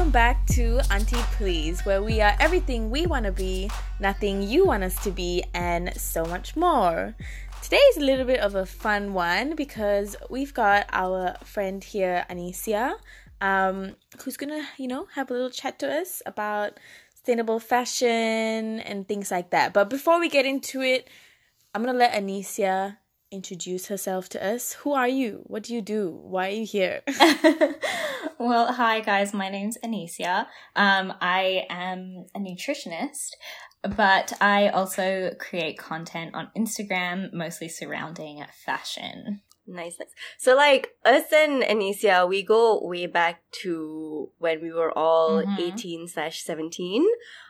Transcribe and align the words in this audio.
welcome 0.00 0.12
back 0.12 0.46
to 0.46 0.80
Auntie 0.90 1.16
Please, 1.36 1.84
where 1.84 2.02
we 2.02 2.22
are 2.22 2.34
everything 2.40 2.90
we 2.90 3.04
want 3.04 3.26
to 3.26 3.32
be, 3.32 3.70
nothing 4.00 4.42
you 4.42 4.64
want 4.64 4.82
us 4.82 4.98
to 5.04 5.10
be, 5.10 5.44
and 5.52 5.94
so 5.94 6.24
much 6.24 6.56
more. 6.56 7.14
Today 7.62 7.76
is 7.76 7.98
a 7.98 8.00
little 8.00 8.24
bit 8.24 8.40
of 8.40 8.54
a 8.54 8.64
fun 8.64 9.12
one 9.12 9.54
because 9.56 10.16
we've 10.30 10.54
got 10.54 10.86
our 10.90 11.36
friend 11.44 11.84
here, 11.84 12.24
Anicia, 12.30 12.94
um, 13.42 13.94
who's 14.24 14.38
gonna, 14.38 14.66
you 14.78 14.88
know, 14.88 15.06
have 15.16 15.30
a 15.30 15.34
little 15.34 15.50
chat 15.50 15.78
to 15.80 15.92
us 15.92 16.22
about 16.24 16.80
sustainable 17.14 17.60
fashion 17.60 18.80
and 18.80 19.06
things 19.06 19.30
like 19.30 19.50
that. 19.50 19.74
But 19.74 19.90
before 19.90 20.18
we 20.18 20.30
get 20.30 20.46
into 20.46 20.80
it, 20.80 21.08
I'm 21.74 21.84
gonna 21.84 21.98
let 21.98 22.14
Anicia 22.14 22.96
introduce 23.30 23.86
herself 23.86 24.28
to 24.30 24.44
us. 24.44 24.72
Who 24.74 24.92
are 24.92 25.08
you? 25.08 25.42
What 25.44 25.62
do 25.64 25.74
you 25.74 25.82
do? 25.82 26.10
Why 26.10 26.48
are 26.48 26.50
you 26.50 26.66
here? 26.66 27.02
well, 28.38 28.72
hi 28.72 29.00
guys, 29.00 29.32
my 29.32 29.48
name's 29.48 29.78
Anicia. 29.84 30.46
Um, 30.74 31.14
I 31.20 31.66
am 31.70 32.26
a 32.34 32.38
nutritionist, 32.40 33.30
but 33.82 34.32
I 34.40 34.68
also 34.68 35.32
create 35.38 35.78
content 35.78 36.34
on 36.34 36.50
Instagram, 36.56 37.32
mostly 37.32 37.68
surrounding 37.68 38.44
fashion. 38.64 39.42
Nice, 39.66 39.96
nice. 40.00 40.08
So 40.36 40.56
like 40.56 40.96
us 41.04 41.32
and 41.32 41.62
Anicia, 41.62 42.28
we 42.28 42.42
go 42.42 42.80
way 42.82 43.06
back 43.06 43.42
to 43.62 44.30
when 44.38 44.60
we 44.60 44.72
were 44.72 44.90
all 44.98 45.42
Mhm. 45.44 45.60
18 45.60 46.08
slash 46.08 46.42
17. 46.42 47.06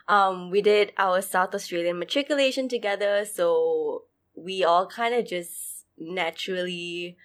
Um, 0.07 0.51
we 0.51 0.61
did 0.61 0.93
our 0.99 1.23
South 1.23 1.55
Australian 1.55 1.99
matriculation 1.99 2.69
together, 2.69 3.25
so 3.25 4.05
we 4.35 4.63
all 4.65 4.87
kind 4.87 5.15
of 5.15 5.25
just 5.27 5.70
naturally, 6.01 7.17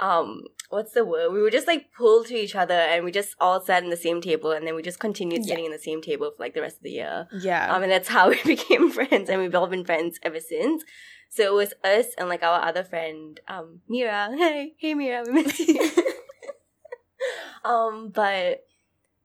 um, 0.00 0.42
what's 0.70 0.92
the 0.92 1.04
word? 1.04 1.30
We 1.32 1.40
were 1.42 1.50
just 1.50 1.66
like 1.66 1.92
pulled 1.96 2.26
to 2.26 2.34
each 2.34 2.56
other 2.56 2.74
and 2.74 3.04
we 3.04 3.12
just 3.12 3.36
all 3.38 3.60
sat 3.60 3.84
in 3.84 3.90
the 3.90 3.96
same 3.96 4.20
table 4.20 4.50
and 4.50 4.66
then 4.66 4.74
we 4.74 4.82
just 4.82 4.98
continued 4.98 5.42
Yeah. 5.44 5.50
sitting 5.50 5.66
in 5.66 5.70
the 5.72 5.78
same 5.78 6.00
table 6.02 6.32
for 6.36 6.42
like 6.42 6.54
the 6.54 6.60
rest 6.62 6.78
of 6.78 6.82
the 6.82 6.90
year. 6.90 7.28
yeah. 7.32 7.72
Um, 7.72 7.82
and 7.82 7.92
that's 7.92 8.08
how 8.08 8.28
we 8.34 8.42
became 8.42 8.90
friends, 8.90 9.28
and 9.30 9.40
we've 9.40 9.54
all 9.54 9.66
been 9.68 9.84
friends 9.84 10.18
ever 10.22 10.40
since. 10.40 10.82
So 11.28 11.44
it 11.44 11.54
was 11.54 11.72
us 11.84 12.06
and 12.18 12.28
like 12.28 12.42
our 12.42 12.62
other 12.62 12.82
friend, 12.84 13.38
um, 13.48 13.80
Mira. 13.88 14.30
Hey, 14.36 14.74
hey, 14.78 14.94
Mira, 14.94 15.22
we 15.26 15.32
miss 15.42 15.58
you. 15.60 15.90
um, 17.64 18.10
but 18.14 18.64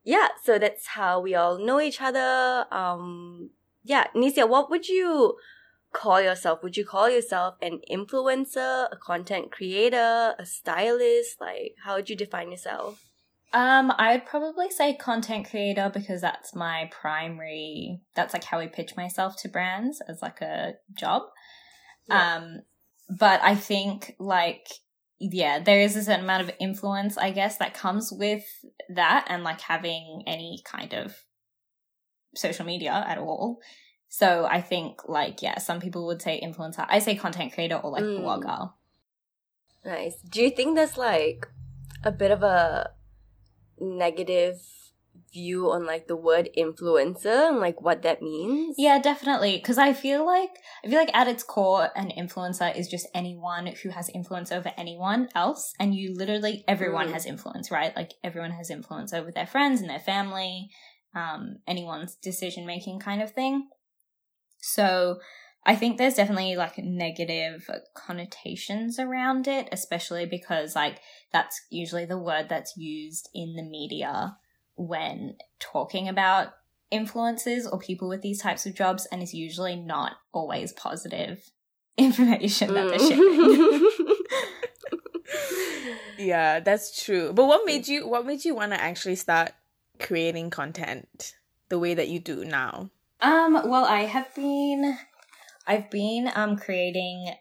yeah, 0.04 0.30
so 0.44 0.58
that's 0.60 0.88
how 0.88 1.20
we 1.20 1.36
all 1.36 1.58
know 1.58 1.82
each 1.82 2.02
other. 2.02 2.66
Um, 2.72 3.50
yeah, 3.84 4.08
Nisia, 4.16 4.48
what 4.48 4.70
would 4.70 4.88
you 4.88 5.36
call 5.94 6.22
yourself? 6.22 6.64
Would 6.64 6.78
you 6.78 6.86
call 6.86 7.10
yourself 7.10 7.56
an 7.62 7.82
influencer, 7.92 8.88
a 8.92 8.98
content 8.98 9.52
creator, 9.52 10.36
a 10.38 10.46
stylist? 10.46 11.40
Like, 11.42 11.76
how 11.84 11.96
would 11.96 12.10
you 12.10 12.16
define 12.16 12.52
yourself? 12.52 13.04
Um, 13.54 13.94
I 13.98 14.14
would 14.14 14.26
probably 14.26 14.70
say 14.70 14.96
content 14.96 15.50
creator 15.50 15.90
because 15.94 16.22
that's 16.22 16.54
my 16.54 16.90
primary, 16.92 18.02
that's 18.14 18.34
like 18.34 18.44
how 18.44 18.60
I 18.60 18.68
pitch 18.68 18.98
myself 18.98 19.36
to 19.42 19.50
brands 19.50 20.02
as 20.08 20.22
like 20.22 20.42
a 20.42 20.74
job. 20.94 21.24
Yeah. 22.10 22.36
Um, 22.36 22.60
but 23.10 23.42
I 23.42 23.56
think 23.56 24.16
like, 24.20 24.68
yeah, 25.20 25.60
there 25.60 25.80
is 25.80 25.96
a 25.96 26.04
certain 26.04 26.26
amount 26.26 26.44
of 26.44 26.52
influence, 26.60 27.18
I 27.18 27.32
guess, 27.32 27.58
that 27.58 27.74
comes 27.74 28.12
with 28.12 28.44
that 28.94 29.26
and 29.30 29.44
like 29.44 29.62
having 29.62 30.24
any 30.28 30.62
kind 30.66 30.94
of 30.94 31.16
social 32.36 32.66
media 32.66 33.06
at 33.08 33.18
all. 33.18 33.60
So 34.10 34.46
I 34.50 34.62
think 34.62 35.08
like, 35.08 35.42
yeah, 35.42 35.58
some 35.60 35.80
people 35.80 36.06
would 36.08 36.22
say 36.22 36.42
influencer. 36.42 36.86
I 36.88 37.00
say 37.00 37.16
content 37.16 37.54
creator 37.54 37.76
or 37.76 37.92
like 37.92 38.04
Mm. 38.04 38.20
blogger. 38.24 38.74
Nice. 39.86 40.16
Do 40.22 40.42
you 40.42 40.50
think 40.50 40.76
there's 40.76 40.98
like 40.98 41.48
a 42.04 42.12
bit 42.12 42.32
of 42.32 42.44
a 42.44 42.92
negative 43.80 44.60
view 45.34 45.72
on 45.72 45.86
like 45.86 46.08
the 46.08 46.16
word 46.16 46.50
influencer 46.58 47.50
and 47.50 47.60
like 47.60 47.82
what 47.82 48.02
that 48.04 48.22
means? 48.22 48.76
Yeah, 48.78 49.00
definitely. 49.00 49.58
Because 49.58 49.78
I 49.78 49.94
feel 49.94 50.26
like 50.26 50.52
I 50.84 50.88
feel 50.90 51.00
like 51.00 51.16
at 51.16 51.28
its 51.28 51.44
core, 51.44 51.90
an 51.96 52.12
influencer 52.18 52.76
is 52.78 52.88
just 52.88 53.08
anyone 53.14 53.68
who 53.84 53.90
has 53.90 54.10
influence 54.10 54.52
over 54.52 54.72
anyone 54.78 55.30
else, 55.36 55.74
and 55.80 55.94
you 55.96 56.14
literally 56.16 56.64
everyone 56.68 57.08
Mm. 57.10 57.14
has 57.14 57.26
influence, 57.26 57.72
right? 57.72 57.96
Like 57.96 58.14
everyone 58.24 58.52
has 58.52 58.70
influence 58.70 59.14
over 59.14 59.32
their 59.32 59.48
friends 59.48 59.82
and 59.82 59.90
their 59.90 60.00
family, 60.00 60.70
um, 61.16 61.58
anyone's 61.68 62.16
decision 62.16 62.66
making 62.66 63.00
kind 63.00 63.22
of 63.22 63.32
thing. 63.32 63.70
So 64.68 65.20
I 65.66 65.76
think 65.76 65.98
there's 65.98 66.16
definitely 66.16 66.56
like 66.56 66.78
negative 66.78 67.70
connotations 67.94 69.00
around 69.00 69.48
it, 69.48 69.70
especially 69.72 70.26
because 70.26 70.76
like 70.76 71.00
that's 71.32 71.62
usually 71.70 72.06
the 72.06 72.18
word 72.18 72.48
that's 72.50 72.76
used 72.78 73.30
in 73.34 73.56
the 73.56 73.64
media 73.64 74.38
when 74.76 75.38
talking 75.60 76.08
about 76.08 76.50
influencers 76.92 77.72
or 77.72 77.80
people 77.80 78.08
with 78.08 78.22
these 78.22 78.42
types 78.42 78.66
of 78.66 78.76
jobs, 78.76 79.08
and 79.12 79.24
is 79.24 79.34
usually 79.34 79.76
not 79.76 80.14
always 80.32 80.72
positive 80.74 81.52
information 81.98 82.74
that 82.74 82.90
they're 82.90 83.00
sharing. 83.00 83.90
Yeah, 86.18 86.62
that's 86.62 87.04
true. 87.04 87.32
But 87.32 87.46
what 87.46 87.66
made 87.66 87.88
you 87.88 88.08
what 88.08 88.26
made 88.26 88.44
you 88.44 88.56
want 88.56 88.72
to 88.72 88.82
actually 88.82 89.16
start 89.16 89.52
creating 90.00 90.50
content 90.50 91.36
the 91.70 91.78
way 91.78 91.94
that 91.94 92.08
you 92.08 92.20
do 92.20 92.44
now? 92.44 92.90
Um, 93.20 93.54
well, 93.54 93.86
I 93.86 94.02
have 94.02 94.34
been, 94.36 94.98
I've 95.66 95.90
been 95.90 96.30
um 96.36 96.58
creating 96.58 97.36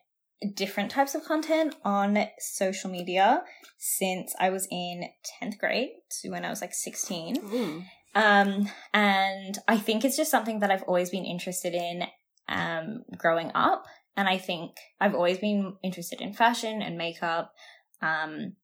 different 0.54 0.90
types 0.90 1.14
of 1.14 1.24
content 1.24 1.74
on 1.84 2.18
social 2.38 2.90
media 2.90 3.42
since 3.78 4.34
I 4.38 4.50
was 4.50 4.66
in 4.70 5.04
tenth 5.24 5.58
grade, 5.58 5.90
so 6.10 6.30
when 6.30 6.44
I 6.44 6.50
was 6.50 6.60
like 6.60 6.74
sixteen. 6.74 7.36
Mm. 7.36 7.84
Um, 8.14 8.70
and 8.94 9.58
I 9.68 9.76
think 9.76 10.02
it's 10.04 10.16
just 10.16 10.30
something 10.30 10.60
that 10.60 10.70
I've 10.70 10.84
always 10.84 11.10
been 11.10 11.26
interested 11.26 11.74
in 11.74 12.04
um, 12.48 13.04
growing 13.18 13.50
up. 13.54 13.84
And 14.16 14.26
I 14.26 14.38
think 14.38 14.76
I've 14.98 15.14
always 15.14 15.36
been 15.36 15.76
interested 15.84 16.22
in 16.22 16.32
fashion 16.32 16.80
and 16.80 16.96
makeup. 16.96 17.52
Um, 18.00 18.54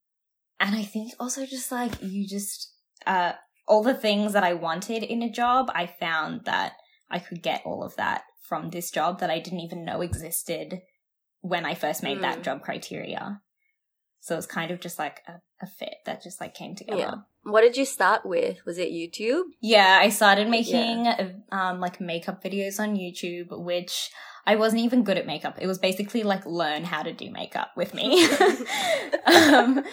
and 0.59 0.75
I 0.75 0.83
think 0.83 1.13
also 1.21 1.45
just 1.45 1.71
like 1.71 1.93
you 2.03 2.27
just, 2.27 2.73
uh, 3.07 3.33
all 3.69 3.83
the 3.83 3.93
things 3.93 4.33
that 4.33 4.43
I 4.43 4.55
wanted 4.55 5.03
in 5.03 5.23
a 5.23 5.31
job, 5.31 5.71
I 5.75 5.87
found 5.87 6.47
that 6.47 6.73
I 7.13 7.19
could 7.19 7.43
get 7.43 7.63
all 7.65 7.85
of 7.85 7.95
that 7.97 8.23
from 8.41 8.71
this 8.71 8.91
job 8.91 9.21
that 9.21 9.31
I 9.31 9.39
didn't 9.39 9.61
even 9.61 9.85
know 9.85 10.01
existed 10.01 10.81
when 11.41 11.65
I 11.65 11.75
first 11.75 12.03
made 12.03 12.21
that 12.23 12.39
Mm. 12.39 12.43
job 12.43 12.63
criteria. 12.63 13.41
So 14.21 14.37
it's 14.37 14.47
kind 14.47 14.71
of 14.71 14.81
just 14.81 14.99
like 14.99 15.21
a, 15.27 15.41
a 15.61 15.67
fit 15.67 15.97
that 16.07 16.23
just 16.23 16.41
like 16.41 16.55
came 16.55 16.75
together. 16.77 16.99
Yeah. 17.01 17.15
What 17.45 17.63
did 17.63 17.77
you 17.77 17.85
start 17.85 18.25
with? 18.25 18.65
Was 18.65 18.79
it 18.79 18.91
YouTube? 18.93 19.43
Yeah, 19.61 19.99
I 20.01 20.11
started 20.11 20.49
making 20.49 21.09
um 21.51 21.81
like 21.81 22.01
makeup 22.01 22.43
videos 22.43 22.79
on 22.79 22.97
YouTube, 22.97 23.49
which 23.51 24.11
I 24.47 24.57
wasn't 24.57 24.83
even 24.83 25.03
good 25.05 25.19
at 25.19 25.27
makeup. 25.27 25.59
It 25.61 25.67
was 25.67 25.79
basically 25.79 26.23
like 26.23 26.45
learn 26.47 26.85
how 26.85 27.03
to 27.03 27.13
do 27.13 27.31
makeup 27.33 27.71
with 27.77 27.95
me. 27.95 28.25
um, 29.27 29.85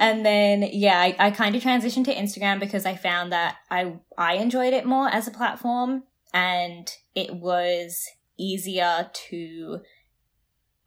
and 0.00 0.24
then 0.24 0.68
yeah, 0.72 0.98
I, 0.98 1.16
I 1.18 1.30
kind 1.30 1.54
of 1.54 1.62
transitioned 1.62 2.04
to 2.06 2.14
Instagram 2.14 2.60
because 2.60 2.86
I 2.86 2.94
found 2.96 3.32
that 3.32 3.56
I 3.70 3.94
I 4.16 4.34
enjoyed 4.36 4.72
it 4.72 4.86
more 4.86 5.08
as 5.08 5.28
a 5.28 5.30
platform, 5.30 6.04
and 6.34 6.90
it 7.14 7.36
was 7.36 8.06
easier 8.36 9.08
to 9.14 9.78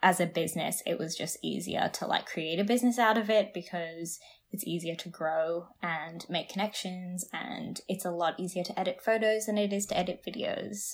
as 0.04 0.20
a 0.20 0.26
business 0.28 0.84
it 0.86 1.00
was 1.00 1.16
just 1.16 1.38
easier 1.42 1.90
to 1.92 2.06
like 2.06 2.28
create 2.28 2.60
a 2.60 2.64
business 2.64 3.00
out 3.00 3.18
of 3.18 3.30
it 3.30 3.54
because 3.54 4.20
it's 4.52 4.68
easier 4.68 4.96
to 4.96 5.10
grow 5.10 5.68
and 5.82 6.26
make 6.30 6.50
connections 6.50 7.26
and 7.34 7.82
it's 7.88 8.06
a 8.06 8.12
lot 8.12 8.40
easier 8.40 8.64
to 8.64 8.80
edit 8.80 9.02
photos 9.04 9.46
than 9.46 9.58
it 9.58 9.74
is 9.74 9.86
to 9.86 9.98
edit 9.98 10.22
videos 10.28 10.94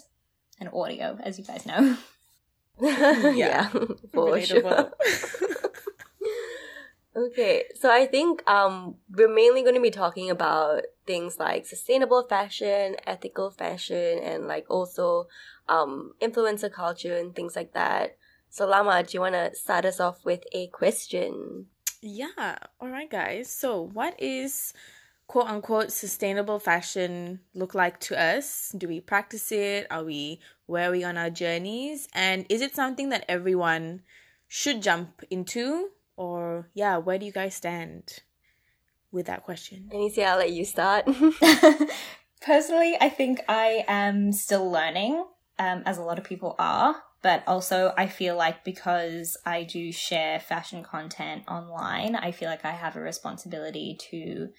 and 0.60 0.70
audio 0.74 1.18
as 1.24 1.38
you 1.38 1.44
guys 1.44 1.66
know. 1.66 1.98
Yeah, 2.82 3.70
for 4.14 4.42
sure. 4.46 4.92
Okay, 7.16 7.66
so 7.76 7.92
I 7.92 8.08
think 8.08 8.42
um 8.50 8.96
we're 9.12 9.34
mainly 9.34 9.62
going 9.62 9.76
to 9.76 9.82
be 9.82 9.92
talking 9.92 10.32
about 10.32 10.84
things 11.06 11.38
like 11.38 11.66
sustainable 11.66 12.26
fashion, 12.28 12.96
ethical 13.06 13.52
fashion, 13.52 14.20
and 14.20 14.48
like 14.48 14.66
also 14.68 15.28
um 15.70 16.14
influencer 16.22 16.72
culture 16.72 17.16
and 17.16 17.36
things 17.36 17.56
like 17.56 17.74
that. 17.74 18.18
So 18.50 18.68
Lama, 18.68 19.04
do 19.04 19.10
you 19.14 19.22
want 19.22 19.36
to 19.36 19.56
start 19.56 19.86
us 19.86 20.00
off 20.00 20.26
with 20.26 20.44
a 20.54 20.68
question? 20.68 21.68
Yeah. 22.02 22.58
All 22.82 22.90
right, 22.90 23.10
guys. 23.10 23.50
So, 23.50 23.90
what 23.94 24.20
is 24.20 24.74
quote 25.28 25.48
unquote 25.48 25.92
sustainable 25.92 26.60
fashion 26.60 27.42
look 27.54 27.76
like 27.76 28.00
to 28.02 28.20
us? 28.20 28.74
Do 28.76 28.88
we 28.88 29.00
practice 29.02 29.52
it? 29.52 29.86
Are 29.92 30.04
we 30.04 30.40
where 30.66 30.90
are 30.90 30.92
we 30.92 31.04
on 31.04 31.18
our 31.18 31.30
journeys? 31.30 32.08
And 32.14 32.48
is 32.50 32.62
it 32.62 32.76
something 32.76 33.10
that 33.10 33.26
everyone 33.30 34.02
should 34.48 34.82
jump 34.82 35.24
into? 35.30 35.90
Or 36.16 36.70
yeah, 36.74 36.98
where 36.98 37.18
do 37.18 37.26
you 37.26 37.32
guys 37.32 37.56
stand 37.56 38.20
with 39.12 39.26
that 39.28 39.44
question? 39.44 39.90
Anicia, 39.94 40.26
I'll 40.26 40.38
let 40.38 40.52
you 40.52 40.66
start. 40.66 41.06
Personally, 42.42 42.98
I 43.00 43.10
think 43.10 43.40
I 43.48 43.86
am 43.88 44.32
still 44.34 44.70
learning, 44.70 45.24
um, 45.60 45.84
as 45.86 45.98
a 45.98 46.04
lot 46.04 46.18
of 46.20 46.26
people 46.26 46.56
are. 46.60 46.96
But 47.22 47.44
also, 47.48 47.94
I 47.98 48.08
feel 48.08 48.36
like 48.36 48.66
because 48.66 49.38
I 49.46 49.64
do 49.64 49.94
share 49.94 50.42
fashion 50.42 50.84
content 50.84 51.44
online, 51.48 52.16
I 52.16 52.32
feel 52.32 52.50
like 52.50 52.66
I 52.66 52.72
have 52.72 52.98
a 52.98 53.02
responsibility 53.02 53.98
to 54.12 54.50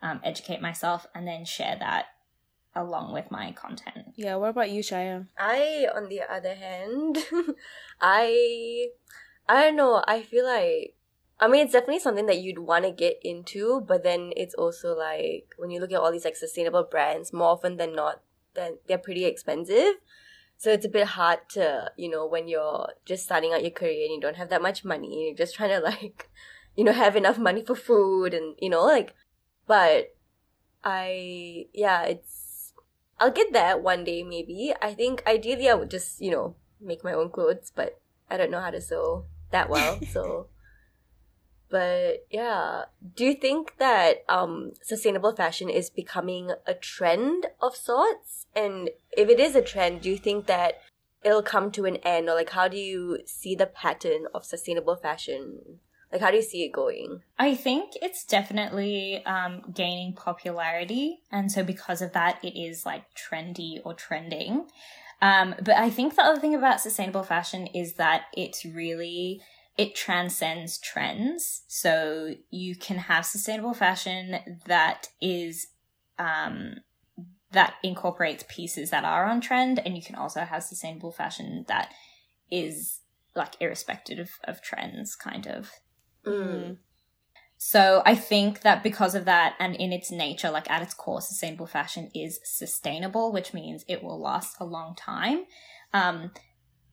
um, 0.00 0.20
educate 0.24 0.62
myself, 0.62 1.06
and 1.14 1.28
then 1.28 1.44
share 1.44 1.76
that 1.80 2.06
along 2.74 3.12
with 3.12 3.30
my 3.30 3.52
content. 3.52 4.14
Yeah, 4.16 4.36
what 4.36 4.50
about 4.50 4.70
you, 4.70 4.82
Shaya? 4.82 5.26
I, 5.38 5.86
on 5.94 6.08
the 6.08 6.22
other 6.22 6.54
hand, 6.54 7.18
I, 8.00 8.88
I 9.46 9.62
don't 9.64 9.76
know. 9.76 10.02
I 10.06 10.22
feel 10.22 10.44
like, 10.46 10.94
I 11.40 11.48
mean, 11.48 11.64
it's 11.64 11.72
definitely 11.72 11.98
something 11.98 12.26
that 12.26 12.40
you'd 12.40 12.60
want 12.60 12.84
to 12.84 12.92
get 12.92 13.18
into, 13.22 13.80
but 13.80 14.04
then 14.04 14.32
it's 14.36 14.54
also 14.54 14.96
like 14.96 15.54
when 15.56 15.70
you 15.70 15.80
look 15.80 15.92
at 15.92 16.00
all 16.00 16.12
these 16.12 16.24
like 16.24 16.36
sustainable 16.36 16.84
brands, 16.84 17.32
more 17.32 17.48
often 17.48 17.76
than 17.76 17.94
not, 17.94 18.20
then 18.54 18.78
they're 18.86 18.98
pretty 18.98 19.24
expensive. 19.24 19.94
So 20.56 20.70
it's 20.70 20.86
a 20.86 20.88
bit 20.88 21.08
hard 21.08 21.40
to, 21.50 21.90
you 21.96 22.08
know, 22.08 22.26
when 22.26 22.46
you're 22.46 22.88
just 23.04 23.24
starting 23.24 23.52
out 23.52 23.62
your 23.62 23.72
career 23.72 24.04
and 24.06 24.14
you 24.14 24.20
don't 24.20 24.36
have 24.36 24.48
that 24.50 24.62
much 24.62 24.84
money, 24.84 25.26
you're 25.26 25.36
just 25.36 25.54
trying 25.54 25.70
to 25.70 25.80
like, 25.84 26.30
you 26.76 26.84
know, 26.84 26.92
have 26.92 27.16
enough 27.16 27.38
money 27.38 27.64
for 27.64 27.74
food 27.74 28.32
and, 28.32 28.54
you 28.60 28.70
know, 28.70 28.84
like, 28.84 29.14
but 29.66 30.14
I, 30.84 31.66
yeah, 31.72 32.04
it's, 32.04 32.72
I'll 33.18 33.30
get 33.30 33.52
that 33.52 33.82
one 33.82 34.04
day 34.04 34.22
maybe. 34.22 34.72
I 34.80 34.94
think 34.94 35.22
ideally 35.26 35.68
I 35.68 35.74
would 35.74 35.90
just, 35.90 36.20
you 36.20 36.30
know, 36.30 36.54
make 36.80 37.02
my 37.02 37.12
own 37.12 37.30
clothes, 37.30 37.72
but 37.74 38.00
I 38.30 38.36
don't 38.36 38.50
know 38.50 38.60
how 38.60 38.70
to 38.70 38.80
sew 38.80 39.24
that 39.50 39.68
well. 39.68 39.98
So, 40.10 40.48
but 41.74 42.26
yeah, 42.30 42.84
do 43.16 43.24
you 43.24 43.34
think 43.34 43.78
that 43.78 44.18
um, 44.28 44.74
sustainable 44.80 45.34
fashion 45.34 45.68
is 45.68 45.90
becoming 45.90 46.52
a 46.68 46.74
trend 46.74 47.46
of 47.60 47.74
sorts? 47.74 48.46
And 48.54 48.90
if 49.10 49.28
it 49.28 49.40
is 49.40 49.56
a 49.56 49.60
trend, 49.60 50.02
do 50.02 50.08
you 50.08 50.16
think 50.16 50.46
that 50.46 50.74
it'll 51.24 51.42
come 51.42 51.72
to 51.72 51.84
an 51.84 51.96
end, 51.96 52.28
or 52.28 52.36
like 52.36 52.50
how 52.50 52.68
do 52.68 52.76
you 52.76 53.18
see 53.26 53.56
the 53.56 53.66
pattern 53.66 54.26
of 54.32 54.44
sustainable 54.44 54.94
fashion? 54.94 55.80
Like, 56.12 56.20
how 56.20 56.30
do 56.30 56.36
you 56.36 56.44
see 56.44 56.62
it 56.62 56.70
going? 56.70 57.22
I 57.40 57.56
think 57.56 57.94
it's 58.00 58.24
definitely 58.24 59.24
um, 59.26 59.62
gaining 59.74 60.12
popularity. 60.12 61.22
And 61.32 61.50
so, 61.50 61.64
because 61.64 62.00
of 62.02 62.12
that, 62.12 62.38
it 62.44 62.56
is 62.56 62.86
like 62.86 63.02
trendy 63.16 63.80
or 63.84 63.94
trending. 63.94 64.68
Um, 65.20 65.56
but 65.58 65.76
I 65.76 65.90
think 65.90 66.14
the 66.14 66.22
other 66.22 66.40
thing 66.40 66.54
about 66.54 66.80
sustainable 66.80 67.24
fashion 67.24 67.66
is 67.66 67.94
that 67.94 68.26
it's 68.36 68.64
really 68.64 69.40
it 69.76 69.94
transcends 69.94 70.78
trends. 70.78 71.62
So 71.66 72.34
you 72.50 72.76
can 72.76 72.98
have 72.98 73.26
sustainable 73.26 73.74
fashion 73.74 74.58
that 74.66 75.08
is 75.20 75.68
um, 76.18 76.76
that 77.50 77.74
incorporates 77.82 78.44
pieces 78.48 78.90
that 78.90 79.04
are 79.04 79.24
on 79.24 79.40
trend, 79.40 79.80
and 79.84 79.96
you 79.96 80.02
can 80.02 80.16
also 80.16 80.40
have 80.40 80.62
sustainable 80.62 81.12
fashion 81.12 81.64
that 81.68 81.92
is 82.50 83.00
like 83.34 83.54
irrespective 83.60 84.18
of, 84.18 84.30
of 84.44 84.62
trends, 84.62 85.16
kind 85.16 85.46
of. 85.46 85.70
Mm. 86.24 86.78
So 87.56 88.02
I 88.04 88.14
think 88.14 88.60
that 88.60 88.82
because 88.82 89.14
of 89.14 89.24
that, 89.24 89.54
and 89.58 89.74
in 89.74 89.92
its 89.92 90.10
nature, 90.10 90.50
like 90.50 90.70
at 90.70 90.82
its 90.82 90.94
core, 90.94 91.20
sustainable 91.20 91.66
fashion 91.66 92.10
is 92.14 92.38
sustainable, 92.44 93.32
which 93.32 93.54
means 93.54 93.84
it 93.88 94.02
will 94.02 94.20
last 94.20 94.56
a 94.60 94.64
long 94.64 94.94
time. 94.94 95.44
Um, 95.92 96.32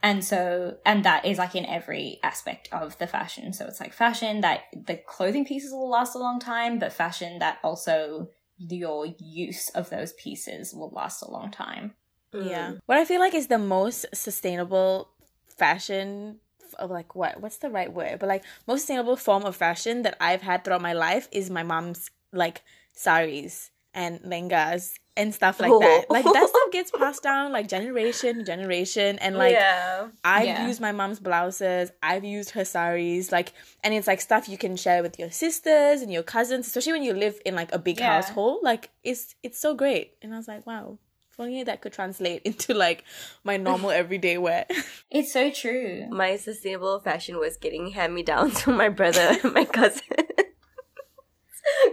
and 0.04 0.24
so 0.24 0.78
and 0.86 1.06
that 1.06 1.26
is 1.26 1.38
like 1.38 1.56
in 1.56 1.66
every 1.66 2.20
aspect 2.24 2.70
of 2.72 2.98
the 2.98 3.08
fashion. 3.08 3.54
So 3.54 3.66
it's 3.66 3.80
like 3.80 3.94
fashion 3.94 4.42
that 4.42 4.64
the 4.74 4.98
clothing 4.98 5.46
pieces 5.46 5.72
will 5.72 5.90
last 5.90 6.16
a 6.16 6.20
long 6.20 6.40
time 6.40 6.80
but 6.80 6.94
fashion 6.94 7.40
that 7.40 7.60
also 7.64 8.30
your 8.58 9.08
use 9.20 9.70
of 9.70 9.90
those 9.90 10.14
pieces 10.14 10.74
will 10.74 10.90
last 10.90 11.22
a 11.22 11.32
long 11.32 11.52
time. 11.52 11.94
Mm. 12.34 12.50
Yeah. 12.50 12.74
What 12.86 12.98
i 12.98 13.06
feel 13.06 13.20
like 13.20 13.34
is 13.34 13.48
the 13.48 13.58
most 13.58 14.06
sustainable 14.14 15.10
fashion 15.48 16.40
of 16.80 16.90
like 16.90 17.16
what 17.16 17.42
what's 17.42 17.58
the 17.58 17.70
right 17.70 17.92
word? 17.92 18.20
But 18.20 18.30
like 18.30 18.44
most 18.68 18.82
sustainable 18.82 19.18
form 19.18 19.44
of 19.44 19.56
fashion 19.56 20.02
that 20.04 20.18
i've 20.20 20.42
had 20.42 20.64
throughout 20.64 20.82
my 20.82 20.94
life 20.94 21.28
is 21.32 21.50
my 21.50 21.64
mom's 21.64 22.10
like 22.34 22.64
saris 22.94 23.72
and 23.94 24.20
lengas 24.22 24.94
and 25.18 25.34
stuff 25.34 25.60
like 25.60 25.70
that. 25.72 26.06
Oh. 26.10 26.14
Like 26.14 26.24
that 26.24 26.48
stuff 26.50 26.62
gets 26.72 26.90
passed 26.92 27.22
down 27.24 27.52
like 27.52 27.68
generation 27.68 28.38
to 28.38 28.44
generation. 28.44 29.20
And 29.20 29.36
like 29.38 29.54
Yeah. 29.54 30.08
I've 30.24 30.46
Yeah. 30.46 30.68
used 30.68 30.80
my 30.80 30.92
mom's 30.94 31.20
blouses, 31.20 31.92
I've 32.02 32.24
used 32.24 32.52
her 32.52 32.64
saris, 32.66 33.32
like 33.32 33.54
and 33.84 33.94
it's 33.94 34.08
like 34.08 34.22
stuff 34.22 34.48
you 34.48 34.58
can 34.58 34.76
share 34.78 35.02
with 35.02 35.20
your 35.20 35.30
sisters 35.32 36.02
and 36.02 36.12
your 36.14 36.24
cousins, 36.24 36.68
especially 36.68 36.94
when 36.94 37.04
you 37.04 37.14
live 37.14 37.40
in 37.46 37.56
like 37.56 37.74
a 37.74 37.80
big 37.80 38.00
Yeah. 38.00 38.16
household. 38.16 38.60
Like 38.64 38.90
it's 39.04 39.36
it's 39.44 39.60
so 39.60 39.76
great. 39.76 40.14
And 40.22 40.34
I 40.34 40.38
was 40.38 40.48
like, 40.48 40.66
wow. 40.66 40.98
If 41.32 41.40
only 41.40 41.64
that 41.64 41.80
could 41.82 41.94
translate 41.94 42.42
into 42.46 42.74
like 42.74 43.04
my 43.44 43.58
normal 43.58 43.90
everyday 43.92 44.38
wear. 44.38 44.66
it's 45.12 45.32
so 45.34 45.50
true 45.52 46.06
My 46.10 46.36
sustainable 46.38 47.00
fashion 47.00 47.38
was 47.38 47.58
getting 47.58 47.92
hand 47.92 48.14
me 48.16 48.24
downs 48.24 48.62
from 48.62 48.78
my 48.78 48.90
brother 48.90 49.38
and 49.44 49.54
my 49.54 49.66
cousin. 49.66 50.04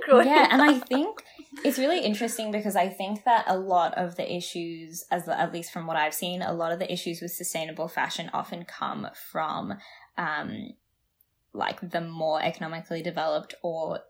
Yeah 0.08 0.48
and 0.50 0.62
i 0.62 0.78
think 0.78 1.22
it's 1.64 1.78
really 1.78 2.00
interesting 2.00 2.50
because 2.50 2.76
i 2.76 2.88
think 2.88 3.24
that 3.24 3.44
a 3.46 3.56
lot 3.56 3.96
of 3.96 4.16
the 4.16 4.36
issues 4.36 5.04
as 5.10 5.28
at 5.28 5.52
least 5.52 5.72
from 5.72 5.86
what 5.86 5.96
i've 5.96 6.14
seen 6.14 6.42
a 6.42 6.52
lot 6.52 6.72
of 6.72 6.78
the 6.78 6.92
issues 6.92 7.20
with 7.20 7.30
sustainable 7.30 7.88
fashion 7.88 8.30
often 8.32 8.64
come 8.64 9.08
from 9.30 9.74
um 10.16 10.70
like 11.52 11.90
the 11.90 12.00
more 12.00 12.42
economically 12.42 13.02
developed 13.02 13.54
or 13.62 14.00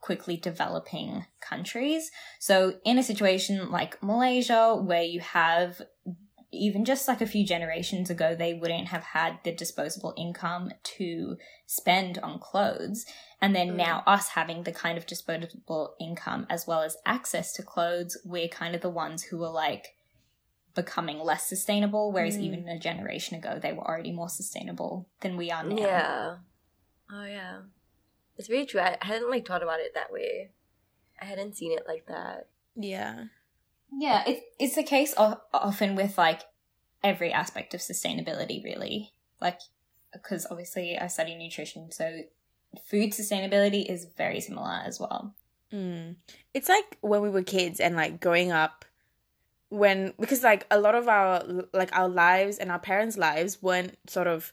quickly 0.00 0.36
developing 0.36 1.26
countries. 1.40 2.10
So 2.38 2.74
in 2.84 2.98
a 2.98 3.02
situation 3.02 3.70
like 3.70 4.02
malaysia 4.02 4.74
where 4.74 5.02
you 5.02 5.20
have 5.20 5.80
even 6.52 6.84
just 6.84 7.06
like 7.06 7.20
a 7.20 7.26
few 7.26 7.46
generations 7.46 8.10
ago 8.10 8.34
they 8.34 8.54
wouldn't 8.54 8.88
have 8.88 9.04
had 9.04 9.38
the 9.44 9.52
disposable 9.52 10.12
income 10.16 10.70
to 10.82 11.36
spend 11.66 12.18
on 12.18 12.38
clothes 12.40 13.06
and 13.40 13.54
then 13.54 13.70
Mm. 13.70 13.76
now 13.76 14.02
us 14.06 14.30
having 14.30 14.64
the 14.64 14.72
kind 14.72 14.98
of 14.98 15.06
disposable 15.06 15.94
income 16.00 16.46
as 16.50 16.66
well 16.66 16.82
as 16.82 16.96
access 17.06 17.52
to 17.52 17.62
clothes, 17.62 18.16
we're 18.24 18.48
kind 18.48 18.74
of 18.74 18.80
the 18.80 18.90
ones 18.90 19.22
who 19.24 19.42
are 19.44 19.52
like 19.52 19.94
becoming 20.74 21.18
less 21.18 21.48
sustainable. 21.48 22.12
Whereas 22.12 22.36
Mm. 22.36 22.42
even 22.42 22.68
a 22.68 22.78
generation 22.78 23.36
ago, 23.36 23.58
they 23.60 23.72
were 23.72 23.86
already 23.86 24.12
more 24.12 24.28
sustainable 24.28 25.08
than 25.20 25.36
we 25.36 25.50
are 25.50 25.64
now. 25.64 25.76
Yeah. 25.76 26.36
Oh 27.12 27.24
yeah. 27.24 27.62
It's 28.36 28.48
very 28.48 28.66
true. 28.66 28.80
I 28.80 28.96
hadn't 29.02 29.30
like 29.30 29.46
thought 29.46 29.62
about 29.62 29.80
it 29.80 29.94
that 29.94 30.12
way. 30.12 30.50
I 31.20 31.24
hadn't 31.26 31.56
seen 31.56 31.72
it 31.76 31.84
like 31.86 32.06
that. 32.06 32.48
yeah. 32.76 33.24
Yeah, 33.92 34.24
it, 34.26 34.42
it's 34.58 34.76
the 34.76 34.82
case 34.82 35.12
of, 35.14 35.38
often 35.52 35.94
with 35.94 36.16
like 36.16 36.42
every 37.02 37.32
aspect 37.32 37.74
of 37.74 37.80
sustainability, 37.80 38.62
really. 38.62 39.12
Like, 39.40 39.60
because 40.12 40.46
obviously 40.50 40.98
I 40.98 41.06
study 41.06 41.34
nutrition, 41.34 41.90
so 41.90 42.22
food 42.84 43.12
sustainability 43.12 43.84
is 43.86 44.06
very 44.16 44.40
similar 44.40 44.82
as 44.84 45.00
well. 45.00 45.34
Mm. 45.72 46.16
It's 46.54 46.68
like 46.68 46.98
when 47.00 47.22
we 47.22 47.30
were 47.30 47.42
kids 47.42 47.80
and 47.80 47.96
like 47.96 48.20
growing 48.20 48.52
up 48.52 48.84
when 49.68 50.12
because 50.18 50.42
like 50.42 50.66
a 50.70 50.80
lot 50.80 50.96
of 50.96 51.08
our 51.08 51.44
like 51.72 51.96
our 51.96 52.08
lives 52.08 52.58
and 52.58 52.70
our 52.70 52.78
parents' 52.78 53.16
lives 53.16 53.62
weren't 53.62 53.96
sort 54.08 54.26
of 54.26 54.52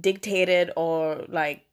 dictated 0.00 0.70
or 0.76 1.24
like 1.28 1.66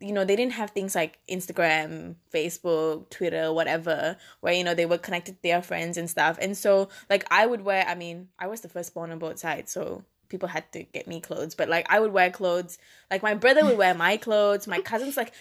you 0.00 0.12
know 0.12 0.24
they 0.24 0.36
didn't 0.36 0.52
have 0.54 0.70
things 0.70 0.94
like 0.94 1.18
Instagram, 1.30 2.16
Facebook, 2.32 3.08
Twitter, 3.10 3.52
whatever 3.52 4.16
where 4.40 4.52
you 4.52 4.64
know 4.64 4.74
they 4.74 4.86
were 4.86 4.98
connected 4.98 5.36
to 5.36 5.42
their 5.42 5.62
friends 5.62 5.96
and 5.96 6.10
stuff. 6.10 6.38
And 6.40 6.56
so 6.56 6.88
like 7.08 7.26
I 7.30 7.46
would 7.46 7.62
wear 7.62 7.84
I 7.86 7.94
mean, 7.94 8.28
I 8.38 8.46
was 8.46 8.60
the 8.60 8.68
firstborn 8.68 9.12
on 9.12 9.18
both 9.18 9.38
sides, 9.38 9.72
so 9.72 10.04
people 10.28 10.48
had 10.48 10.70
to 10.72 10.82
get 10.82 11.06
me 11.06 11.20
clothes, 11.20 11.54
but 11.54 11.68
like 11.68 11.86
I 11.90 12.00
would 12.00 12.12
wear 12.12 12.30
clothes. 12.30 12.78
Like 13.10 13.22
my 13.22 13.34
brother 13.34 13.64
would 13.64 13.76
wear 13.76 13.94
my 13.94 14.16
clothes, 14.16 14.66
my 14.66 14.80
cousins 14.80 15.16
like 15.16 15.32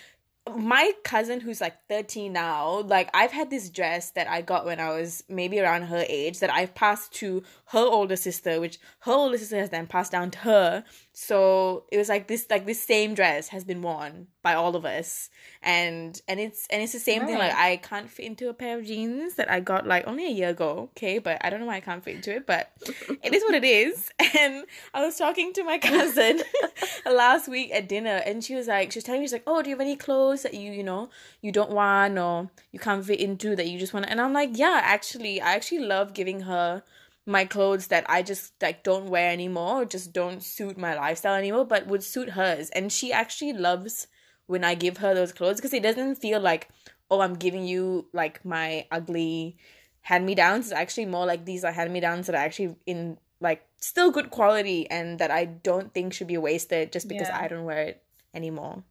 my 0.55 0.91
cousin 1.03 1.39
who's 1.39 1.61
like 1.61 1.75
13 1.87 2.33
now 2.33 2.79
like 2.81 3.09
i've 3.13 3.31
had 3.31 3.49
this 3.51 3.69
dress 3.69 4.09
that 4.11 4.27
i 4.27 4.41
got 4.41 4.65
when 4.65 4.79
i 4.79 4.89
was 4.89 5.23
maybe 5.29 5.59
around 5.59 5.83
her 5.83 6.03
age 6.09 6.39
that 6.39 6.51
i've 6.51 6.73
passed 6.73 7.13
to 7.13 7.43
her 7.65 7.79
older 7.79 8.15
sister 8.15 8.59
which 8.59 8.79
her 9.01 9.11
older 9.11 9.37
sister 9.37 9.57
has 9.57 9.69
then 9.69 9.87
passed 9.87 10.11
down 10.11 10.31
to 10.31 10.39
her. 10.39 10.83
So 11.13 11.85
it 11.91 11.97
was 11.97 12.09
like 12.09 12.27
this 12.27 12.45
like 12.49 12.65
this 12.65 12.81
same 12.81 13.13
dress 13.13 13.49
has 13.49 13.63
been 13.63 13.81
worn 13.81 14.27
by 14.41 14.53
all 14.53 14.75
of 14.75 14.85
us. 14.85 15.29
And 15.61 16.19
and 16.27 16.39
it's 16.39 16.67
and 16.69 16.81
it's 16.81 16.93
the 16.93 16.99
same 16.99 17.25
thing. 17.25 17.37
Like 17.37 17.53
i 17.53 17.77
can't 17.77 18.09
fit 18.09 18.25
into 18.25 18.49
a 18.49 18.53
pair 18.53 18.77
of 18.79 18.85
jeans 18.85 19.35
that 19.35 19.49
i 19.49 19.59
got 19.59 19.85
like 19.87 20.07
only 20.07 20.25
a 20.25 20.29
year 20.29 20.49
ago 20.49 20.89
okay? 20.91 21.19
But 21.19 21.37
i 21.41 21.49
don't 21.49 21.59
know 21.59 21.65
why 21.65 21.75
i 21.75 21.79
can't 21.79 22.03
fit 22.03 22.15
into 22.15 22.35
it 22.35 22.45
but 22.45 22.71
it 23.23 23.33
is 23.33 23.43
what 23.43 23.55
it 23.55 23.63
is. 23.63 24.09
And 24.37 24.65
i 24.93 25.03
was 25.05 25.17
talking 25.17 25.53
to 25.53 25.63
my 25.63 25.77
cousin 25.77 26.41
last 27.05 27.47
week 27.47 27.71
at 27.73 27.87
dinner 27.87 28.21
and 28.25 28.43
she 28.43 28.55
was 28.55 28.67
like 28.67 28.91
she 28.91 28.97
was 28.97 29.03
telling 29.03 29.21
me 29.21 29.27
she's 29.27 29.33
like 29.33 29.43
oh 29.45 29.61
do 29.61 29.69
you 29.69 29.75
have 29.75 29.81
any 29.81 29.95
clothes 29.95 30.43
that 30.43 30.53
you 30.53 30.71
you 30.71 30.83
know 30.83 31.09
you 31.41 31.51
don't 31.51 31.71
want 31.71 32.17
or 32.17 32.49
you 32.71 32.79
can't 32.79 33.05
fit 33.05 33.19
into 33.19 33.55
that 33.55 33.67
you 33.67 33.77
just 33.77 33.93
want 33.93 34.05
and 34.07 34.21
i'm 34.21 34.33
like 34.33 34.51
yeah 34.53 34.79
actually 34.83 35.41
i 35.41 35.53
actually 35.53 35.79
love 35.79 36.13
giving 36.13 36.41
her 36.41 36.81
my 37.25 37.45
clothes 37.45 37.87
that 37.87 38.03
i 38.09 38.21
just 38.21 38.53
like 38.61 38.83
don't 38.83 39.09
wear 39.09 39.29
anymore 39.31 39.81
or 39.81 39.85
just 39.85 40.11
don't 40.11 40.41
suit 40.41 40.77
my 40.77 40.95
lifestyle 40.95 41.35
anymore 41.35 41.65
but 41.65 41.87
would 41.87 42.03
suit 42.03 42.31
hers. 42.31 42.69
And 42.71 42.91
she 42.91 43.13
actually 43.13 43.53
loves 43.53 44.07
when 44.51 44.63
i 44.63 44.75
give 44.75 44.97
her 44.97 45.13
those 45.15 45.31
clothes 45.31 45.57
because 45.57 45.73
it 45.73 45.83
doesn't 45.83 46.15
feel 46.15 46.39
like 46.39 46.69
oh 47.09 47.21
i'm 47.21 47.35
giving 47.35 47.65
you 47.65 48.05
like 48.13 48.43
my 48.45 48.85
ugly 48.91 49.57
hand 50.01 50.25
me 50.25 50.35
downs 50.35 50.65
it's 50.65 50.73
actually 50.73 51.05
more 51.05 51.25
like 51.25 51.45
these 51.45 51.63
are 51.63 51.71
hand 51.71 51.91
me 51.91 51.99
downs 51.99 52.27
that 52.27 52.35
are 52.35 52.45
actually 52.45 52.75
in 52.85 53.17
like 53.41 53.65
still 53.77 54.11
good 54.11 54.29
quality 54.29 54.89
and 54.89 55.19
that 55.19 55.31
I 55.31 55.45
don't 55.45 55.93
think 55.93 56.13
should 56.13 56.27
be 56.27 56.37
wasted 56.37 56.91
just 56.91 57.07
because 57.07 57.27
Yeah. 57.27 57.39
I 57.41 57.47
don't 57.47 57.65
wear 57.65 57.81
it 57.81 58.03
anymore. 58.33 58.83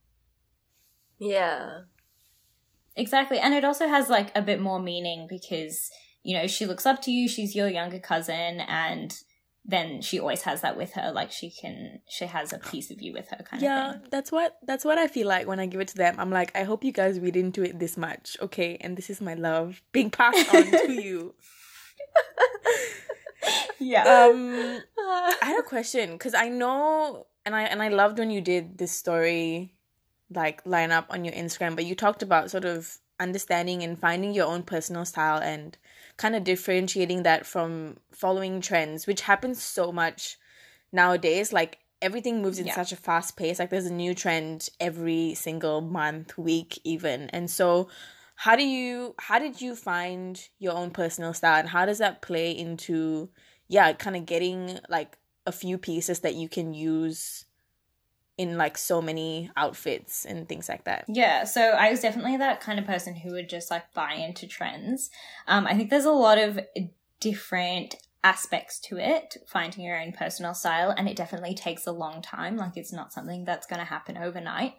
Yeah. 1.19 1.83
Exactly. 2.97 3.39
And 3.39 3.55
it 3.55 3.65
also 3.65 3.87
has 3.87 4.11
like 4.11 4.37
a 4.37 4.43
bit 4.43 4.61
more 4.61 4.81
meaning 4.81 5.27
because, 5.29 5.91
you 6.25 6.37
know, 6.37 6.47
she 6.49 6.67
looks 6.67 6.85
up 6.85 7.01
to 7.03 7.13
you, 7.13 7.29
she's 7.29 7.55
your 7.55 7.69
younger 7.69 8.01
cousin, 8.01 8.61
and 8.61 9.17
then 9.65 10.01
she 10.01 10.19
always 10.19 10.43
has 10.43 10.63
that 10.63 10.77
with 10.77 10.93
her. 10.95 11.13
Like 11.13 11.31
she 11.31 11.51
can 11.51 12.01
she 12.09 12.27
has 12.27 12.53
a 12.53 12.59
piece 12.59 12.91
of 12.91 13.01
you 13.01 13.13
with 13.13 13.29
her 13.29 13.45
kind 13.45 13.63
yeah, 13.63 13.91
of. 13.91 13.95
Yeah. 13.97 14.07
That's 14.11 14.33
what 14.33 14.59
that's 14.67 14.85
what 14.85 14.99
I 14.99 15.07
feel 15.07 15.29
like 15.29 15.47
when 15.47 15.61
I 15.61 15.67
give 15.67 15.81
it 15.81 15.89
to 15.89 15.97
them. 15.97 16.17
I'm 16.19 16.31
like, 16.31 16.51
I 16.57 16.65
hope 16.65 16.85
you 16.85 16.93
guys 16.93 17.21
read 17.21 17.37
into 17.37 17.63
it 17.63 17.79
this 17.79 17.97
much, 17.97 18.37
okay? 18.41 18.77
And 18.81 18.97
this 18.97 19.11
is 19.11 19.21
my 19.21 19.35
love 19.35 19.83
being 19.93 20.11
passed 20.11 20.55
on 20.55 20.65
to 20.65 20.93
you. 21.03 21.35
Yeah. 23.79 24.03
Um 24.03 24.81
I 24.99 25.37
had 25.43 25.59
a 25.59 25.63
question 25.69 26.13
because 26.13 26.35
I 26.35 26.49
know, 26.49 27.27
and 27.45 27.55
I 27.55 27.63
and 27.63 27.83
I 27.83 27.89
loved 27.89 28.19
when 28.19 28.31
you 28.31 28.41
did 28.41 28.79
this 28.79 28.93
story, 28.93 29.75
like 30.33 30.65
line 30.65 30.91
up 30.91 31.07
on 31.11 31.25
your 31.25 31.35
Instagram. 31.35 31.75
But 31.75 31.87
you 31.87 31.95
talked 31.95 32.23
about 32.23 32.51
sort 32.51 32.65
of 32.65 32.99
understanding 33.19 33.83
and 33.83 33.99
finding 33.99 34.33
your 34.33 34.47
own 34.47 34.63
personal 34.63 35.05
style 35.05 35.41
and 35.41 35.77
kind 36.21 36.37
of 36.37 36.45
differentiating 36.45 37.23
that 37.23 37.47
from 37.47 37.97
following 38.13 38.61
trends, 38.61 39.07
which 39.07 39.23
happens 39.23 39.63
so 39.63 39.91
much 39.91 40.37
nowadays. 40.93 41.51
Like 41.51 41.79
everything 42.03 42.43
moves 42.43 42.59
in 42.59 42.67
Yeah. 42.67 42.75
such 42.75 42.93
a 42.93 42.97
fast 42.97 43.39
pace. 43.39 43.59
Like 43.59 43.71
there's 43.71 43.87
a 43.87 43.93
new 43.93 44.15
trend 44.15 44.69
every 44.79 45.33
single 45.35 45.81
month, 45.81 46.37
week, 46.37 46.79
even. 46.85 47.31
And 47.31 47.51
so, 47.51 47.89
how 48.35 48.55
do 48.55 48.63
you 48.67 49.15
how 49.19 49.39
did 49.39 49.63
you 49.63 49.75
find 49.75 50.47
your 50.59 50.75
own 50.75 50.91
personal 50.91 51.33
style, 51.33 51.61
and 51.61 51.69
how 51.71 51.87
does 51.87 51.99
that 51.99 52.21
play 52.21 52.53
into 52.53 53.31
yeah, 53.69 53.93
kind 53.95 54.17
of 54.17 54.27
getting 54.27 54.79
like 54.91 55.17
a 55.47 55.53
few 55.53 55.79
pieces 55.79 56.21
that 56.21 56.35
you 56.35 56.49
can 56.51 56.75
use 56.75 57.47
in 58.41 58.57
like 58.57 58.79
so 58.79 59.03
many 59.03 59.51
outfits 59.55 60.25
and 60.25 60.49
things 60.49 60.67
like 60.67 60.85
that. 60.85 61.05
Yeah, 61.09 61.45
so 61.45 61.61
I 61.61 61.91
was 61.91 62.01
definitely 62.01 62.39
that 62.39 62.63
kind 62.63 62.79
of 62.79 62.87
person 62.87 63.15
who 63.15 63.33
would 63.33 63.51
just 63.51 63.71
like 63.71 63.93
buy 63.93 64.15
into 64.15 64.47
trends. 64.47 65.11
Um, 65.47 65.67
I 65.67 65.75
think 65.75 65.91
there's 65.91 66.07
a 66.07 66.11
lot 66.11 66.39
of 66.39 66.59
different 67.21 67.97
aspects 68.25 68.81
to 68.81 68.97
it, 68.97 69.37
finding 69.47 69.85
your 69.85 70.01
own 70.01 70.13
personal 70.13 70.55
style, 70.55 70.95
and 70.97 71.07
it 71.07 71.19
definitely 71.19 71.55
takes 71.55 71.87
a 71.87 71.93
long 71.93 72.23
time. 72.23 72.57
Like, 72.57 72.79
it's 72.79 72.95
not 72.95 73.13
something 73.13 73.45
that's 73.45 73.67
going 73.67 73.81
to 73.81 73.85
happen 73.85 74.17
overnight. 74.17 74.77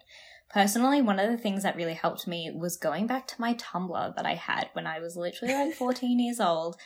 Personally, 0.52 1.00
one 1.00 1.18
of 1.18 1.30
the 1.30 1.38
things 1.38 1.62
that 1.62 1.76
really 1.76 1.94
helped 1.94 2.26
me 2.26 2.50
was 2.54 2.76
going 2.76 3.06
back 3.06 3.26
to 3.28 3.40
my 3.40 3.54
Tumblr 3.54 4.14
that 4.16 4.26
I 4.26 4.34
had 4.34 4.68
when 4.74 4.86
I 4.86 4.98
was 4.98 5.16
literally 5.16 5.54
like 5.54 5.72
14 5.74 6.18
years 6.18 6.40
old. 6.40 6.76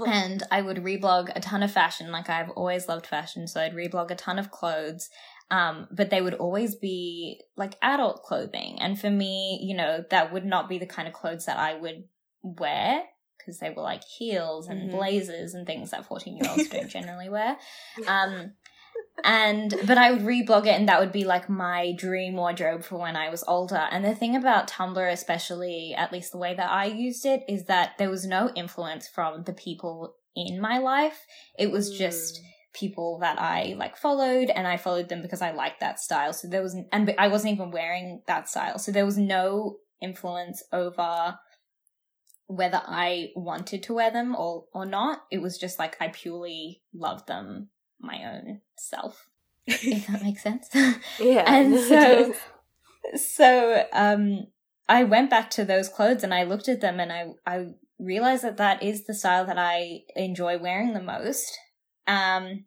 wow. 0.00 0.12
and 0.12 0.42
I 0.50 0.62
would 0.62 0.78
reblog 0.78 1.30
a 1.36 1.38
ton 1.38 1.62
of 1.62 1.70
fashion. 1.70 2.10
Like 2.10 2.28
I've 2.28 2.50
always 2.50 2.88
loved 2.88 3.06
fashion, 3.06 3.46
so 3.46 3.60
I'd 3.60 3.76
reblog 3.76 4.10
a 4.10 4.16
ton 4.16 4.36
of 4.36 4.50
clothes. 4.50 5.10
Um, 5.52 5.86
but 5.90 6.08
they 6.08 6.22
would 6.22 6.34
always 6.34 6.74
be 6.74 7.42
like 7.56 7.74
adult 7.82 8.22
clothing, 8.22 8.78
and 8.80 8.98
for 8.98 9.10
me, 9.10 9.60
you 9.62 9.76
know, 9.76 10.02
that 10.08 10.32
would 10.32 10.46
not 10.46 10.66
be 10.68 10.78
the 10.78 10.86
kind 10.86 11.06
of 11.06 11.12
clothes 11.12 11.44
that 11.44 11.58
I 11.58 11.74
would 11.74 12.04
wear 12.42 13.02
because 13.36 13.58
they 13.58 13.68
were 13.70 13.82
like 13.82 14.02
heels 14.02 14.68
and 14.68 14.88
Mhm. 14.88 14.92
blazers 14.92 15.52
and 15.52 15.66
things 15.66 15.90
that 15.90 16.06
fourteen 16.06 16.36
year 16.38 16.48
olds 16.50 16.68
don't 16.70 16.88
generally 16.98 17.28
wear. 17.28 17.58
Um, 18.08 18.54
and 19.24 19.74
but 19.86 19.98
I 19.98 20.10
would 20.10 20.22
reblog 20.22 20.66
it, 20.66 20.78
and 20.78 20.88
that 20.88 21.00
would 21.00 21.12
be 21.12 21.24
like 21.24 21.50
my 21.50 21.92
dream 21.92 22.34
wardrobe 22.34 22.82
for 22.82 22.96
when 22.98 23.14
I 23.14 23.28
was 23.28 23.44
older. 23.46 23.86
And 23.90 24.04
the 24.04 24.14
thing 24.14 24.34
about 24.34 24.68
Tumblr, 24.68 25.12
especially 25.12 25.94
at 25.94 26.12
least 26.12 26.32
the 26.32 26.38
way 26.38 26.54
that 26.54 26.70
I 26.70 26.86
used 26.86 27.26
it, 27.26 27.44
is 27.46 27.64
that 27.66 27.98
there 27.98 28.10
was 28.10 28.26
no 28.26 28.50
influence 28.54 29.06
from 29.06 29.42
the 29.42 29.52
people 29.52 30.14
in 30.34 30.58
my 30.60 30.78
life. 30.78 31.26
It 31.58 31.70
was 31.70 31.90
just 31.90 32.40
people 32.72 33.18
that 33.20 33.40
I 33.40 33.74
like 33.76 33.96
followed, 33.96 34.50
and 34.50 34.66
I 34.66 34.76
followed 34.76 35.08
them 35.08 35.22
because 35.22 35.42
I 35.42 35.52
liked 35.52 35.80
that 35.80 36.00
style. 36.00 36.32
So 36.32 36.48
there 36.48 36.62
was, 36.62 36.76
and 36.92 37.14
I 37.18 37.28
wasn't 37.28 37.54
even 37.54 37.70
wearing 37.70 38.22
that 38.26 38.48
style, 38.48 38.78
so 38.78 38.92
there 38.92 39.06
was 39.06 39.18
no 39.18 39.78
influence 40.00 40.62
over 40.72 41.38
whether 42.46 42.82
I 42.84 43.30
wanted 43.34 43.82
to 43.84 43.94
wear 43.94 44.10
them 44.10 44.34
or 44.36 44.64
or 44.72 44.86
not. 44.86 45.22
It 45.30 45.40
was 45.40 45.58
just 45.58 45.78
like 45.78 45.96
I 46.00 46.08
purely 46.08 46.82
loved 46.92 47.26
them 47.26 47.68
my 48.00 48.24
own 48.24 48.60
self. 48.76 49.28
If 49.66 50.06
that 50.08 50.22
makes 50.24 50.42
sense. 50.42 50.68
yeah. 51.20 51.44
and 51.46 51.78
so 51.78 52.34
so 53.14 53.84
um 53.92 54.46
i 54.88 55.04
went 55.04 55.30
back 55.30 55.50
to 55.50 55.64
those 55.64 55.88
clothes 55.88 56.22
and 56.22 56.32
i 56.32 56.42
looked 56.44 56.68
at 56.68 56.80
them 56.80 57.00
and 57.00 57.12
i 57.12 57.26
i 57.46 57.66
realized 57.98 58.42
that 58.44 58.56
that 58.56 58.82
is 58.82 59.04
the 59.04 59.14
style 59.14 59.44
that 59.44 59.58
i 59.58 60.00
enjoy 60.16 60.58
wearing 60.58 60.92
the 60.92 61.02
most 61.02 61.58
um 62.06 62.64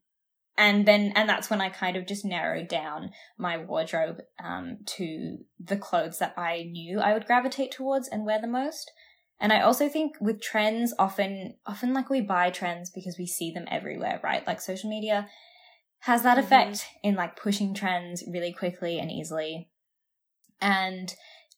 and 0.58 0.88
then 0.88 1.12
and 1.15 1.27
that's 1.27 1.50
when 1.50 1.62
i 1.62 1.70
kind 1.70 1.98
of 1.98 2.08
just 2.08 2.25
narrowed 2.25 2.68
down 2.68 3.12
my 3.38 3.58
wardrobe 3.58 4.22
um 4.44 4.77
to 4.86 5.38
the 5.60 5.77
clothes 5.77 6.20
that 6.20 6.34
i 6.38 6.63
knew 6.63 7.00
i 7.00 7.13
would 7.13 7.25
gravitate 7.25 7.72
towards 7.72 8.08
and 8.08 8.25
wear 8.25 8.39
the 8.39 8.48
most 8.48 8.92
and 9.39 9.51
i 9.51 9.60
also 9.60 9.89
think 9.89 10.15
with 10.22 10.42
trends 10.42 10.94
often 10.98 11.56
often 11.65 11.94
like 11.94 12.10
we 12.10 12.22
buy 12.22 12.50
trends 12.50 12.89
because 12.89 13.18
we 13.18 13.27
see 13.27 13.51
them 13.51 13.65
everywhere 13.70 14.20
right 14.24 14.46
like 14.48 14.62
social 14.62 14.89
media 14.89 15.27
has 16.06 16.22
that 16.22 16.38
Mhm. 16.38 16.44
effect 16.44 16.88
in 17.01 17.15
like 17.15 17.36
pushing 17.36 17.74
trends 17.74 18.24
really 18.27 18.54
quickly 18.54 19.00
and 19.00 19.12
easily. 19.12 19.70
And 20.62 21.12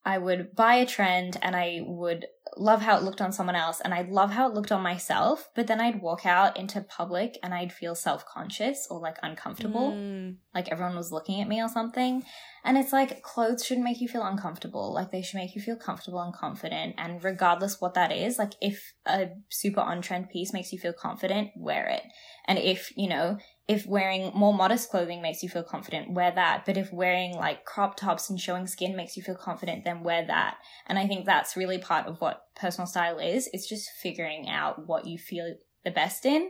I 0.05 0.17
would 0.17 0.55
buy 0.55 0.75
a 0.75 0.85
trend 0.85 1.37
and 1.41 1.53
I 1.53 1.81
would 1.83 2.27
love 2.55 2.81
how 2.81 2.97
it 2.97 3.03
looked 3.03 3.21
on 3.21 3.31
someone 3.31 3.55
else 3.55 3.81
and 3.81 3.93
I'd 3.93 4.09
love 4.09 4.31
how 4.31 4.47
it 4.47 4.53
looked 4.53 4.71
on 4.71 4.81
myself, 4.81 5.49
but 5.55 5.67
then 5.67 5.81
I'd 5.81 6.01
walk 6.01 6.25
out 6.25 6.57
into 6.57 6.81
public 6.81 7.37
and 7.43 7.53
I'd 7.53 7.73
feel 7.73 7.95
self 7.95 8.25
conscious 8.25 8.87
or 8.89 8.99
like 8.99 9.17
uncomfortable, 9.23 9.91
Mm. 9.91 10.37
like 10.53 10.69
everyone 10.69 10.95
was 10.95 11.11
looking 11.11 11.41
at 11.41 11.47
me 11.47 11.61
or 11.61 11.67
something. 11.67 12.23
And 12.63 12.77
it's 12.77 12.93
like 12.93 13.21
clothes 13.21 13.65
shouldn't 13.65 13.85
make 13.85 14.01
you 14.01 14.07
feel 14.07 14.23
uncomfortable. 14.23 14.93
Like 14.93 15.11
they 15.11 15.21
should 15.21 15.37
make 15.37 15.55
you 15.55 15.61
feel 15.61 15.75
comfortable 15.77 16.21
and 16.21 16.33
confident. 16.33 16.95
And 16.97 17.23
regardless 17.23 17.81
what 17.81 17.93
that 17.95 18.11
is, 18.11 18.37
like 18.37 18.53
if 18.61 18.93
a 19.05 19.29
super 19.49 19.81
on 19.81 20.01
trend 20.01 20.29
piece 20.29 20.53
makes 20.53 20.71
you 20.71 20.79
feel 20.79 20.93
confident, 20.93 21.51
wear 21.55 21.87
it. 21.87 22.03
And 22.45 22.57
if, 22.59 22.91
you 22.95 23.09
know, 23.09 23.37
if 23.67 23.85
wearing 23.85 24.31
more 24.33 24.53
modest 24.53 24.89
clothing 24.89 25.21
makes 25.21 25.43
you 25.43 25.49
feel 25.49 25.63
confident, 25.63 26.13
wear 26.13 26.31
that. 26.31 26.63
But 26.65 26.77
if 26.77 26.91
wearing 26.93 27.35
like 27.35 27.65
crop 27.65 27.97
tops 27.97 28.29
and 28.29 28.39
showing 28.39 28.65
skin 28.65 28.95
makes 28.95 29.17
you 29.17 29.23
feel 29.23 29.35
confident, 29.35 29.83
then 29.83 30.03
wear 30.03 30.25
that. 30.25 30.57
And 30.87 30.97
I 30.97 31.05
think 31.05 31.25
that's 31.25 31.57
really 31.57 31.77
part 31.77 32.07
of 32.07 32.21
what 32.21 32.43
personal 32.55 32.87
style 32.87 33.19
is. 33.19 33.49
It's 33.51 33.67
just 33.67 33.89
figuring 34.01 34.47
out 34.47 34.87
what 34.87 35.05
you 35.05 35.17
feel 35.17 35.55
the 35.83 35.91
best 35.91 36.25
in 36.25 36.49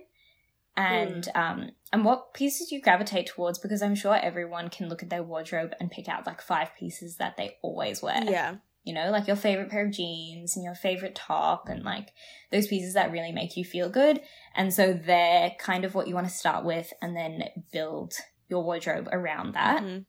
and 0.78 1.28
um 1.34 1.72
and 1.92 2.06
what 2.06 2.34
pieces 2.34 2.72
you 2.72 2.80
gravitate 2.80 3.26
towards 3.26 3.58
because 3.58 3.82
I'm 3.82 3.96
sure 3.96 4.16
everyone 4.16 4.70
can 4.70 4.88
look 4.88 5.02
at 5.02 5.10
their 5.10 5.24
wardrobe 5.24 5.74
and 5.80 5.90
pick 5.90 6.08
out 6.08 6.28
like 6.28 6.40
five 6.40 6.70
pieces 6.78 7.18
that 7.18 7.36
they 7.36 7.58
always 7.64 8.02
wear 8.02 8.22
Yeah. 8.24 8.56
You 8.88 8.94
know, 8.94 9.12
like 9.12 9.28
your 9.28 9.36
favorite 9.36 9.70
pair 9.70 9.86
of 9.86 9.92
jeans 9.92 10.56
and 10.56 10.64
your 10.64 10.74
favorite 10.74 11.14
top 11.14 11.68
and 11.68 11.84
like 11.84 12.14
those 12.52 12.68
pieces 12.68 12.94
that 12.94 13.12
really 13.12 13.34
make 13.34 13.58
you 13.58 13.66
feel 13.66 13.90
good. 13.90 14.22
And 14.56 14.74
so 14.74 14.94
they're 14.94 15.52
kind 15.60 15.84
of 15.84 15.94
what 15.94 16.08
you 16.08 16.16
want 16.16 16.28
to 16.28 16.34
start 16.34 16.64
with 16.64 16.94
and 17.02 17.16
then 17.16 17.44
build 17.72 18.14
your 18.48 18.64
wardrobe 18.64 19.10
around 19.12 19.54
that. 19.54 19.84
Mhm. 19.84 20.06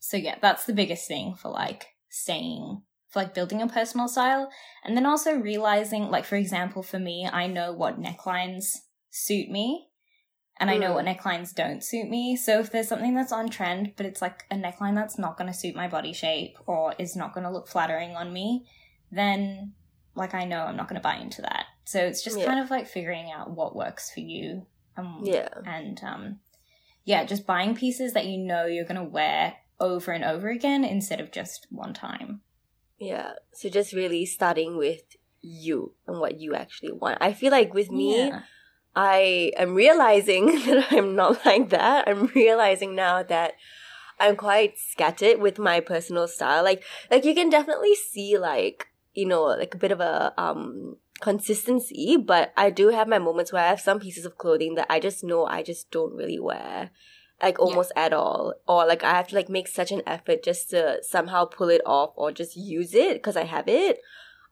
So 0.00 0.16
yeah, 0.16 0.36
that's 0.42 0.66
the 0.66 0.74
biggest 0.74 1.06
thing 1.06 1.36
for 1.36 1.50
like 1.50 1.94
staying 2.08 2.82
for 3.08 3.20
like 3.20 3.34
building 3.34 3.62
a 3.62 3.68
personal 3.68 4.08
style 4.08 4.50
and 4.84 4.96
then 4.96 5.06
also 5.06 5.36
realizing 5.36 6.10
like 6.10 6.24
for 6.24 6.36
example 6.36 6.82
for 6.82 6.98
me, 6.98 7.28
I 7.30 7.46
know 7.46 7.72
what 7.72 8.00
necklines 8.00 8.78
suit 9.10 9.48
me 9.48 9.91
and 10.62 10.70
I 10.70 10.78
know 10.78 10.94
what 10.94 11.04
necklines 11.04 11.54
don't 11.54 11.82
suit 11.84 12.08
me. 12.08 12.36
So 12.36 12.58
if 12.60 12.70
there's 12.70 12.88
something 12.88 13.14
that's 13.14 13.32
on 13.32 13.50
trend, 13.50 13.92
but 13.96 14.06
it's 14.06 14.22
like 14.22 14.44
a 14.50 14.54
neckline 14.54 14.94
that's 14.94 15.18
not 15.18 15.36
going 15.36 15.48
to 15.52 15.56
suit 15.58 15.74
my 15.74 15.88
body 15.88 16.12
shape 16.12 16.56
or 16.66 16.94
is 16.98 17.14
not 17.16 17.34
going 17.34 17.44
to 17.44 17.50
look 17.50 17.68
flattering 17.68 18.16
on 18.16 18.32
me, 18.32 18.64
then 19.10 19.72
like 20.14 20.34
I 20.34 20.44
know 20.44 20.60
I'm 20.62 20.76
not 20.76 20.88
going 20.88 21.00
to 21.00 21.02
buy 21.02 21.16
into 21.16 21.42
that. 21.42 21.66
So 21.84 21.98
it's 22.00 22.22
just 22.22 22.38
Yeah. 22.38 22.46
kind 22.46 22.60
of 22.60 22.70
like 22.70 22.86
figuring 22.86 23.30
out 23.30 23.50
what 23.50 23.76
works 23.76 24.10
for 24.10 24.20
you. 24.20 24.66
Um, 24.96 25.20
Yeah. 25.24 25.48
And 25.66 26.00
um, 26.02 26.38
yeah, 27.04 27.24
just 27.24 27.46
buying 27.46 27.74
pieces 27.74 28.12
that 28.12 28.26
you 28.26 28.38
know 28.38 28.66
you're 28.66 28.84
going 28.84 28.96
to 28.96 29.04
wear 29.04 29.54
over 29.80 30.12
and 30.12 30.22
over 30.24 30.48
again 30.48 30.84
instead 30.84 31.20
of 31.20 31.32
just 31.32 31.66
one 31.70 31.92
time. 31.92 32.40
Yeah. 32.98 33.32
So 33.52 33.68
just 33.68 33.92
really 33.92 34.24
starting 34.26 34.76
with 34.76 35.02
you 35.40 35.94
and 36.06 36.20
what 36.20 36.38
you 36.38 36.54
actually 36.54 36.92
want. 36.92 37.18
I 37.20 37.32
feel 37.32 37.50
like 37.50 37.74
with 37.74 37.90
me, 37.90 38.16
Yeah. 38.28 38.42
I 38.94 39.52
am 39.56 39.74
realizing 39.74 40.46
that 40.66 40.86
I'm 40.90 41.14
not 41.14 41.44
like 41.44 41.70
that. 41.70 42.08
I'm 42.08 42.26
realizing 42.26 42.94
now 42.94 43.22
that 43.22 43.54
I'm 44.20 44.36
quite 44.36 44.78
scattered 44.78 45.40
with 45.40 45.58
my 45.58 45.80
personal 45.80 46.28
style. 46.28 46.62
Like 46.62 46.82
like 47.10 47.24
you 47.24 47.34
can 47.34 47.50
definitely 47.50 47.94
see 47.94 48.38
like, 48.38 48.88
you 49.14 49.26
know, 49.26 49.44
like 49.44 49.74
a 49.74 49.78
bit 49.78 49.92
of 49.92 50.00
a 50.00 50.32
um 50.38 50.96
consistency, 51.20 52.16
but 52.16 52.52
I 52.56 52.70
do 52.70 52.88
have 52.88 53.08
my 53.08 53.18
moments 53.18 53.52
where 53.52 53.64
I 53.64 53.68
have 53.68 53.80
some 53.80 54.00
pieces 54.00 54.26
of 54.26 54.38
clothing 54.38 54.74
that 54.74 54.86
I 54.90 55.00
just 55.00 55.24
know 55.24 55.46
I 55.46 55.62
just 55.62 55.90
don't 55.90 56.14
really 56.14 56.38
wear. 56.38 56.90
Like 57.42 57.58
almost 57.58 57.90
at 57.96 58.12
all. 58.12 58.54
Or 58.68 58.86
like 58.86 59.02
I 59.02 59.14
have 59.14 59.28
to 59.28 59.34
like 59.34 59.48
make 59.48 59.66
such 59.66 59.90
an 59.90 60.02
effort 60.06 60.44
just 60.44 60.70
to 60.70 60.98
somehow 61.02 61.46
pull 61.46 61.70
it 61.70 61.80
off 61.84 62.12
or 62.14 62.30
just 62.30 62.56
use 62.56 62.94
it 62.94 63.14
because 63.14 63.36
I 63.36 63.44
have 63.44 63.66
it 63.66 63.98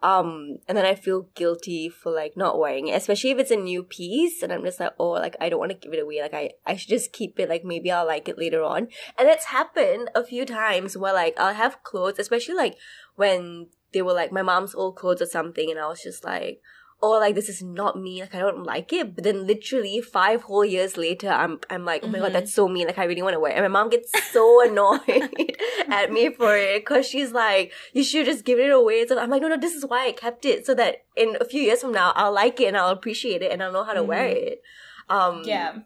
um 0.03 0.57
and 0.67 0.79
then 0.79 0.87
i 0.87 0.95
feel 0.95 1.29
guilty 1.35 1.89
for 1.89 2.11
like 2.11 2.37
not 2.37 2.59
wearing 2.59 2.89
it 2.89 2.97
especially 2.97 3.31
if 3.31 3.39
it's 3.39 3.51
a 3.51 3.57
new 3.57 3.83
piece 3.83 4.43
and 4.43 4.53
i'm 4.53 4.65
just 4.65 4.81
like 4.81 4.93
oh 4.99 5.11
like 5.11 5.37
i 5.41 5.49
don't 5.49 5.59
want 5.59 5.71
to 5.71 5.77
give 5.77 5.93
it 5.93 6.03
away 6.03 6.23
like 6.23 6.33
i 6.33 6.51
i 6.67 6.75
should 6.75 6.89
just 6.89 7.13
keep 7.13 7.39
it 7.39 7.49
like 7.49 7.65
maybe 7.65 7.91
i'll 7.91 8.07
like 8.07 8.29
it 8.29 8.39
later 8.39 8.63
on. 8.63 8.89
And 9.19 9.29
it's 9.29 9.47
happened 9.47 10.11
a 10.15 10.25
few 10.25 10.47
times 10.47 10.97
where 10.97 11.13
like 11.13 11.39
i'll 11.39 11.55
have 11.55 11.83
clothes 11.83 12.19
especially 12.19 12.55
like 12.55 12.77
when 13.17 13.67
they 13.93 14.03
were 14.03 14.13
like 14.13 14.33
my 14.33 14.43
mom's 14.43 14.75
old 14.75 14.97
clothes 14.97 15.23
or 15.23 15.27
something, 15.27 15.71
and 15.71 15.79
I 15.79 15.89
was 15.89 16.03
just 16.03 16.25
like, 16.25 16.61
oh, 17.03 17.13
like 17.19 17.35
this 17.35 17.49
is 17.49 17.63
not 17.63 17.99
me. 17.99 18.21
Like 18.21 18.35
I 18.35 18.41
don't 18.41 18.65
like 18.65 18.93
it. 18.93 19.15
But 19.15 19.25
then 19.25 19.47
literally 19.47 20.01
five 20.01 20.43
whole 20.43 20.65
years 20.65 20.97
later, 20.97 21.29
I'm 21.31 21.59
I'm 21.71 21.85
like, 21.85 22.03
oh 22.05 22.09
my 22.09 22.19
Mm-hmm. 22.19 22.23
god, 22.27 22.33
that's 22.35 22.53
so 22.55 22.69
mean. 22.69 22.87
Like 22.87 22.99
I 22.99 23.05
really 23.05 23.23
want 23.23 23.35
to 23.35 23.41
wear. 23.41 23.53
it. 23.53 23.57
And 23.57 23.65
my 23.65 23.69
mom 23.81 23.91
gets 23.91 24.11
so 24.33 24.63
annoyed 24.69 25.31
at 25.91 26.13
me 26.13 26.31
for 26.33 26.57
it 26.57 26.81
because 26.83 27.07
she's 27.07 27.33
like, 27.33 27.73
you 27.93 28.05
should 28.05 28.27
just 28.27 28.45
give 28.45 28.59
it 28.59 28.71
away. 28.71 29.07
So 29.07 29.19
I'm 29.19 29.31
like, 29.31 29.43
no, 29.43 29.49
no, 29.49 29.57
this 29.57 29.75
is 29.75 29.85
why 29.87 30.07
I 30.09 30.13
kept 30.13 30.45
it 30.45 30.67
so 30.67 30.75
that 30.75 31.05
in 31.17 31.37
a 31.41 31.45
few 31.45 31.63
years 31.63 31.81
from 31.81 31.93
now, 31.93 32.13
I'll 32.17 32.33
like 32.33 32.61
it 32.61 32.67
and 32.67 32.77
I'll 32.77 32.91
appreciate 32.91 33.43
it 33.43 33.51
and 33.53 33.63
I'll 33.63 33.73
know 33.73 33.85
how 33.85 33.95
to 33.95 34.03
wear 34.05 34.27
Mm-hmm. 34.29 34.47
it. 34.47 34.63
Um, 35.09 35.43
Yeah. 35.45 35.79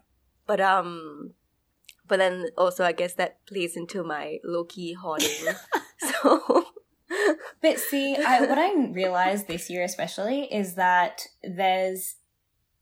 But 0.47 0.59
um, 0.61 1.33
but 2.07 2.17
then 2.19 2.49
also 2.57 2.83
I 2.85 2.91
guess 2.91 3.13
that 3.15 3.43
plays 3.47 3.75
into 3.75 4.03
my 4.03 4.37
low 4.43 4.63
key 4.65 4.93
hoarding. 4.93 5.29
so 6.21 6.65
But 7.61 7.79
see, 7.79 8.15
I, 8.15 8.41
what 8.41 8.57
I 8.57 8.73
realized 8.91 9.47
this 9.47 9.69
year 9.69 9.83
especially 9.83 10.43
is 10.53 10.75
that 10.75 11.27
there's 11.43 12.15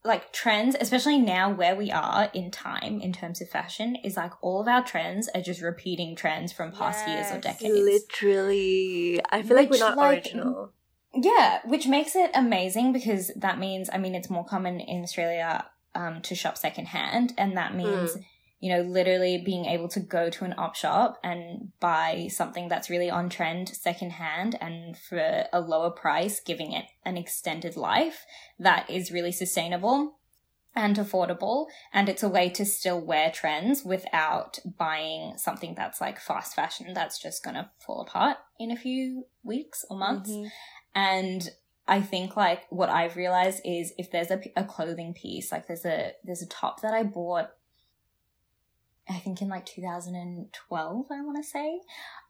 like 0.04 0.32
trends, 0.32 0.76
especially 0.78 1.18
now 1.18 1.50
where 1.50 1.74
we 1.74 1.90
are 1.90 2.30
in 2.34 2.50
time 2.50 3.00
in 3.00 3.12
terms 3.12 3.40
of 3.40 3.48
fashion, 3.48 3.96
is 4.04 4.16
like 4.16 4.32
all 4.42 4.60
of 4.60 4.68
our 4.68 4.84
trends 4.84 5.28
are 5.34 5.40
just 5.40 5.62
repeating 5.62 6.14
trends 6.14 6.52
from 6.52 6.72
past 6.72 7.08
years 7.08 7.30
or 7.32 7.38
decades. 7.38 7.74
literally, 7.74 9.20
I 9.30 9.42
feel 9.42 9.56
like 9.56 9.70
we're 9.70 9.78
not 9.78 9.96
like, 9.96 10.24
original. 10.24 10.72
Yeah, 11.14 11.60
which 11.64 11.86
makes 11.86 12.14
it 12.14 12.30
amazing 12.34 12.92
because 12.92 13.30
that 13.36 13.58
means, 13.58 13.88
I 13.92 13.98
mean, 13.98 14.14
it's 14.14 14.28
more 14.28 14.44
common 14.44 14.78
in 14.80 15.02
Australia 15.02 15.64
um, 15.94 16.20
to 16.22 16.34
shop 16.34 16.58
secondhand, 16.58 17.32
and 17.38 17.56
that 17.56 17.74
means, 17.74 18.16
you 18.64 18.70
know, 18.70 18.80
literally 18.80 19.36
being 19.36 19.66
able 19.66 19.88
to 19.88 20.00
go 20.00 20.30
to 20.30 20.42
an 20.42 20.54
op 20.56 20.74
shop 20.74 21.20
and 21.22 21.68
buy 21.80 22.26
something 22.30 22.66
that's 22.66 22.88
really 22.88 23.10
on 23.10 23.28
trend 23.28 23.68
secondhand 23.68 24.56
and 24.58 24.96
for 24.96 25.44
a 25.52 25.60
lower 25.60 25.90
price, 25.90 26.40
giving 26.40 26.72
it 26.72 26.86
an 27.04 27.18
extended 27.18 27.76
life 27.76 28.24
that 28.58 28.88
is 28.88 29.12
really 29.12 29.32
sustainable 29.32 30.16
and 30.74 30.96
affordable. 30.96 31.66
And 31.92 32.08
it's 32.08 32.22
a 32.22 32.28
way 32.30 32.48
to 32.48 32.64
still 32.64 32.98
wear 32.98 33.30
trends 33.30 33.84
without 33.84 34.58
buying 34.78 35.36
something 35.36 35.74
that's 35.74 36.00
like 36.00 36.18
fast 36.18 36.54
fashion 36.54 36.94
that's 36.94 37.20
just 37.20 37.44
going 37.44 37.56
to 37.56 37.68
fall 37.84 38.00
apart 38.00 38.38
in 38.58 38.70
a 38.70 38.76
few 38.76 39.26
weeks 39.42 39.84
or 39.90 39.98
months. 39.98 40.30
Mhm. 40.30 40.50
And 40.94 41.50
I 41.86 42.00
think 42.00 42.34
like 42.34 42.62
what 42.70 42.88
I've 42.88 43.16
realized 43.16 43.60
is 43.62 43.92
if 43.98 44.10
there's 44.10 44.30
a, 44.30 44.40
a 44.56 44.64
clothing 44.64 45.12
piece, 45.12 45.52
like 45.52 45.66
there's 45.66 45.84
a 45.84 46.12
there's 46.24 46.40
a 46.40 46.48
top 46.48 46.80
that 46.80 46.94
I 46.94 47.02
bought, 47.02 47.50
I 49.08 49.14
think 49.18 49.42
in 49.42 49.48
like 49.48 49.66
2012, 49.66 51.06
I 51.10 51.20
want 51.22 51.36
to 51.42 51.48
say, 51.48 51.80